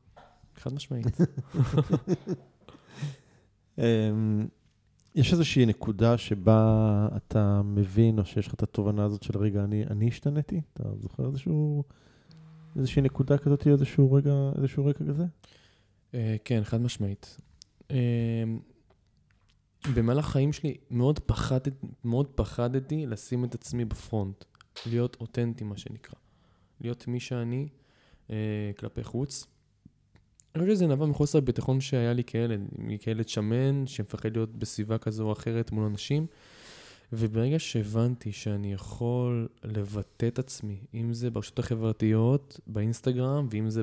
חד 0.57 0.75
משמעית. 0.75 1.07
אמ, 3.79 4.47
יש 5.15 5.33
איזושהי 5.33 5.67
נקודה 5.67 6.19
שבה 6.19 7.09
אתה 7.17 7.63
מבין, 7.65 8.19
או 8.19 8.25
שיש 8.25 8.47
לך 8.47 8.55
את 8.55 8.63
התובנה 8.63 9.05
הזאת 9.05 9.23
של 9.23 9.39
רגע, 9.39 9.65
אני, 9.65 9.87
אני 9.87 10.09
השתניתי? 10.09 10.61
אתה 10.73 10.83
זוכר 11.01 11.27
איזשהו, 11.27 11.85
איזושהי 12.77 13.03
נקודה 13.03 13.39
כזאת, 13.39 13.67
איזשהו 13.67 14.13
רגע, 14.13 14.35
איזשהו 14.57 14.85
רגע 14.85 14.99
כזה? 14.99 15.25
אה, 16.15 16.37
כן, 16.45 16.65
חד 16.65 16.81
משמעית. 16.81 17.37
אה, 17.91 18.45
במהלך 19.95 20.27
החיים 20.27 20.53
שלי 20.53 20.77
מאוד, 20.91 21.19
פחדת, 21.19 21.73
מאוד 22.05 22.27
פחדתי 22.35 23.07
לשים 23.07 23.45
את 23.45 23.55
עצמי 23.55 23.85
בפרונט, 23.85 24.45
להיות 24.87 25.17
אותנטי, 25.21 25.65
מה 25.65 25.77
שנקרא. 25.77 26.19
להיות 26.81 27.09
מי 27.09 27.21
שאני 27.21 27.69
אה, 28.31 28.71
כלפי 28.79 29.05
חוץ. 29.05 29.47
אני 30.55 30.65
חושב 30.65 30.75
שזה 30.75 30.87
נבע 30.87 31.07
מחוסר 31.07 31.41
ביטחון 31.41 31.81
שהיה 31.81 32.13
לי 32.13 32.25
כילד, 32.25 32.61
מכילד 32.79 33.29
שמן, 33.29 33.87
שמפחד 33.87 34.37
להיות 34.37 34.57
בסביבה 34.57 34.99
כזו 34.99 35.27
או 35.27 35.33
אחרת 35.33 35.73
מול 35.73 35.85
אנשים. 35.85 36.27
וברגע 37.13 37.59
שהבנתי 37.59 38.33
שאני 38.33 38.73
יכול 38.73 39.49
לבטא 39.65 40.27
את 40.27 40.39
עצמי, 40.39 40.81
אם 40.95 41.13
זה 41.13 41.31
ברשתות 41.31 41.59
החברתיות, 41.59 42.61
באינסטגרם, 42.67 43.47
ואם 43.51 43.71
זה 43.71 43.83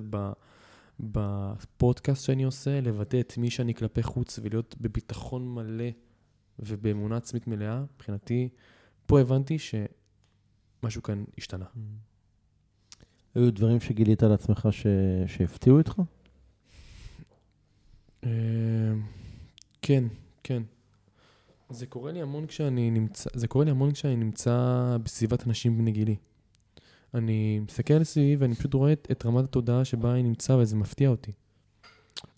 בפודקאסט 1.00 2.26
שאני 2.26 2.44
עושה, 2.44 2.82
לבטא 2.82 3.20
את 3.20 3.38
מי 3.38 3.50
שאני 3.50 3.74
כלפי 3.74 4.04
חוץ 4.04 4.40
ולהיות 4.44 4.76
בביטחון 4.82 5.54
מלא 5.54 5.90
ובאמונה 6.60 7.18
עצמית 7.18 7.48
מלאה, 7.48 7.84
מבחינתי, 7.96 8.50
פה 9.06 9.20
הבנתי 9.20 9.58
שמשהו 9.60 11.04
כאן 11.04 11.24
השתנה. 11.38 11.66
היו 13.36 13.52
דברים 13.52 13.80
שגילית 13.80 14.24
על 14.24 14.34
עצמך 14.34 14.68
ש... 14.72 14.88
שהפתיעו 15.28 15.78
אותך? 15.78 16.02
אה, 18.24 18.30
כן, 19.82 20.04
כן. 20.44 20.64
זה 21.70 21.86
קורה 21.86 22.12
לי 22.12 22.22
המון 22.22 22.46
כשאני 22.48 22.92
נמצא, 22.92 23.30
זה 23.34 23.48
קורה 23.48 23.66
לי 23.66 23.72
המון 23.72 23.92
כשאני 23.92 24.16
נמצא 24.16 24.98
בסביבת 25.04 25.48
אנשים 25.48 25.78
בני 25.78 25.92
גילי. 25.92 26.16
אני 27.14 27.60
מסתכל 27.60 28.04
סביבי 28.04 28.36
ואני 28.36 28.56
פשוט 28.56 28.74
רואה 28.74 28.94
את, 28.94 29.08
את 29.12 29.26
רמת 29.26 29.44
התודעה 29.44 29.86
שבה 29.86 30.14
אני 30.14 30.24
נמצא 30.24 30.54
וזה 30.54 30.76
מפתיע 30.76 31.10
אותי. 31.10 31.32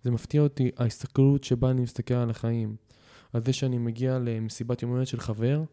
זה 0.04 0.12
מפתיע 0.12 0.42
אותי, 0.42 0.72
ההסתכלות 0.78 1.44
שבה 1.44 1.72
אני 1.72 1.82
מסתכל 1.82 2.14
על 2.14 2.30
החיים. 2.30 2.76
על 3.34 3.44
זה 3.44 3.54
שאני 3.54 3.78
מגיע 3.78 4.20
למסיבת 4.20 4.82
יום 4.82 4.92
הולדת 4.92 5.08
של 5.08 5.20
חבר, 5.20 5.64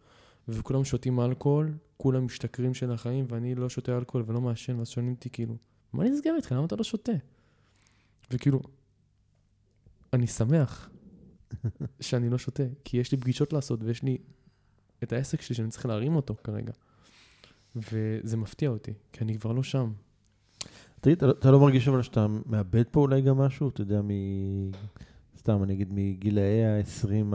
וכולם 0.49 0.85
שותים 0.85 1.21
אלכוהול, 1.21 1.75
כולם 1.97 2.25
משתכרים 2.25 2.75
של 2.75 2.93
החיים, 2.93 3.25
ואני 3.29 3.55
לא 3.55 3.69
שותה 3.69 3.99
אלכוהול 3.99 4.25
ולא 4.29 4.41
מעשן, 4.41 4.79
ואז 4.79 4.89
שואלים 4.89 5.13
אותי 5.13 5.31
כאילו, 5.31 5.57
מה 5.93 6.05
נסגר 6.05 6.33
איתך? 6.37 6.53
למה 6.53 6.65
אתה 6.65 6.77
לא 6.77 6.85
שותה? 6.85 7.13
וכאילו, 8.31 8.61
אני 10.13 10.27
שמח 10.27 10.91
שאני 12.01 12.31
לא 12.31 12.39
שותה, 12.39 12.63
כי 12.85 12.97
יש 12.97 13.13
לי 13.13 13.19
פגישות 13.19 13.53
לעשות 13.53 13.81
ויש 13.83 14.03
לי 14.03 14.19
את 15.03 15.13
העסק 15.13 15.41
שלי 15.41 15.55
שאני 15.55 15.69
צריך 15.69 15.87
להרים 15.87 16.17
אותו 16.17 16.35
כרגע. 16.45 16.73
וזה 17.77 18.37
מפתיע 18.37 18.71
אותי, 18.71 18.93
כי 19.13 19.25
אני 19.25 19.39
כבר 19.39 19.53
לא 19.53 19.63
שם. 19.63 19.93
תגיד, 21.01 21.17
אתה, 21.17 21.27
לא- 21.27 21.33
אתה 21.33 21.51
לא 21.51 21.61
מרגיש 21.61 21.89
אבל 21.89 22.03
שאתה 22.03 22.27
מאבד 22.47 22.85
פה 22.91 23.01
אולי 23.01 23.21
גם 23.21 23.39
משהו? 23.39 23.69
אתה 23.69 23.81
יודע, 23.81 24.03
מ... 24.03 24.11
סתם, 25.39 25.63
אני 25.63 25.73
אגיד, 25.75 25.89
מגילאי 25.93 26.65
ה-20 26.65 27.35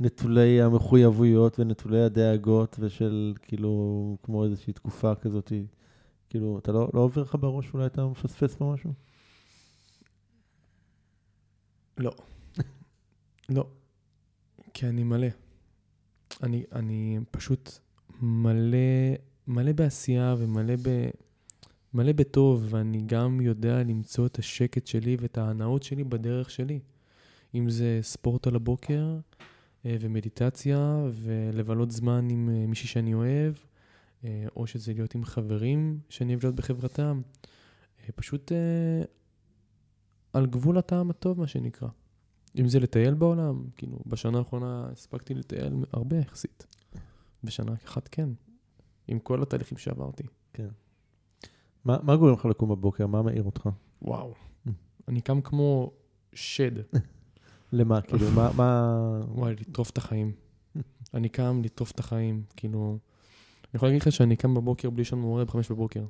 נטולי 0.00 0.62
המחויבויות 0.62 1.58
ונטולי 1.58 2.02
הדאגות, 2.02 2.76
ושל 2.80 3.34
כאילו, 3.42 4.16
כמו 4.22 4.44
איזושהי 4.44 4.72
תקופה 4.72 5.14
כזאת, 5.14 5.52
כאילו, 6.30 6.58
אתה 6.58 6.72
לא, 6.72 6.90
לא 6.94 7.00
עובר 7.00 7.22
לך 7.22 7.36
בראש 7.40 7.74
אולי 7.74 7.86
אתה 7.86 8.06
מפספס 8.06 8.54
פה 8.54 8.72
משהו? 8.74 8.92
לא. 11.98 12.12
לא. 13.48 13.66
כי 14.74 14.86
אני 14.86 15.04
מלא. 15.04 15.26
אני, 16.42 16.64
אני 16.72 17.18
פשוט 17.30 17.78
מלא, 18.20 18.78
מלא 19.46 19.72
בעשייה 19.72 20.34
ומלא 20.38 20.74
ב, 20.82 21.08
מלא 21.94 22.12
בטוב, 22.12 22.66
ואני 22.70 23.02
גם 23.06 23.40
יודע 23.40 23.82
למצוא 23.82 24.26
את 24.26 24.38
השקט 24.38 24.86
שלי 24.86 25.16
ואת 25.20 25.38
ההנאות 25.38 25.82
שלי 25.82 26.04
בדרך 26.04 26.50
שלי. 26.50 26.80
אם 27.54 27.70
זה 27.70 27.98
ספורט 28.02 28.46
על 28.46 28.56
הבוקר 28.56 29.18
אה, 29.86 29.96
ומדיטציה 30.00 31.06
ולבלות 31.12 31.90
זמן 31.90 32.28
עם 32.30 32.50
אה, 32.52 32.66
מישהי 32.66 32.88
שאני 32.88 33.14
אוהב, 33.14 33.54
אה, 34.24 34.44
או 34.56 34.66
שזה 34.66 34.92
להיות 34.94 35.14
עם 35.14 35.24
חברים 35.24 35.98
שאני 36.08 36.32
אוהב 36.32 36.44
להיות 36.44 36.56
בחברתם. 36.56 37.20
פשוט 38.14 38.52
על 40.32 40.46
גבול 40.46 40.78
הטעם 40.78 41.10
הטוב, 41.10 41.40
מה 41.40 41.46
שנקרא. 41.46 41.88
אם 42.60 42.68
זה 42.68 42.80
לטייל 42.80 43.14
בעולם, 43.14 43.64
כאילו, 43.76 43.98
בשנה 44.06 44.38
האחרונה 44.38 44.88
הספקתי 44.92 45.34
לטייל 45.34 45.84
הרבה 45.92 46.16
יחסית. 46.16 46.66
בשנה 47.44 47.72
אחת 47.84 48.08
כן, 48.08 48.28
עם 49.08 49.18
כל 49.18 49.42
התהליכים 49.42 49.78
שעברתי. 49.78 50.22
כן. 50.52 50.68
מה, 51.84 51.96
מה 52.02 52.16
גורם 52.16 52.32
לך 52.32 52.44
לקום 52.44 52.68
בבוקר? 52.68 53.06
מה 53.06 53.22
מעיר 53.22 53.42
אותך? 53.42 53.68
וואו. 54.02 54.34
Mm. 54.66 54.70
אני 55.08 55.20
קם 55.20 55.40
כמו 55.40 55.92
שד. 56.32 56.70
למה? 57.72 58.00
כאילו, 58.00 58.30
מה... 58.30 58.50
מה... 58.56 59.20
וואי, 59.28 59.54
לטרוף 59.54 59.90
את 59.90 59.98
החיים. 59.98 60.32
אני 61.14 61.28
קם 61.28 61.60
לטרוף 61.64 61.90
את 61.90 62.00
החיים, 62.00 62.42
כאילו... 62.56 62.98
אני 63.62 63.76
יכול 63.76 63.88
להגיד 63.88 64.02
לך 64.02 64.12
שאני 64.12 64.36
קם 64.36 64.54
בבוקר 64.54 64.90
בלי 64.90 65.04
שאני 65.04 65.20
מעורר 65.20 65.44
בחמש 65.44 65.70
בבוקר. 65.70 66.04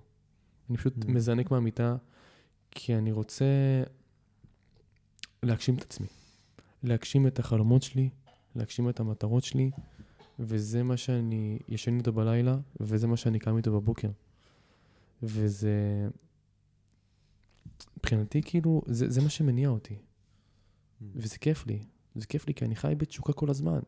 אני 0.71 0.77
פשוט 0.77 0.95
mm. 0.97 1.11
מזנק 1.11 1.51
מהמיטה, 1.51 1.97
כי 2.71 2.95
אני 2.95 3.13
רוצה 3.13 3.45
להגשים 5.43 5.75
את 5.75 5.83
עצמי. 5.83 6.07
להגשים 6.83 7.27
את 7.27 7.39
החלומות 7.39 7.83
שלי, 7.83 8.11
להגשים 8.57 8.89
את 8.89 9.01
המטרות 9.01 9.45
שלי, 9.45 9.71
וזה 10.39 10.83
מה 10.83 10.97
שאני 10.97 11.59
ישן 11.69 11.99
איתו 11.99 12.13
בלילה, 12.13 12.57
וזה 12.81 13.07
מה 13.07 13.17
שאני 13.17 13.39
קם 13.39 13.57
איתו 13.57 13.73
בבוקר. 13.73 14.09
וזה... 15.23 16.09
מבחינתי, 17.97 18.43
כאילו, 18.43 18.83
זה, 18.87 19.11
זה 19.11 19.21
מה 19.23 19.29
שמניע 19.29 19.69
אותי. 19.69 19.95
Mm. 19.95 21.05
וזה 21.15 21.39
כיף 21.39 21.67
לי. 21.67 21.83
זה 22.15 22.27
כיף 22.27 22.47
לי, 22.47 22.55
כי 22.55 22.65
אני 22.65 22.77
חי 22.77 22.95
בתשוקה 22.99 23.33
כל 23.33 23.51
הזמן. 23.51 23.81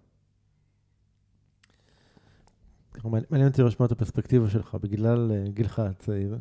מעניין 3.05 3.49
אותי 3.49 3.63
לשמוע 3.63 3.87
את 3.87 3.93
הפרספקטיבה 3.93 4.51
שלך, 4.51 4.75
בגלל 4.75 5.31
uh, 5.31 5.51
גילך 5.51 5.79
הצעיר. 5.79 6.39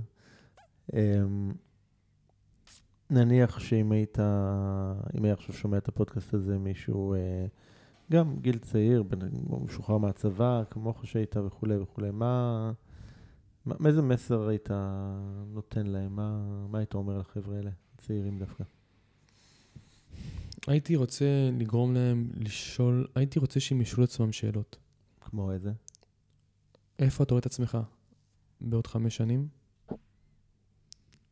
נניח 3.13 3.59
שאם 3.59 3.91
היית, 3.91 4.19
אם 5.17 5.25
היה 5.25 5.33
עכשיו 5.33 5.55
שומע 5.55 5.77
את 5.77 5.87
הפודקאסט 5.87 6.33
הזה 6.33 6.57
מישהו, 6.57 7.15
uh, 7.15 7.49
גם 8.11 8.35
גיל 8.41 8.57
צעיר, 8.57 9.03
משוחרר 9.63 9.97
מהצבא, 9.97 10.63
כמוך 10.69 11.07
שהיית 11.07 11.37
וכולי 11.37 11.77
וכולי, 11.77 12.11
מה, 12.11 12.71
מה, 13.65 13.75
איזה 13.87 14.01
מסר 14.01 14.47
היית 14.47 14.69
נותן 15.47 15.87
להם? 15.87 16.15
מה, 16.15 16.45
מה 16.69 16.77
היית 16.77 16.93
אומר 16.93 17.17
לחבר'ה 17.17 17.55
האלה, 17.57 17.71
צעירים 17.97 18.39
דווקא? 18.39 18.63
הייתי 20.67 20.95
רוצה 20.95 21.49
לגרום 21.59 21.93
להם 21.93 22.29
לשאול, 22.35 23.07
הייתי 23.15 23.39
רוצה 23.39 23.59
שהם 23.59 23.81
ישאלו 23.81 24.03
עצמם 24.03 24.31
שאלות. 24.31 24.77
כמו 25.21 25.51
איזה? 25.51 25.71
איפה 26.99 27.23
אתה 27.23 27.33
רואה 27.33 27.39
את 27.39 27.45
עצמך 27.45 27.77
בעוד 28.61 28.87
חמש 28.87 29.17
שנים? 29.17 29.47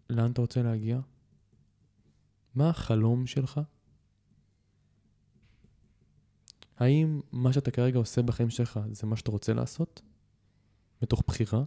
לאן 0.10 0.32
אתה 0.32 0.42
רוצה 0.42 0.64
להגיע? 0.64 1.00
מה 2.56 2.70
החלום 2.70 3.28
שלך? 3.28 3.62
האם 6.78 7.22
מה 7.32 7.54
שאתה 7.54 7.72
כרגע 7.72 7.98
עושה 7.98 8.22
בחיים 8.22 8.50
שלך 8.50 8.80
זה 8.92 9.08
מה 9.08 9.16
שאתה 9.16 9.32
רוצה 9.32 9.54
לעשות? 9.54 10.02
מתוך 11.02 11.24
בחירה? 11.28 11.64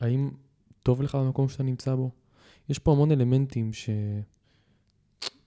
האם 0.00 0.30
טוב 0.82 1.02
לך 1.02 1.14
במקום 1.14 1.48
שאתה 1.48 1.62
נמצא 1.62 1.94
בו? 1.94 2.10
יש 2.68 2.78
פה 2.78 2.92
המון 2.92 3.12
אלמנטים 3.12 3.72
ש... 3.72 3.90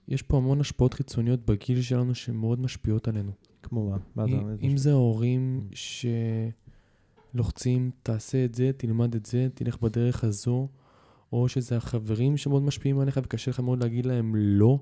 יש 0.08 0.22
פה 0.22 0.36
המון 0.36 0.60
השפעות 0.60 0.94
חיצוניות 0.94 1.40
בגיל 1.46 1.82
שלנו 1.82 2.14
שמאוד 2.14 2.60
משפיעות 2.60 3.08
עלינו. 3.08 3.32
כמו 3.62 3.90
מה? 3.90 3.96
מה 4.14 4.26
זה? 4.26 4.36
אם 4.62 4.76
זה 4.76 4.90
ההורים 4.90 5.68
שלוחצים, 7.32 7.90
תעשה 8.02 8.44
את 8.44 8.54
זה, 8.54 8.70
תלמד 8.76 9.14
את 9.14 9.26
זה, 9.26 9.48
תלך 9.54 9.80
בדרך 9.80 10.24
הזו, 10.24 10.68
או 11.32 11.48
שזה 11.48 11.76
החברים 11.76 12.36
שמאוד 12.36 12.62
משפיעים 12.62 13.00
עליך 13.00 13.20
וקשה 13.22 13.50
לך 13.50 13.60
מאוד 13.60 13.82
להגיד 13.82 14.06
להם 14.06 14.34
לא. 14.36 14.78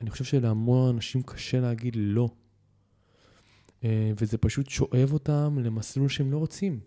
אני 0.00 0.10
חושב 0.10 0.24
שלהמון 0.24 0.94
אנשים 0.94 1.22
קשה 1.22 1.60
להגיד 1.60 1.96
לא. 1.96 2.28
אה, 3.84 4.12
וזה 4.20 4.38
פשוט 4.38 4.68
שואב 4.68 5.12
אותם 5.12 5.58
למסלול 5.62 6.08
שהם 6.08 6.32
לא 6.32 6.38
רוצים. 6.38 6.80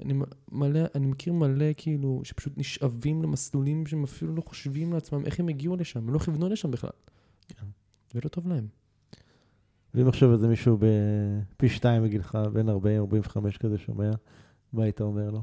אני, 0.00 0.14
מלא, 0.52 0.80
אני 0.94 1.06
מכיר 1.06 1.32
מלא 1.32 1.66
כאילו, 1.76 2.20
שפשוט 2.24 2.58
נשאבים 2.58 3.22
למסלולים 3.22 3.86
שהם 3.86 4.04
אפילו 4.04 4.34
לא 4.34 4.42
חושבים 4.46 4.92
לעצמם 4.92 5.26
איך 5.26 5.40
הם 5.40 5.48
הגיעו 5.48 5.76
לשם, 5.76 6.08
הם 6.08 6.14
לא 6.14 6.18
כיוונו 6.18 6.48
לשם 6.48 6.70
בכלל. 6.70 6.90
כן. 7.48 7.66
ולא 8.14 8.28
טוב 8.28 8.48
להם. 8.48 8.66
ואם 9.94 10.08
עכשיו 10.08 10.32
איזה 10.32 10.48
מישהו 10.48 10.78
בפי 10.78 11.68
שתיים 11.68 12.02
בגילך, 12.02 12.38
בין 12.52 12.68
40-45 12.68 13.58
כזה 13.60 13.78
שומע, 13.78 14.10
מה 14.72 14.84
היית 14.84 15.00
אומר 15.00 15.30
לו? 15.30 15.42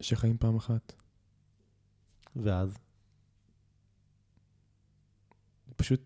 שחיים 0.00 0.38
פעם 0.38 0.56
אחת. 0.56 0.92
ואז? 2.36 2.78
פשוט 5.76 6.00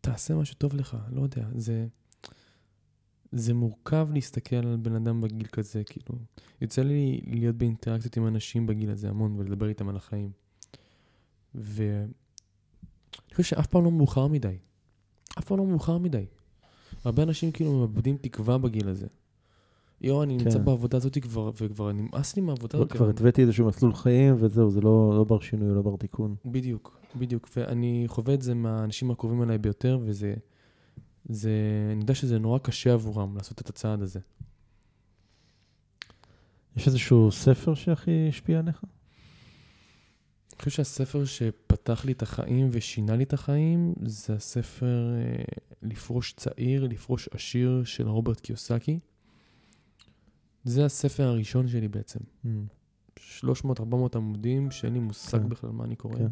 תעשה 0.00 0.34
משהו 0.34 0.56
טוב 0.56 0.74
לך, 0.74 0.96
לא 1.10 1.22
יודע, 1.22 1.48
זה... 1.54 1.86
זה 3.32 3.54
מורכב 3.54 4.08
להסתכל 4.12 4.56
על 4.56 4.76
בן 4.82 4.94
אדם 4.94 5.20
בגיל 5.20 5.46
כזה, 5.46 5.82
כאילו. 5.84 6.18
יוצא 6.60 6.82
לי 6.82 7.20
להיות 7.26 7.56
באינטראקציות 7.56 8.16
עם 8.16 8.26
אנשים 8.26 8.66
בגיל 8.66 8.90
הזה 8.90 9.08
המון 9.08 9.36
ולדבר 9.38 9.68
איתם 9.68 9.88
על 9.88 9.96
החיים. 9.96 10.30
ואני 11.56 12.06
חושב 13.34 13.42
שאף 13.42 13.66
פעם 13.66 13.84
לא 13.84 13.90
מאוחר 13.90 14.26
מדי. 14.26 14.56
אף 15.38 15.44
פעם 15.44 15.58
לא 15.58 15.66
מאוחר 15.66 15.98
מדי. 15.98 16.26
הרבה 17.04 17.22
אנשים 17.22 17.52
כאילו 17.52 17.78
מאבדים 17.78 18.16
תקווה 18.16 18.58
בגיל 18.58 18.88
הזה. 18.88 19.06
יואו, 20.00 20.22
אני 20.22 20.36
נמצא 20.36 20.58
כן. 20.58 20.64
בעבודה 20.64 20.96
הזאת 20.96 21.18
כבר, 21.18 21.50
וכבר 21.60 21.92
נמאס 21.92 22.36
לי 22.36 22.42
מהעבודה 22.42 22.78
הזאת. 22.78 22.92
כבר 22.92 23.08
התוויתי 23.08 23.42
איזשהו 23.42 23.66
מסלול 23.66 23.94
חיים, 23.94 24.34
וזהו, 24.38 24.70
זה 24.70 24.80
לא 24.80 25.12
לא 25.16 25.24
בר 25.24 25.40
שינוי, 25.40 25.74
לא 25.74 25.82
בר 25.82 25.96
תיקון. 25.96 26.34
בדיוק, 26.44 27.00
בדיוק. 27.16 27.48
ואני 27.56 28.04
חווה 28.06 28.34
את 28.34 28.42
זה 28.42 28.54
מהאנשים 28.54 29.10
הקרובים 29.10 29.42
אליי 29.42 29.58
ביותר, 29.58 29.98
וזה... 30.02 30.34
זה... 31.28 31.50
אני 31.92 32.00
יודע 32.00 32.14
שזה 32.14 32.38
נורא 32.38 32.58
קשה 32.58 32.92
עבורם 32.92 33.36
לעשות 33.36 33.60
את 33.60 33.68
הצעד 33.68 34.02
הזה. 34.02 34.20
יש 36.76 36.86
איזשהו 36.86 37.32
ספר 37.32 37.74
שהכי 37.74 38.26
השפיע 38.28 38.58
עליך? 38.58 38.84
אני 40.56 40.64
חושב 40.64 40.70
שהספר 40.70 41.24
שפתח 41.24 42.04
לי 42.04 42.12
את 42.12 42.22
החיים 42.22 42.68
ושינה 42.72 43.16
לי 43.16 43.24
את 43.24 43.32
החיים, 43.32 43.94
זה 44.02 44.34
הספר 44.34 45.14
אה, 45.16 45.44
לפרוש 45.82 46.32
צעיר, 46.32 46.84
לפרוש 46.84 47.28
עשיר 47.32 47.82
של 47.84 48.08
רוברט 48.08 48.40
קיוסקי. 48.40 48.98
זה 50.64 50.84
הספר 50.84 51.22
הראשון 51.22 51.68
שלי 51.68 51.88
בעצם. 51.88 52.18
300-400 53.40 53.46
עמודים, 54.14 54.70
שאין 54.70 54.92
לי 54.92 54.98
מושג 54.98 55.38
כן. 55.38 55.48
בכלל 55.48 55.70
מה 55.70 55.84
אני 55.84 55.96
קורא. 55.96 56.16
כן. 56.16 56.28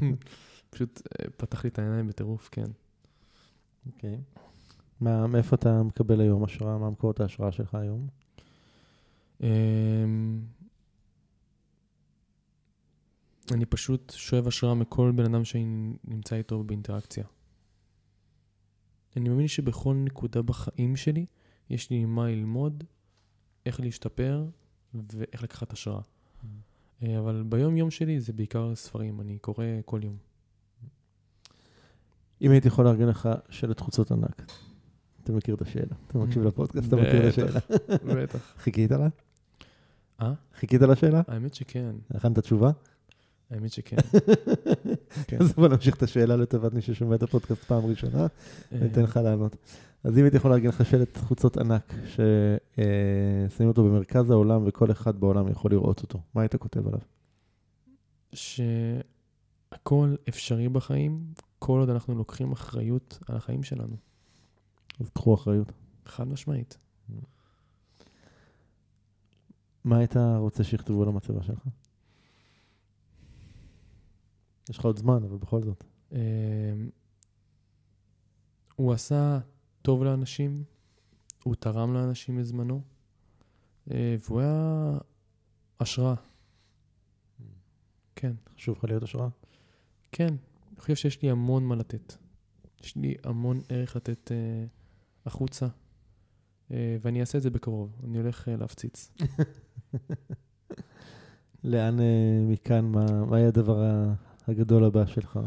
פשוט 0.70 1.02
אה, 1.06 1.30
פתח 1.36 1.64
לי 1.64 1.70
את 1.70 1.78
העיניים 1.78 2.08
בטירוף, 2.08 2.48
כן. 2.52 2.70
אוקיי. 3.86 4.20
מה, 5.00 5.26
מאיפה 5.26 5.56
אתה 5.56 5.82
מקבל 5.82 6.20
היום 6.20 6.44
השראה? 6.44 6.78
מה 6.78 6.90
מקורות 6.90 7.20
ההשראה 7.20 7.52
שלך 7.52 7.74
היום? 7.74 8.06
אמ, 9.40 10.40
אני 13.52 13.66
פשוט 13.66 14.12
שואב 14.16 14.46
השראה 14.48 14.74
מכל 14.74 15.12
בן 15.16 15.24
אדם 15.24 15.44
שאני 15.44 15.96
נמצא 16.04 16.36
איתו 16.36 16.64
באינטראקציה. 16.64 17.24
אני 19.16 19.28
מאמין 19.28 19.48
שבכל 19.48 19.94
נקודה 19.94 20.42
בחיים 20.42 20.96
שלי 20.96 21.26
יש 21.70 21.90
לי 21.90 22.04
מה 22.04 22.26
ללמוד, 22.26 22.84
איך 23.66 23.80
להשתפר 23.80 24.44
ואיך 24.94 25.42
לקחת 25.42 25.72
השראה. 25.72 26.00
אה, 27.02 27.18
אבל 27.18 27.44
ביום-יום 27.48 27.90
שלי 27.90 28.20
זה 28.20 28.32
בעיקר 28.32 28.74
ספרים, 28.74 29.20
אני 29.20 29.38
קורא 29.38 29.64
כל 29.84 30.00
יום. 30.02 30.16
אם 32.40 32.50
הייתי 32.50 32.68
יכול 32.68 32.84
לארגן 32.84 33.08
לך 33.08 33.28
שלט 33.50 33.80
חוצות 33.80 34.10
ענק, 34.10 34.52
אתה 35.24 35.32
מכיר 35.32 35.54
את 35.54 35.62
השאלה. 35.62 35.94
אתה 36.06 36.18
מקשיב 36.18 36.42
לפודקאסט, 36.42 36.88
אתה 36.88 36.96
מכיר 36.96 37.28
את 37.28 37.38
בטח. 37.38 37.62
השאלה. 37.72 38.22
בטח. 38.22 38.54
חיכית 38.62 38.90
לה? 38.90 39.08
אה? 40.22 40.32
חיכית 40.54 40.80
לשאלה? 40.80 41.22
האמת 41.28 41.54
שכן, 41.54 41.96
הכנת 42.10 42.38
תשובה? 42.38 42.70
האמת 43.50 43.72
שכן. 43.72 43.96
כן. 45.28 45.36
אז 45.40 45.52
בוא 45.52 45.68
נמשיך 45.68 45.96
את 45.96 46.02
השאלה 46.02 46.36
לטובת 46.36 46.74
מי 46.74 46.82
ששומע 46.82 47.14
את 47.14 47.22
הפודקאסט 47.22 47.64
פעם 47.64 47.86
ראשונה, 47.86 48.26
אה, 48.72 48.78
ניתן 48.78 49.02
לך 49.02 49.16
לענות. 49.16 49.56
אז 50.04 50.18
אם 50.18 50.22
הייתי 50.22 50.36
יכול 50.36 50.50
לארגן 50.50 50.68
לך 50.68 50.86
שלט 50.86 51.16
חוצות 51.16 51.56
ענק, 51.56 51.94
ששמים 52.06 53.68
אותו 53.68 53.84
במרכז 53.84 54.30
העולם 54.30 54.62
וכל 54.66 54.90
אחד 54.90 55.20
בעולם 55.20 55.48
יכול 55.48 55.70
לראות 55.70 56.02
אותו, 56.02 56.20
מה 56.34 56.40
היית 56.42 56.56
כותב 56.56 56.86
עליו? 56.86 57.00
שהכל 58.32 60.14
אפשרי 60.28 60.68
בחיים, 60.68 61.20
כל 61.58 61.80
עוד 61.80 61.90
אנחנו 61.90 62.14
לוקחים 62.14 62.52
אחריות 62.52 63.18
על 63.28 63.36
החיים 63.36 63.62
שלנו. 63.62 63.96
אז 65.00 65.10
קחו 65.10 65.34
אחריות. 65.34 65.72
חד 66.06 66.28
משמעית. 66.28 66.78
מה 69.84 69.98
היית 69.98 70.16
רוצה 70.16 70.64
שיכתבו 70.64 71.02
על 71.02 71.08
המצבה 71.08 71.42
שלך? 71.42 71.68
יש 74.68 74.78
לך 74.78 74.84
עוד 74.84 74.98
זמן, 74.98 75.24
אבל 75.24 75.36
בכל 75.36 75.62
זאת. 75.62 75.84
אה, 76.12 76.18
הוא 78.76 78.92
עשה 78.92 79.38
טוב 79.82 80.04
לאנשים, 80.04 80.64
הוא 81.44 81.54
תרם 81.54 81.94
לאנשים 81.94 82.38
בזמנו, 82.38 82.82
אה, 83.90 84.16
והוא 84.28 84.40
היה 84.40 84.98
השראה. 85.80 86.14
כן, 88.16 88.32
חשוב 88.54 88.78
לך 88.78 88.84
להיות 88.84 89.02
השראה? 89.02 89.28
כן. 90.12 90.34
אני 90.70 90.80
חושב 90.80 90.94
שיש 90.94 91.22
לי 91.22 91.30
המון 91.30 91.64
מה 91.64 91.76
לתת. 91.76 92.14
יש 92.82 92.96
לי 92.96 93.14
המון 93.24 93.60
ערך 93.68 93.96
לתת 93.96 94.32
אה, 94.32 94.64
החוצה, 95.26 95.66
אה, 96.70 96.96
ואני 97.00 97.20
אעשה 97.20 97.38
את 97.38 97.42
זה 97.42 97.50
בקרוב. 97.50 98.00
אני 98.04 98.18
הולך 98.18 98.48
אה, 98.48 98.56
להפציץ. 98.56 99.12
לאן 101.64 102.00
אה, 102.00 102.40
מכאן, 102.48 102.84
מה, 102.84 103.24
מה 103.24 103.38
יהיה 103.38 103.48
הדבר 103.48 103.82
הגדול 104.48 104.84
הבא 104.84 105.06
שלך? 105.06 105.38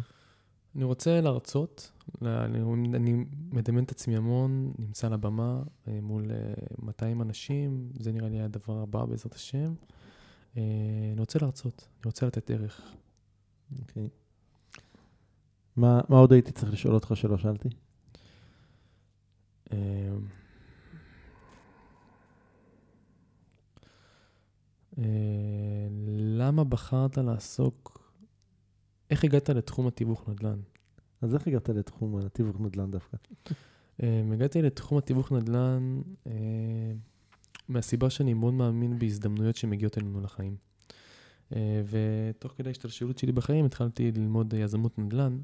אני 0.75 0.83
רוצה 0.83 1.21
להרצות, 1.21 1.91
אני, 2.21 2.59
אני 2.95 3.25
מדמיין 3.51 3.85
את 3.85 3.91
עצמי 3.91 4.17
המון, 4.17 4.73
נמצא 4.79 5.07
על 5.07 5.13
הבמה 5.13 5.61
אה, 5.87 5.99
מול 6.01 6.31
אה, 6.31 6.53
200 6.81 7.21
אנשים, 7.21 7.89
זה 7.99 8.11
נראה 8.11 8.29
לי 8.29 8.41
הדבר 8.41 8.79
הבא 8.81 9.05
בעזרת 9.05 9.35
השם. 9.35 9.73
אה, 10.57 10.63
אני 11.11 11.19
רוצה 11.19 11.39
להרצות, 11.41 11.87
אני 11.95 12.01
רוצה 12.05 12.25
לתת 12.25 12.51
ערך. 12.51 12.81
אוקיי. 13.79 14.09
מה, 15.75 16.01
מה 16.09 16.17
עוד 16.17 16.33
הייתי 16.33 16.51
צריך 16.51 16.73
לשאול 16.73 16.93
אותך 16.93 17.11
שלא 17.15 17.37
שאלתי? 17.37 17.69
אה, 19.73 19.77
אה, 24.97 25.87
למה 26.17 26.63
בחרת 26.63 27.17
לעסוק, 27.17 28.00
איך 29.11 29.23
הגעת 29.23 29.49
לתחום 29.49 29.87
התיווך 29.87 30.29
נדל"ן? 30.29 30.59
אז 31.21 31.35
איך 31.35 31.47
הגעת 31.47 31.69
לתחום 31.69 32.17
התיווך 32.17 32.61
נדל"ן 32.61 32.91
דווקא? 32.91 33.17
אה, 34.03 34.21
הגעתי 34.33 34.61
לתחום 34.61 34.97
התיווך 34.97 35.31
נדל"ן 35.31 36.01
אה, 36.27 36.31
מהסיבה 37.69 38.09
שאני 38.09 38.33
מאוד 38.33 38.53
מאמין 38.53 38.99
בהזדמנויות 38.99 39.55
שמגיעות 39.55 39.97
אלינו 39.97 40.21
לחיים. 40.21 40.55
אה, 41.55 41.81
ותוך 41.89 42.53
כדי 42.57 42.69
ההשתלשלות 42.69 43.17
שלי 43.17 43.31
בחיים 43.31 43.65
התחלתי 43.65 44.11
ללמוד 44.11 44.53
יזמות 44.53 44.99
נדל"ן, 44.99 45.39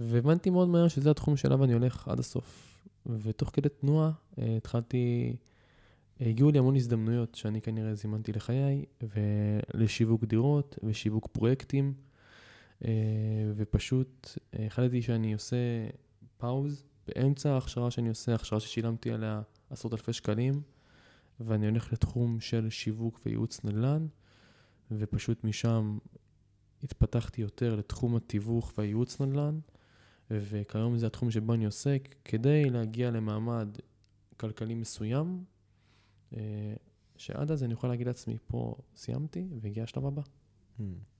והבנתי 0.00 0.50
מאוד 0.50 0.68
מהר 0.68 0.88
שזה 0.88 1.10
התחום 1.10 1.36
שאליו 1.36 1.64
אני 1.64 1.72
הולך 1.72 2.08
עד 2.08 2.18
הסוף. 2.18 2.78
ותוך 3.06 3.50
כדי 3.52 3.68
תנועה 3.68 4.10
התחלתי, 4.38 5.36
הגיעו 6.20 6.50
לי 6.50 6.58
המון 6.58 6.76
הזדמנויות 6.76 7.34
שאני 7.34 7.60
כנראה 7.60 7.94
זימנתי 7.94 8.32
לחיי, 8.32 8.84
ולשיווק 9.74 10.24
דירות 10.24 10.78
ושיווק 10.82 11.28
פרויקטים, 11.32 11.94
ופשוט 13.56 14.28
אה, 14.54 14.66
החלטתי 14.66 15.02
שאני 15.02 15.32
עושה 15.32 15.56
פאוז 16.36 16.84
באמצע 17.06 17.52
ההכשרה 17.52 17.90
שאני 17.90 18.08
עושה, 18.08 18.34
הכשרה 18.34 18.60
ששילמתי 18.60 19.10
עליה 19.10 19.42
עשרות 19.70 19.92
אלפי 19.92 20.12
שקלים, 20.12 20.62
ואני 21.40 21.68
הולך 21.68 21.92
לתחום 21.92 22.40
של 22.40 22.70
שיווק 22.70 23.20
וייעוץ 23.26 23.64
נדל"ן, 23.64 24.06
ופשוט 24.90 25.44
משם 25.44 25.98
התפתחתי 26.82 27.42
יותר 27.42 27.76
לתחום 27.76 28.16
התיווך 28.16 28.72
והייעוץ 28.78 29.20
נדל"ן, 29.20 29.58
וכיום 30.30 30.98
זה 30.98 31.06
התחום 31.06 31.30
שבו 31.30 31.54
אני 31.54 31.64
עוסק, 31.64 32.14
כדי 32.24 32.70
להגיע 32.70 33.10
למעמד 33.10 33.68
כלכלי 34.36 34.74
מסוים, 34.74 35.44
אה, 36.36 36.74
שעד 37.16 37.50
אז 37.50 37.64
אני 37.64 37.72
יכול 37.72 37.90
להגיד 37.90 38.06
לעצמי, 38.06 38.38
פה 38.46 38.76
סיימתי, 38.96 39.46
והגיע 39.60 39.84
השלב 39.84 40.06
הבא. 40.06 40.22
Hmm. 40.78 41.13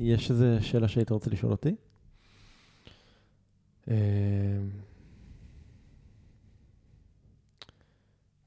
יש 0.00 0.30
איזו 0.30 0.46
שאלה 0.60 0.88
שהיית 0.88 1.10
רוצה 1.10 1.30
לשאול 1.30 1.52
אותי? 1.52 1.74
אה, 3.90 4.58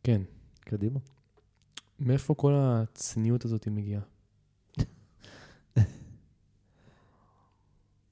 כן, 0.03 0.21
קדימה. 0.59 0.99
מאיפה 1.99 2.33
כל 2.33 2.53
הצניעות 2.55 3.45
הזאת 3.45 3.67
מגיעה? 3.67 4.01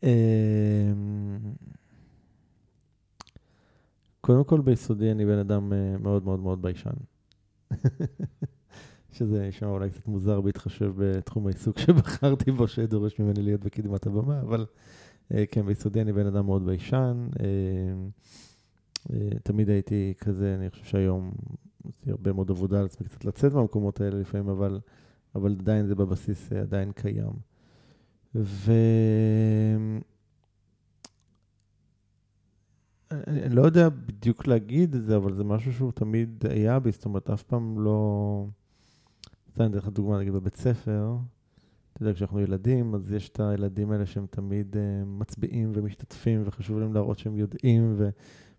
אמ, 0.04 0.10
קודם 4.22 4.44
כל 4.44 4.62
ביסודי 4.62 5.12
אני 5.12 5.26
בן 5.26 5.38
אדם 5.40 5.74
אה, 5.74 5.98
מאוד 5.98 6.24
מאוד 6.24 6.40
מאוד 6.40 6.62
ביישן. 6.62 6.94
שזה 9.12 9.48
נשמע 9.48 9.70
אולי 9.70 9.90
קצת 9.90 10.08
מוזר 10.08 10.42
בהתחשב 10.42 10.94
בתחום 10.98 11.48
העיסוק 11.48 11.80
שבחרתי 11.80 12.52
בו, 12.52 12.68
שדורש 12.68 13.20
ממני 13.20 13.42
להיות 13.42 13.62
בקדמת 13.62 14.06
הבמה, 14.06 14.40
אבל 14.42 14.66
אה, 15.34 15.44
כן, 15.52 15.66
ביסודי 15.66 16.02
אני 16.02 16.14
בן 16.14 16.26
אדם 16.26 16.46
מאוד 16.46 16.66
ביישן. 16.66 17.28
אה, 17.40 17.46
אה, 19.14 19.30
תמיד 19.44 19.70
הייתי 19.70 20.14
כזה, 20.20 20.56
אני 20.60 20.70
חושב 20.70 20.86
שהיום 20.86 21.32
לי 22.06 22.12
הרבה 22.12 22.34
מאוד 22.34 22.50
עבודה 22.52 22.80
על 22.80 22.86
עצמי 22.86 23.08
קצת 23.08 23.26
לצאת 23.26 23.54
מהמקומות 23.54 24.02
האלה 24.02 24.20
לפעמים, 24.20 24.50
אבל, 24.50 24.80
אבל 25.36 25.56
עדיין 25.60 25.88
זה 25.88 25.96
בבסיס 25.96 26.52
עדיין 26.54 26.92
קיים. 26.92 27.34
ו... 28.36 28.72
אני, 33.12 33.44
אני 33.44 33.56
לא 33.56 33.62
יודע 33.62 33.90
בדיוק 33.90 34.48
להגיד 34.48 34.96
את 34.96 35.06
זה, 35.06 35.16
אבל 35.16 35.34
זה 35.34 35.44
משהו 35.44 35.74
שהוא 35.74 35.92
תמיד 35.92 36.44
היה 36.50 36.80
בי, 36.80 36.92
זאת 36.92 37.06
אומרת, 37.06 37.30
אף 37.30 37.44
פעם 37.44 37.80
לא... 37.80 38.48
סתם, 39.50 39.64
אני 39.64 39.70
אתן 39.70 39.78
לך 39.78 39.88
דוגמה, 39.88 40.20
נגיד 40.20 40.34
בבית 40.34 40.56
ספר, 40.56 41.18
אתה 41.94 42.04
יודע, 42.04 42.14
כשאנחנו 42.14 42.40
ילדים, 42.40 42.96
אז 42.96 43.12
יש 43.12 43.30
את 43.30 43.40
הילדים 43.40 43.92
האלה 43.92 44.06
שהם 44.06 44.26
תמיד 44.30 44.76
uh, 44.76 45.06
מצביעים 45.06 45.72
ומשתתפים, 45.76 46.42
וחשוב 46.46 46.80
להם 46.80 46.94
להראות 46.94 47.20
שהם 47.20 47.38
יודעים, 47.38 47.98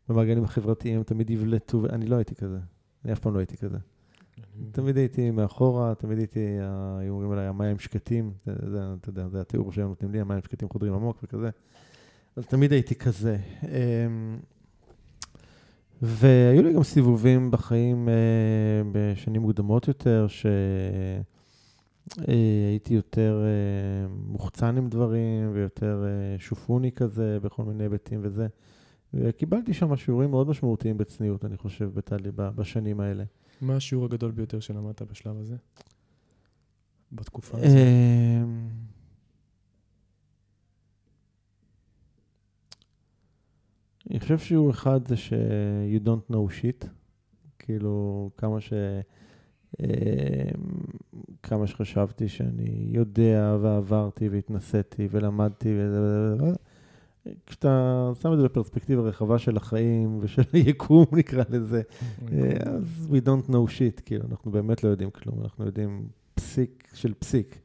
ובמעגלים 0.08 0.44
החברתיים 0.44 0.96
הם 0.96 1.02
תמיד 1.02 1.30
יבלטו, 1.30 1.82
ואני 1.82 2.06
לא 2.06 2.16
הייתי 2.16 2.34
כזה. 2.34 2.58
אני 3.04 3.12
אף 3.12 3.18
פעם 3.18 3.34
לא 3.34 3.38
הייתי 3.38 3.56
כזה. 3.56 3.78
תמיד 4.72 4.96
הייתי 4.96 5.30
מאחורה, 5.30 5.94
תמיד 5.94 6.18
הייתי, 6.18 6.40
היו 6.98 7.12
אומרים 7.12 7.30
עליי, 7.30 7.46
המים 7.46 7.78
שקטים, 7.78 8.32
אתה 8.42 9.08
יודע, 9.08 9.28
זה 9.28 9.40
התיאור 9.40 9.72
שהם 9.72 9.88
נותנים 9.88 10.12
לי, 10.12 10.20
המים 10.20 10.40
שקטים 10.44 10.68
חודרים 10.68 10.94
עמוק 10.94 11.18
וכזה. 11.22 11.50
אז 12.36 12.46
תמיד 12.46 12.72
הייתי 12.72 12.94
כזה. 12.94 13.36
אמ, 13.62 14.38
והיו 16.02 16.62
לי 16.62 16.72
גם 16.72 16.82
סיבובים 16.82 17.50
בחיים 17.50 18.08
אה, 18.08 18.14
בשנים 18.92 19.42
מוקדמות 19.42 19.88
יותר, 19.88 20.26
שהייתי 22.18 22.94
יותר 22.94 23.42
אה, 23.44 24.08
מוחצן 24.26 24.76
עם 24.76 24.88
דברים 24.88 25.50
ויותר 25.54 26.04
אה, 26.04 26.38
שופוני 26.38 26.92
כזה 26.92 27.38
בכל 27.42 27.64
מיני 27.64 27.84
היבטים 27.84 28.20
וזה. 28.22 28.46
וקיבלתי 29.14 29.74
שם 29.74 29.96
שיעורים 29.96 30.30
מאוד 30.30 30.48
משמעותיים 30.48 30.98
בצניעות, 30.98 31.44
אני 31.44 31.56
חושב, 31.56 31.90
בטלי, 31.94 32.30
בשנים 32.34 33.00
האלה. 33.00 33.24
מה 33.60 33.76
השיעור 33.76 34.04
הגדול 34.04 34.30
ביותר 34.30 34.60
שלמדת 34.60 35.02
בשלב 35.02 35.40
הזה? 35.40 35.56
בתקופה 37.12 37.58
הזאת? 37.58 37.78
אני 44.10 44.20
חושב 44.20 44.38
שיעור 44.38 44.70
אחד 44.70 45.08
זה 45.08 45.16
ש- 45.16 45.32
you 45.96 46.06
don't 46.06 46.32
know 46.32 46.50
shit, 46.62 46.86
כאילו 47.58 48.30
כמה 48.36 48.60
ש... 48.60 48.72
אמ, 49.80 49.86
כמה 51.42 51.66
שחשבתי 51.66 52.28
שאני 52.28 52.88
יודע 52.90 53.56
ועברתי 53.60 54.28
והתנסיתי 54.28 55.08
ולמדתי 55.10 55.74
וזה 55.78 56.00
וזה 56.02 56.44
וזה. 56.44 56.54
כשאתה 57.46 58.12
שם 58.22 58.32
את 58.32 58.38
זה 58.38 58.44
בפרספקטיבה 58.44 59.02
רחבה 59.02 59.38
של 59.38 59.56
החיים 59.56 60.18
ושל 60.20 60.42
היקום, 60.52 61.04
נקרא 61.12 61.44
לזה, 61.50 61.82
אז 62.66 63.08
we 63.12 63.26
don't 63.26 63.50
know 63.50 63.68
shit, 63.78 64.02
כאילו, 64.04 64.24
אנחנו 64.30 64.50
באמת 64.50 64.84
לא 64.84 64.88
יודעים 64.88 65.10
כלום, 65.10 65.40
אנחנו 65.42 65.66
יודעים 65.66 66.08
פסיק 66.34 66.88
של 66.94 67.14
פסיק. 67.14 67.58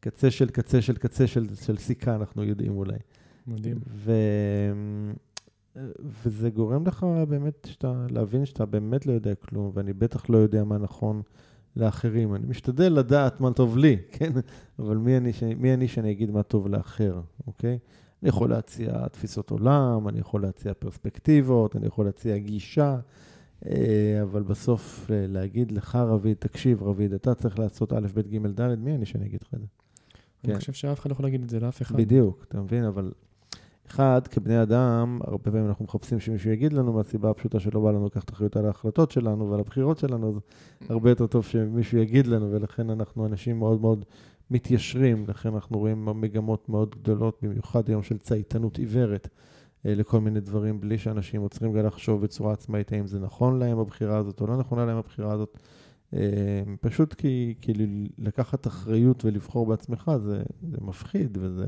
קצה 0.00 0.30
של 0.30 0.48
קצה 0.50 0.82
של 0.82 0.96
קצה 0.96 1.26
של, 1.26 1.54
של 1.54 1.76
סיכה, 1.76 2.14
אנחנו 2.14 2.44
יודעים 2.44 2.76
אולי. 2.76 2.98
מדהים. 3.46 3.76
ו... 3.86 4.12
וזה 6.24 6.50
גורם 6.50 6.86
לך 6.86 7.06
באמת 7.28 7.68
שאתה, 7.70 8.06
להבין 8.10 8.44
שאתה 8.44 8.66
באמת 8.66 9.06
לא 9.06 9.12
יודע 9.12 9.34
כלום, 9.34 9.70
ואני 9.74 9.92
בטח 9.92 10.30
לא 10.30 10.38
יודע 10.38 10.64
מה 10.64 10.78
נכון 10.78 11.22
לאחרים. 11.76 12.34
אני 12.34 12.46
משתדל 12.46 12.92
לדעת 12.92 13.40
מה 13.40 13.52
טוב 13.52 13.76
לי, 13.76 13.96
כן? 14.12 14.32
אבל 14.78 14.96
מי 14.96 15.16
אני, 15.16 15.32
מי 15.56 15.74
אני 15.74 15.88
שאני 15.88 16.10
אגיד 16.10 16.30
מה 16.30 16.42
טוב 16.42 16.68
לאחר, 16.68 17.20
אוקיי? 17.46 17.78
אני 18.22 18.28
יכול 18.28 18.50
להציע 18.50 19.08
תפיסות 19.08 19.50
עולם, 19.50 20.08
אני 20.08 20.20
יכול 20.20 20.42
להציע 20.42 20.74
פרספקטיבות, 20.74 21.76
אני 21.76 21.86
יכול 21.86 22.06
להציע 22.06 22.38
גישה, 22.38 22.98
אה, 23.66 24.18
אבל 24.22 24.42
בסוף 24.42 25.10
אה, 25.10 25.26
להגיד 25.28 25.72
לך, 25.72 25.96
רביד, 25.96 26.36
תקשיב, 26.36 26.82
רביד, 26.82 27.12
אתה 27.12 27.34
צריך 27.34 27.58
לעשות 27.58 27.92
א', 27.92 28.06
ב', 28.14 28.20
ג', 28.20 28.46
ד', 28.46 28.74
מי 28.74 28.94
אני 28.94 29.06
שאני 29.06 29.26
אגיד 29.26 29.40
לך 29.42 29.54
את 29.54 29.60
זה? 29.60 29.66
אני 30.44 30.52
כן. 30.52 30.58
חושב 30.58 30.72
שאף 30.72 31.00
אחד 31.00 31.10
לא 31.10 31.12
יכול 31.12 31.26
להגיד 31.26 31.42
את 31.42 31.50
זה 31.50 31.60
לאף 31.60 31.82
אחד. 31.82 31.96
בדיוק, 31.96 32.44
אתה 32.48 32.60
מבין? 32.60 32.84
אבל 32.84 33.12
אחד, 33.90 34.20
כבני 34.26 34.62
אדם, 34.62 35.18
הרבה 35.24 35.50
פעמים 35.50 35.66
אנחנו 35.66 35.84
מחפשים 35.84 36.20
שמישהו 36.20 36.50
יגיד 36.50 36.72
לנו 36.72 36.92
מהסיבה 36.92 37.30
הפשוטה 37.30 37.60
שלא 37.60 37.80
בא 37.80 37.90
לנו 37.90 38.06
לקחת 38.06 38.32
אחריות 38.32 38.56
על 38.56 38.66
ההחלטות 38.66 39.10
שלנו 39.10 39.50
ועל 39.50 39.60
הבחירות 39.60 39.98
שלנו, 39.98 40.28
אז 40.28 40.40
הרבה 40.88 41.10
יותר 41.10 41.26
טוב 41.26 41.44
שמישהו 41.44 41.98
יגיד 41.98 42.26
לנו, 42.26 42.52
ולכן 42.52 42.90
אנחנו 42.90 43.26
אנשים 43.26 43.58
מאוד 43.58 43.80
מאוד 43.80 44.04
מתיישרים, 44.50 45.24
לכן 45.28 45.54
אנחנו 45.54 45.78
רואים 45.78 46.08
מגמות 46.20 46.68
מאוד 46.68 46.94
גדולות, 47.02 47.38
במיוחד 47.42 47.88
היום 47.88 48.02
של 48.02 48.18
צייתנות 48.18 48.78
עיוורת 48.78 49.28
אה, 49.86 49.94
לכל 49.94 50.20
מיני 50.20 50.40
דברים, 50.40 50.80
בלי 50.80 50.98
שאנשים 50.98 51.40
עוצרים 51.40 51.72
גם 51.72 51.86
לחשוב 51.86 52.22
בצורה 52.22 52.52
עצמאית 52.52 52.92
האם 52.92 53.06
זה 53.06 53.20
נכון 53.20 53.58
להם 53.58 53.78
הבחירה 53.78 54.18
הזאת 54.18 54.40
או 54.40 54.46
לא 54.46 54.56
נכונה 54.56 54.84
להם 54.84 54.96
הבחירה 54.96 55.32
הזאת. 55.32 55.58
אה, 56.14 56.62
פשוט 56.80 57.14
כי, 57.14 57.54
כי 57.60 57.72
לקחת 58.18 58.66
אחריות 58.66 59.24
ולבחור 59.24 59.66
בעצמך 59.66 60.10
זה, 60.24 60.42
זה 60.62 60.76
מפחיד 60.80 61.38
וזה, 61.40 61.66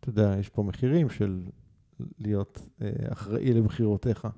אתה 0.00 0.08
יודע, 0.08 0.34
יש 0.40 0.48
פה 0.48 0.62
מחירים 0.62 1.08
של 1.08 1.42
להיות 2.18 2.66
אה, 2.82 2.90
אחראי 3.12 3.52
לבחירותיך. 3.52 4.28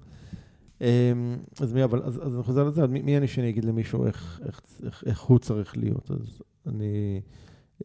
אז 1.61 1.73
מי, 1.75 1.85
אבל, 1.85 2.03
אז, 2.03 2.27
אז 2.27 2.35
אני 2.35 2.43
חוזר 2.43 2.65
לזה, 2.65 2.87
מי, 2.87 3.03
מי 3.03 3.17
אני 3.17 3.29
שאני 3.29 3.49
אגיד 3.49 3.65
למישהו 3.65 4.07
איך, 4.07 4.41
איך, 4.47 4.61
איך, 4.85 5.05
איך 5.07 5.21
הוא 5.21 5.39
צריך 5.39 5.77
להיות? 5.77 6.11
אז 6.11 6.43
אני, 6.67 7.21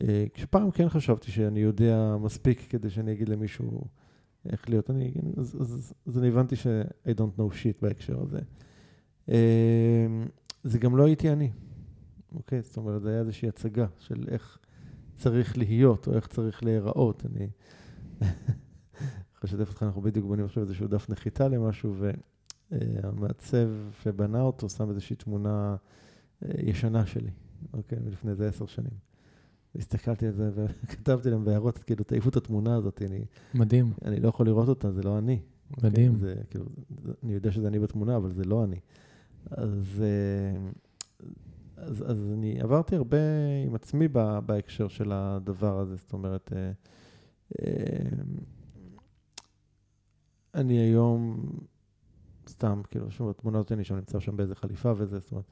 אה, 0.01 0.25
כשפעם 0.33 0.71
כן 0.71 0.89
חשבתי 0.89 1.31
שאני 1.31 1.59
יודע 1.59 2.15
מספיק 2.19 2.65
כדי 2.69 2.89
שאני 2.89 3.11
אגיד 3.11 3.29
למישהו 3.29 3.81
איך 4.51 4.69
להיות, 4.69 4.89
אני, 4.89 5.13
אז, 5.37 5.57
אז, 5.61 5.93
אז 6.07 6.17
אני 6.17 6.27
הבנתי 6.27 6.55
ש- 6.55 6.67
I 7.07 7.09
don't 7.09 7.39
know 7.39 7.53
shit 7.53 7.77
בהקשר 7.81 8.21
הזה. 8.21 8.39
אה, 9.29 10.07
זה 10.63 10.79
גם 10.79 10.97
לא 10.97 11.05
הייתי 11.05 11.29
אני, 11.29 11.51
אוקיי? 12.35 12.61
זאת 12.61 12.77
אומרת, 12.77 13.01
זה 13.01 13.09
היה 13.09 13.19
איזושהי 13.19 13.49
הצגה 13.49 13.85
של 13.99 14.23
איך 14.27 14.59
צריך 15.17 15.57
להיות 15.57 16.07
או 16.07 16.13
איך 16.13 16.27
צריך 16.27 16.63
להיראות. 16.63 17.23
אני 17.25 17.47
לשתף 19.43 19.69
אותך, 19.69 19.83
אנחנו 19.83 20.01
בדיוק 20.01 20.25
בונים 20.25 20.45
עכשיו 20.45 20.63
איזשהו 20.63 20.87
דף 20.87 21.09
נחיתה 21.09 21.47
למשהו, 21.47 21.95
והמעצב 22.71 23.69
שבנה 24.03 24.41
אותו 24.41 24.69
שם 24.69 24.89
איזושהי 24.89 25.15
תמונה 25.15 25.75
אה, 26.45 26.49
ישנה 26.63 27.05
שלי, 27.05 27.31
אוקיי? 27.73 27.97
מלפני 28.05 28.31
איזה 28.31 28.47
עשר 28.47 28.65
שנים. 28.65 29.07
הסתכלתי 29.75 30.27
על 30.27 30.33
זה 30.33 30.51
וכתבתי 30.55 31.29
להם 31.29 31.45
בהערות, 31.45 31.77
כאילו, 31.77 32.03
תעיפו 32.03 32.29
את 32.29 32.35
התמונה 32.35 32.75
הזאת, 32.75 33.01
אני... 33.01 33.25
מדהים. 33.53 33.93
אני 34.05 34.19
לא 34.19 34.29
יכול 34.29 34.45
לראות 34.45 34.67
אותה, 34.67 34.91
זה 34.91 35.03
לא 35.03 35.17
אני. 35.17 35.39
מדהים. 35.83 36.13
אוקיי? 36.13 36.27
זה, 36.27 36.41
כאילו, 36.49 36.65
אני 37.23 37.33
יודע 37.33 37.51
שזה 37.51 37.67
אני 37.67 37.79
בתמונה, 37.79 38.15
אבל 38.15 38.31
זה 38.31 38.43
לא 38.43 38.63
אני. 38.63 38.79
אז, 39.51 40.03
אה, 40.03 40.69
אז, 41.77 42.11
אז 42.11 42.31
אני 42.33 42.61
עברתי 42.61 42.95
הרבה 42.95 43.17
עם 43.65 43.75
עצמי 43.75 44.07
ב, 44.11 44.39
בהקשר 44.45 44.87
של 44.87 45.11
הדבר 45.11 45.79
הזה, 45.79 45.95
זאת 45.95 46.13
אומרת, 46.13 46.53
אה, 46.55 46.71
אה, 47.61 48.09
אני 50.53 50.79
היום, 50.79 51.45
סתם, 52.49 52.81
כאילו, 52.89 53.11
שוב, 53.11 53.29
התמונה 53.29 53.57
הזאת, 53.57 53.71
אני 53.71 53.83
שם 53.83 53.95
נמצא 53.95 54.19
שם 54.19 54.37
באיזה 54.37 54.55
חליפה 54.55 54.93
וזה, 54.97 55.19
זאת 55.19 55.31
אומרת, 55.31 55.45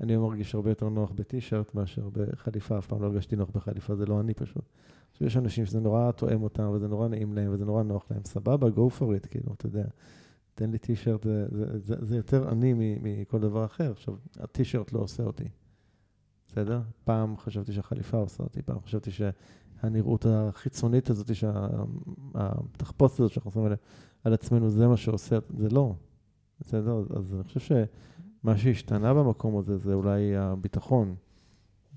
אני 0.00 0.16
מרגיש 0.16 0.54
הרבה 0.54 0.70
יותר 0.70 0.88
נוח 0.88 1.10
בטישרט 1.10 1.74
מאשר 1.74 2.08
בחליפה, 2.12 2.78
אף 2.78 2.86
פעם 2.86 3.02
לא 3.02 3.06
הרגשתי 3.06 3.36
נוח 3.36 3.50
בחליפה, 3.50 3.96
זה 3.96 4.06
לא 4.06 4.20
אני 4.20 4.34
פשוט. 4.34 4.64
עכשיו, 5.10 5.26
יש 5.26 5.36
אנשים 5.36 5.66
שזה 5.66 5.80
נורא 5.80 6.12
תואם 6.12 6.42
אותם, 6.42 6.70
וזה 6.74 6.88
נורא 6.88 7.08
נעים 7.08 7.32
להם, 7.32 7.52
וזה 7.52 7.64
נורא 7.64 7.82
נוח 7.82 8.06
להם, 8.10 8.20
סבבה, 8.24 8.68
go 8.68 8.98
for 8.98 9.24
it, 9.24 9.28
כאילו, 9.28 9.52
אתה 9.52 9.66
יודע. 9.66 9.84
תן 10.54 10.70
לי 10.70 10.78
טישרט, 10.78 11.24
זה, 11.24 11.46
זה, 11.50 11.78
זה, 11.78 11.94
זה 12.00 12.16
יותר 12.16 12.48
אני 12.48 12.74
מכל 13.02 13.38
דבר 13.38 13.64
אחר. 13.64 13.90
עכשיו, 13.90 14.14
הטישרט 14.38 14.92
לא 14.92 15.00
עושה 15.00 15.22
אותי, 15.22 15.48
בסדר? 16.52 16.80
פעם 17.04 17.36
חשבתי 17.36 17.72
שהחליפה 17.72 18.16
עושה 18.16 18.42
אותי, 18.42 18.62
פעם 18.62 18.80
חשבתי 18.80 19.10
שהנראות 19.10 20.26
החיצונית 20.28 21.10
הזאת, 21.10 21.34
שהתחפושת 21.34 23.20
הזאת 23.20 23.32
שאנחנו 23.32 23.50
שמים 23.50 23.72
על 24.24 24.34
עצמנו, 24.34 24.70
זה 24.70 24.88
מה 24.88 24.96
שעושה, 24.96 25.38
זה 25.58 25.68
לא, 25.68 25.94
בסדר? 26.60 27.04
אז 27.16 27.34
אני 27.34 27.44
חושב 27.44 27.60
ש... 27.60 27.72
מה 28.42 28.58
שהשתנה 28.58 29.14
במקום 29.14 29.58
הזה 29.58 29.76
זה 29.76 29.94
אולי 29.94 30.36
הביטחון. 30.36 31.14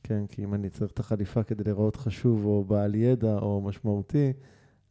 כן, 0.04 0.28
כי 0.28 0.44
אם 0.44 0.54
אני 0.54 0.70
צריך 0.70 0.92
את 0.92 1.00
החליפה 1.00 1.44
כדי 1.44 1.64
לראות 1.64 1.96
חשוב 1.96 2.46
או 2.46 2.64
בעל 2.64 2.96
ידע 2.96 3.38
או 3.38 3.62
משמעותי, 3.62 4.34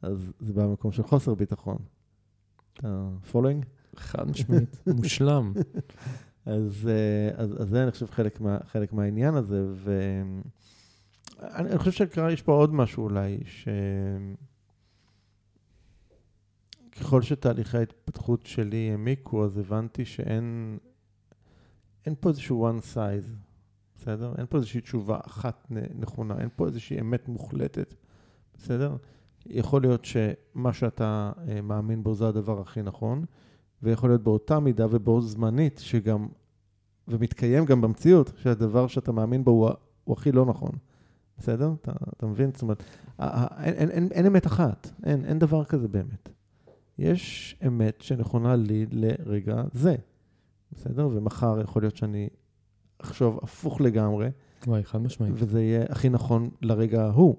אז 0.02 0.32
זה 0.40 0.52
בא 0.52 0.66
במקום 0.66 0.92
של 0.92 1.02
חוסר 1.02 1.34
ביטחון. 1.34 1.76
אתה 2.72 3.08
פולינג? 3.30 3.64
חד 3.96 4.30
משמעית, 4.30 4.76
מושלם. 4.86 5.52
אז, 6.46 6.88
אז, 7.34 7.62
אז 7.62 7.68
זה, 7.68 7.82
אני 7.82 7.90
חושב, 7.90 8.06
חלק, 8.10 8.40
מה, 8.40 8.58
חלק 8.66 8.92
מהעניין 8.92 9.34
הזה, 9.34 9.66
ואני 11.40 11.78
חושב 11.78 12.10
שיש 12.10 12.42
פה 12.42 12.52
עוד 12.52 12.74
משהו 12.74 13.04
אולי, 13.04 13.38
שככל 16.94 17.22
שתהליכי 17.22 17.78
ההתפתחות 17.78 18.46
שלי 18.46 18.90
העמיקו, 18.90 19.44
אז 19.44 19.58
הבנתי 19.58 20.04
שאין 20.04 20.78
אין 22.06 22.14
פה 22.20 22.28
איזשהו 22.28 22.70
one 22.70 22.94
size, 22.94 23.28
בסדר? 23.96 24.32
אין 24.38 24.46
פה 24.48 24.56
איזושהי 24.56 24.80
תשובה 24.80 25.18
אחת 25.26 25.66
נכונה, 25.94 26.38
אין 26.38 26.48
פה 26.56 26.66
איזושהי 26.66 27.00
אמת 27.00 27.28
מוחלטת, 27.28 27.94
בסדר? 28.54 28.96
יכול 29.46 29.82
להיות 29.82 30.04
שמה 30.04 30.72
שאתה 30.72 31.32
uh, 31.36 31.60
מאמין 31.60 32.02
בו 32.02 32.14
זה 32.14 32.28
הדבר 32.28 32.60
הכי 32.60 32.82
נכון, 32.82 33.24
ויכול 33.82 34.10
להיות 34.10 34.22
באותה 34.22 34.60
מידה 34.60 34.86
ובו 34.90 35.20
זמנית, 35.20 35.78
שגם, 35.78 36.28
ומתקיים 37.08 37.64
גם 37.64 37.80
במציאות, 37.80 38.32
שהדבר 38.36 38.86
שאתה 38.86 39.12
מאמין 39.12 39.44
בו 39.44 39.50
הוא, 39.50 39.70
הוא 40.04 40.16
הכי 40.18 40.32
לא 40.32 40.46
נכון. 40.46 40.70
בסדר? 41.38 41.72
אתה, 41.82 41.92
אתה 42.16 42.26
מבין? 42.26 42.50
זאת 42.52 42.62
אומרת, 42.62 42.82
אין, 43.18 43.74
אין, 43.74 43.90
אין, 43.90 44.08
אין 44.12 44.26
אמת 44.26 44.46
אחת, 44.46 44.90
אין, 45.04 45.24
אין 45.24 45.38
דבר 45.38 45.64
כזה 45.64 45.88
באמת. 45.88 46.28
יש 46.98 47.56
אמת 47.66 48.00
שנכונה 48.00 48.56
לי 48.56 48.86
לרגע 48.90 49.62
זה, 49.72 49.96
בסדר? 50.72 51.08
ומחר 51.12 51.60
יכול 51.60 51.82
להיות 51.82 51.96
שאני 51.96 52.28
אחשוב 52.98 53.38
הפוך 53.42 53.80
לגמרי, 53.80 54.28
וואי, 54.66 54.84
חד 54.84 54.98
משמעית. 55.02 55.34
וזה 55.36 55.62
יהיה 55.62 55.84
הכי 55.88 56.08
נכון 56.08 56.50
לרגע 56.62 57.04
ההוא. 57.04 57.36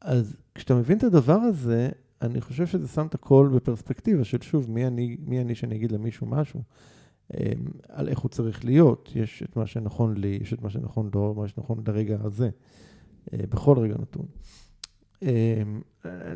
אז 0.00 0.36
כשאתה 0.54 0.74
מבין 0.74 0.98
את 0.98 1.04
הדבר 1.04 1.38
הזה, 1.38 1.90
אני 2.22 2.40
חושב 2.40 2.66
שזה 2.66 2.88
שם 2.88 3.06
את 3.06 3.14
הכל 3.14 3.50
בפרספקטיבה 3.54 4.24
של 4.24 4.42
שוב, 4.42 4.70
מי 4.70 4.86
אני, 4.86 5.16
מי 5.20 5.40
אני 5.40 5.54
שאני 5.54 5.76
אגיד 5.76 5.92
למישהו 5.92 6.26
משהו, 6.26 6.62
אמ, 7.34 7.40
על 7.88 8.08
איך 8.08 8.18
הוא 8.18 8.28
צריך 8.28 8.64
להיות. 8.64 9.12
יש 9.14 9.42
את 9.42 9.56
מה 9.56 9.66
שנכון 9.66 10.16
לי, 10.16 10.38
יש 10.42 10.52
את 10.52 10.62
מה 10.62 10.70
שנכון 10.70 11.10
לו, 11.14 11.34
מה 11.34 11.48
שנכון 11.48 11.82
לרגע 11.86 12.18
הזה, 12.20 12.50
אה, 13.32 13.38
בכל 13.50 13.78
רגע 13.78 13.94
נתון. 13.98 14.26
אמ, 15.22 15.28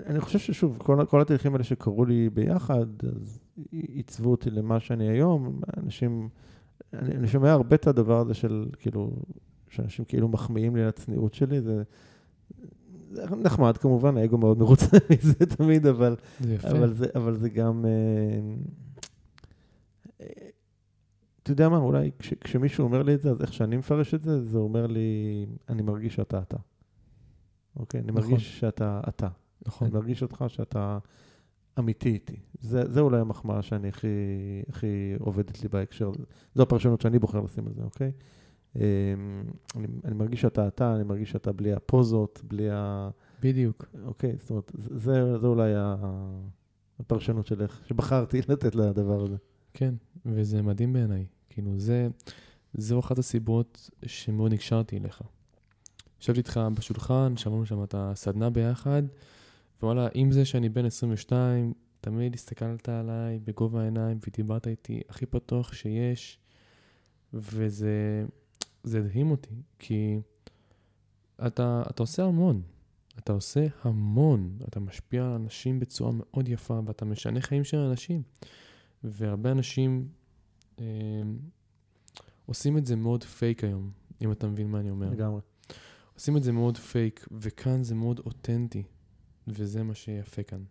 אני 0.06 0.20
חושב 0.20 0.38
ששוב, 0.38 0.78
כל, 0.78 1.04
כל 1.08 1.20
התהליכים 1.20 1.52
האלה 1.52 1.64
שקרו 1.64 2.04
לי 2.04 2.30
ביחד, 2.30 2.86
אז 3.02 3.40
עיצבו 3.70 4.30
אותי 4.30 4.50
למה 4.50 4.80
שאני 4.80 5.08
היום. 5.08 5.60
אנשים, 5.76 6.28
אני, 6.92 7.14
אני 7.14 7.28
שומע 7.28 7.52
הרבה 7.52 7.76
את 7.76 7.86
הדבר 7.86 8.20
הזה 8.20 8.34
של 8.34 8.66
כאילו, 8.78 9.12
שאנשים 9.68 10.04
כאילו 10.04 10.28
מחמיאים 10.28 10.76
לי 10.76 10.82
על 10.82 10.88
הצניעות 10.88 11.34
שלי, 11.34 11.60
זה, 11.60 11.76
זה 11.76 11.82
נחמד 13.42 13.76
כמובן, 13.76 14.16
האגו 14.16 14.38
מאוד 14.38 14.58
מרוצה 14.58 14.96
מזה 15.10 15.46
תמיד, 15.46 15.86
אבל 15.86 16.16
זה. 16.40 16.56
אבל 16.70 16.92
זה, 16.92 17.06
אבל 17.14 17.36
זה 17.36 17.48
גם... 17.48 17.84
אה, 20.20 20.26
אתה 21.42 21.52
יודע 21.52 21.68
מה, 21.68 21.76
אולי 21.76 22.10
כש, 22.18 22.34
כשמישהו 22.34 22.84
אומר 22.84 23.02
לי 23.02 23.14
את 23.14 23.20
זה, 23.22 23.30
אז 23.30 23.42
איך 23.42 23.52
שאני 23.52 23.76
מפרש 23.76 24.14
את 24.14 24.22
זה, 24.22 24.44
זה 24.44 24.58
אומר 24.58 24.86
לי, 24.86 25.46
אני 25.68 25.82
מרגיש 25.82 26.14
שאתה 26.14 26.38
אתה. 26.38 26.56
אוקיי? 27.76 28.00
אני 28.00 28.12
נכון. 28.12 28.22
מרגיש 28.22 28.60
שאתה 28.60 29.00
אתה. 29.08 29.28
נכון. 29.66 29.88
אני 29.88 29.96
מרגיש 29.96 30.22
אותך 30.22 30.44
שאתה 30.48 30.98
אמיתי 31.78 32.08
איתי. 32.08 32.36
זה, 32.60 32.92
זה 32.92 33.00
אולי 33.00 33.20
המחמאה 33.20 33.62
שאני 33.62 33.88
הכי, 33.88 34.08
הכי 34.68 35.14
עובדת 35.18 35.62
לי 35.62 35.68
בהקשר 35.68 36.08
הזה. 36.08 36.24
זו 36.54 36.62
הפרשנות 36.62 37.00
שאני 37.00 37.18
בוחר 37.18 37.40
לשים 37.40 37.66
על 37.66 37.72
זה, 37.72 37.82
אוקיי? 37.82 38.12
אה, 38.76 38.82
אני, 39.76 39.86
אני 40.04 40.14
מרגיש 40.14 40.40
שאתה 40.40 40.68
אתה, 40.68 40.94
אני 40.96 41.04
מרגיש 41.04 41.30
שאתה 41.30 41.52
בלי 41.52 41.72
הפוזות, 41.72 42.40
בלי 42.44 42.70
ה... 42.70 43.10
בדיוק. 43.42 43.84
אוקיי, 44.04 44.36
זאת 44.40 44.50
אומרת, 44.50 44.72
זה, 44.74 45.38
זה 45.38 45.46
אולי 45.46 45.74
ה- 45.76 45.96
הפרשנות 47.00 47.46
של 47.46 47.62
איך, 47.62 47.82
שבחרתי 47.86 48.40
לתת 48.48 48.74
לדבר 48.74 49.22
הזה. 49.24 49.36
כן, 49.74 49.94
וזה 50.26 50.62
מדהים 50.62 50.92
בעיניי. 50.92 51.26
כאילו, 51.48 51.78
זה, 51.78 52.08
זו 52.74 52.98
אחת 53.00 53.18
הסיבות 53.18 53.90
שמאוד 54.06 54.52
נקשרתי 54.52 54.96
אליך. 54.98 55.22
ישבתי 56.20 56.38
איתך 56.38 56.60
בשולחן, 56.74 57.36
שמענו 57.36 57.66
שם 57.66 57.84
את 57.84 57.94
הסדנה 57.98 58.50
ביחד, 58.50 59.02
ווואלה, 59.82 60.08
עם 60.14 60.32
זה 60.32 60.44
שאני 60.44 60.68
בן 60.68 60.84
22, 60.84 61.72
תמיד 62.00 62.34
הסתכלת 62.34 62.88
עליי 62.88 63.38
בגובה 63.44 63.80
העיניים 63.80 64.18
ודיברת 64.26 64.66
איתי 64.66 65.00
הכי 65.08 65.26
פתוח 65.26 65.72
שיש, 65.72 66.38
וזה 67.34 68.24
זה 68.82 68.98
הדהים 68.98 69.30
אותי, 69.30 69.54
כי 69.78 70.20
אתה, 71.46 71.82
אתה 71.90 72.02
עושה 72.02 72.24
המון. 72.24 72.62
אתה 73.18 73.32
עושה 73.32 73.66
המון, 73.82 74.58
אתה 74.68 74.80
משפיע 74.80 75.24
על 75.26 75.32
אנשים 75.32 75.80
בצורה 75.80 76.10
מאוד 76.14 76.48
יפה, 76.48 76.80
ואתה 76.86 77.04
משנה 77.04 77.40
חיים 77.40 77.64
של 77.64 77.76
אנשים. 77.76 78.22
והרבה 79.04 79.52
אנשים 79.52 80.08
אה, 80.78 80.84
עושים 82.46 82.78
את 82.78 82.86
זה 82.86 82.96
מאוד 82.96 83.24
פייק 83.24 83.64
היום, 83.64 83.90
אם 84.22 84.32
אתה 84.32 84.46
מבין 84.46 84.70
מה 84.70 84.80
אני 84.80 84.90
אומר. 84.90 85.10
לגמרי. 85.10 85.40
עושים 86.14 86.36
את 86.36 86.42
זה 86.42 86.52
מאוד 86.52 86.76
פייק, 86.78 87.28
וכאן 87.32 87.82
זה 87.82 87.94
מאוד 87.94 88.18
אותנטי, 88.18 88.82
וזה 89.48 89.82
מה 89.82 89.94
שיפה 89.94 90.42
כאן. 90.42 90.62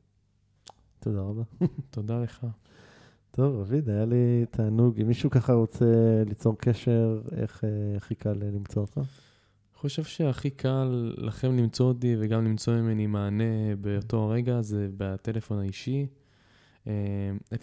תודה 1.00 1.22
רבה. 1.22 1.44
תודה 1.90 2.20
לך. 2.20 2.48
טוב, 3.32 3.62
רביד, 3.62 3.90
היה 3.90 4.06
לי 4.06 4.46
תענוג. 4.52 5.02
אם 5.02 5.08
מישהו 5.08 5.30
ככה 5.30 5.54
רוצה 5.54 5.86
ליצור 6.28 6.58
קשר, 6.58 7.22
איך 7.32 7.64
אה, 7.64 7.70
הכי 7.98 8.16
קל 8.16 8.34
למצוא 8.34 8.82
אותך? 8.82 8.98
אני 8.98 9.82
חושב 9.82 10.04
שהכי 10.04 10.50
קל 10.50 11.14
לכם 11.18 11.58
למצוא 11.58 11.86
אותי 11.86 12.16
וגם 12.20 12.46
למצוא 12.46 12.74
ממני 12.74 13.08
מענה 13.08 13.76
באותו 13.82 14.18
הרגע 14.18 14.62
זה 14.62 14.88
בטלפון 14.98 15.60
האישי, 15.60 16.08
אה, 16.88 17.32
054-352-5857. 17.54 17.60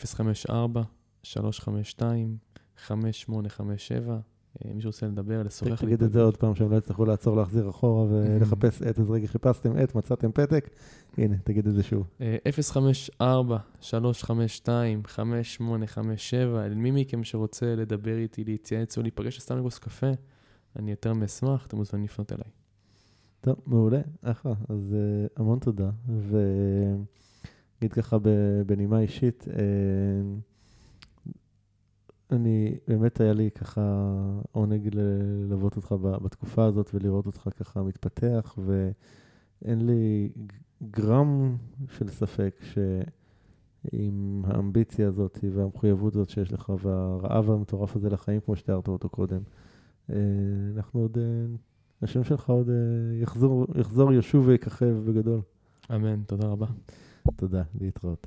אה, 4.65 4.75
מי 4.75 4.83
שרוצה 4.83 5.07
לדבר, 5.07 5.43
לשוחח. 5.43 5.81
תגיד 5.81 6.03
את 6.03 6.13
זה 6.13 6.23
עוד 6.23 6.37
פעם, 6.37 6.55
שהם 6.55 6.71
לא 6.71 6.77
יצטרכו 6.77 7.05
לעצור, 7.05 7.37
להחזיר 7.37 7.71
אחורה 7.71 8.07
ולחפש 8.11 8.83
עט, 8.83 8.99
אז 8.99 9.11
רגע 9.11 9.27
חיפשתם 9.27 9.77
עט, 9.77 9.95
מצאתם 9.95 10.33
פתק, 10.33 10.71
הנה, 11.19 11.37
תגיד 11.45 11.67
את 11.67 11.75
זה 11.75 11.83
שוב. 11.83 12.07
אה, 12.21 12.37
054-352-5857, 13.21 13.23
אל 16.65 16.75
מי 16.75 16.91
מכם 16.91 17.25
שרוצה 17.25 17.75
לדבר 17.75 18.17
איתי, 18.17 18.45
להתייעץ 18.45 18.97
או 18.99 19.03
להיפגש 19.03 19.41
סתם 19.41 19.59
לכוס 19.59 19.79
קפה, 19.79 20.11
אני 20.77 20.91
יותר 20.91 21.13
מאשמח, 21.13 21.67
אתם 21.67 21.77
מוזמנים 21.77 22.05
לפנות 22.05 22.33
אליי. 22.33 22.51
טוב, 23.41 23.57
מעולה, 23.67 24.01
אחלה. 24.23 24.53
אז 24.69 24.95
uh, 24.95 25.41
המון 25.41 25.59
תודה. 25.59 25.91
ונגיד 26.09 27.93
ככה 27.93 28.17
בנימה 28.67 29.01
אישית, 29.01 29.45
אני, 32.31 32.75
באמת 32.89 33.21
היה 33.21 33.33
לי 33.33 33.51
ככה 33.51 34.05
עונג 34.53 34.89
ללוות 34.93 35.77
אותך 35.77 35.95
בתקופה 36.23 36.65
הזאת 36.65 36.91
ולראות 36.95 37.27
אותך 37.27 37.49
ככה 37.59 37.83
מתפתח, 37.83 38.59
ואין 38.65 39.87
לי 39.87 40.29
גרם 40.91 41.57
של 41.89 42.09
ספק 42.09 42.61
שעם 42.63 44.43
האמביציה 44.45 45.09
הזאת 45.09 45.39
והמחויבות 45.53 46.15
הזאת 46.15 46.31
שיש 46.31 46.53
לך 46.53 46.73
והרעב 46.83 47.51
המטורף 47.51 47.97
הזה 47.97 48.11
לחיים, 48.11 48.41
כמו 48.41 48.57
שתיארת 48.57 48.89
אותו 48.89 49.09
קודם, 49.09 49.41
uh, 50.11 50.13
אנחנו 50.77 51.01
עוד... 51.01 51.17
Uh, 51.17 51.57
השם 52.03 52.25
שלך 52.25 52.51
עוד 52.51 52.69
אה, 52.69 52.75
יחזור, 53.23 53.67
יחזור, 53.81 54.13
ישוב 54.13 54.47
ויככב 54.47 54.97
בגדול. 55.07 55.41
אמן, 55.95 56.23
תודה 56.27 56.49
רבה. 56.49 56.67
תודה, 57.37 57.63
להתראות. 57.81 58.27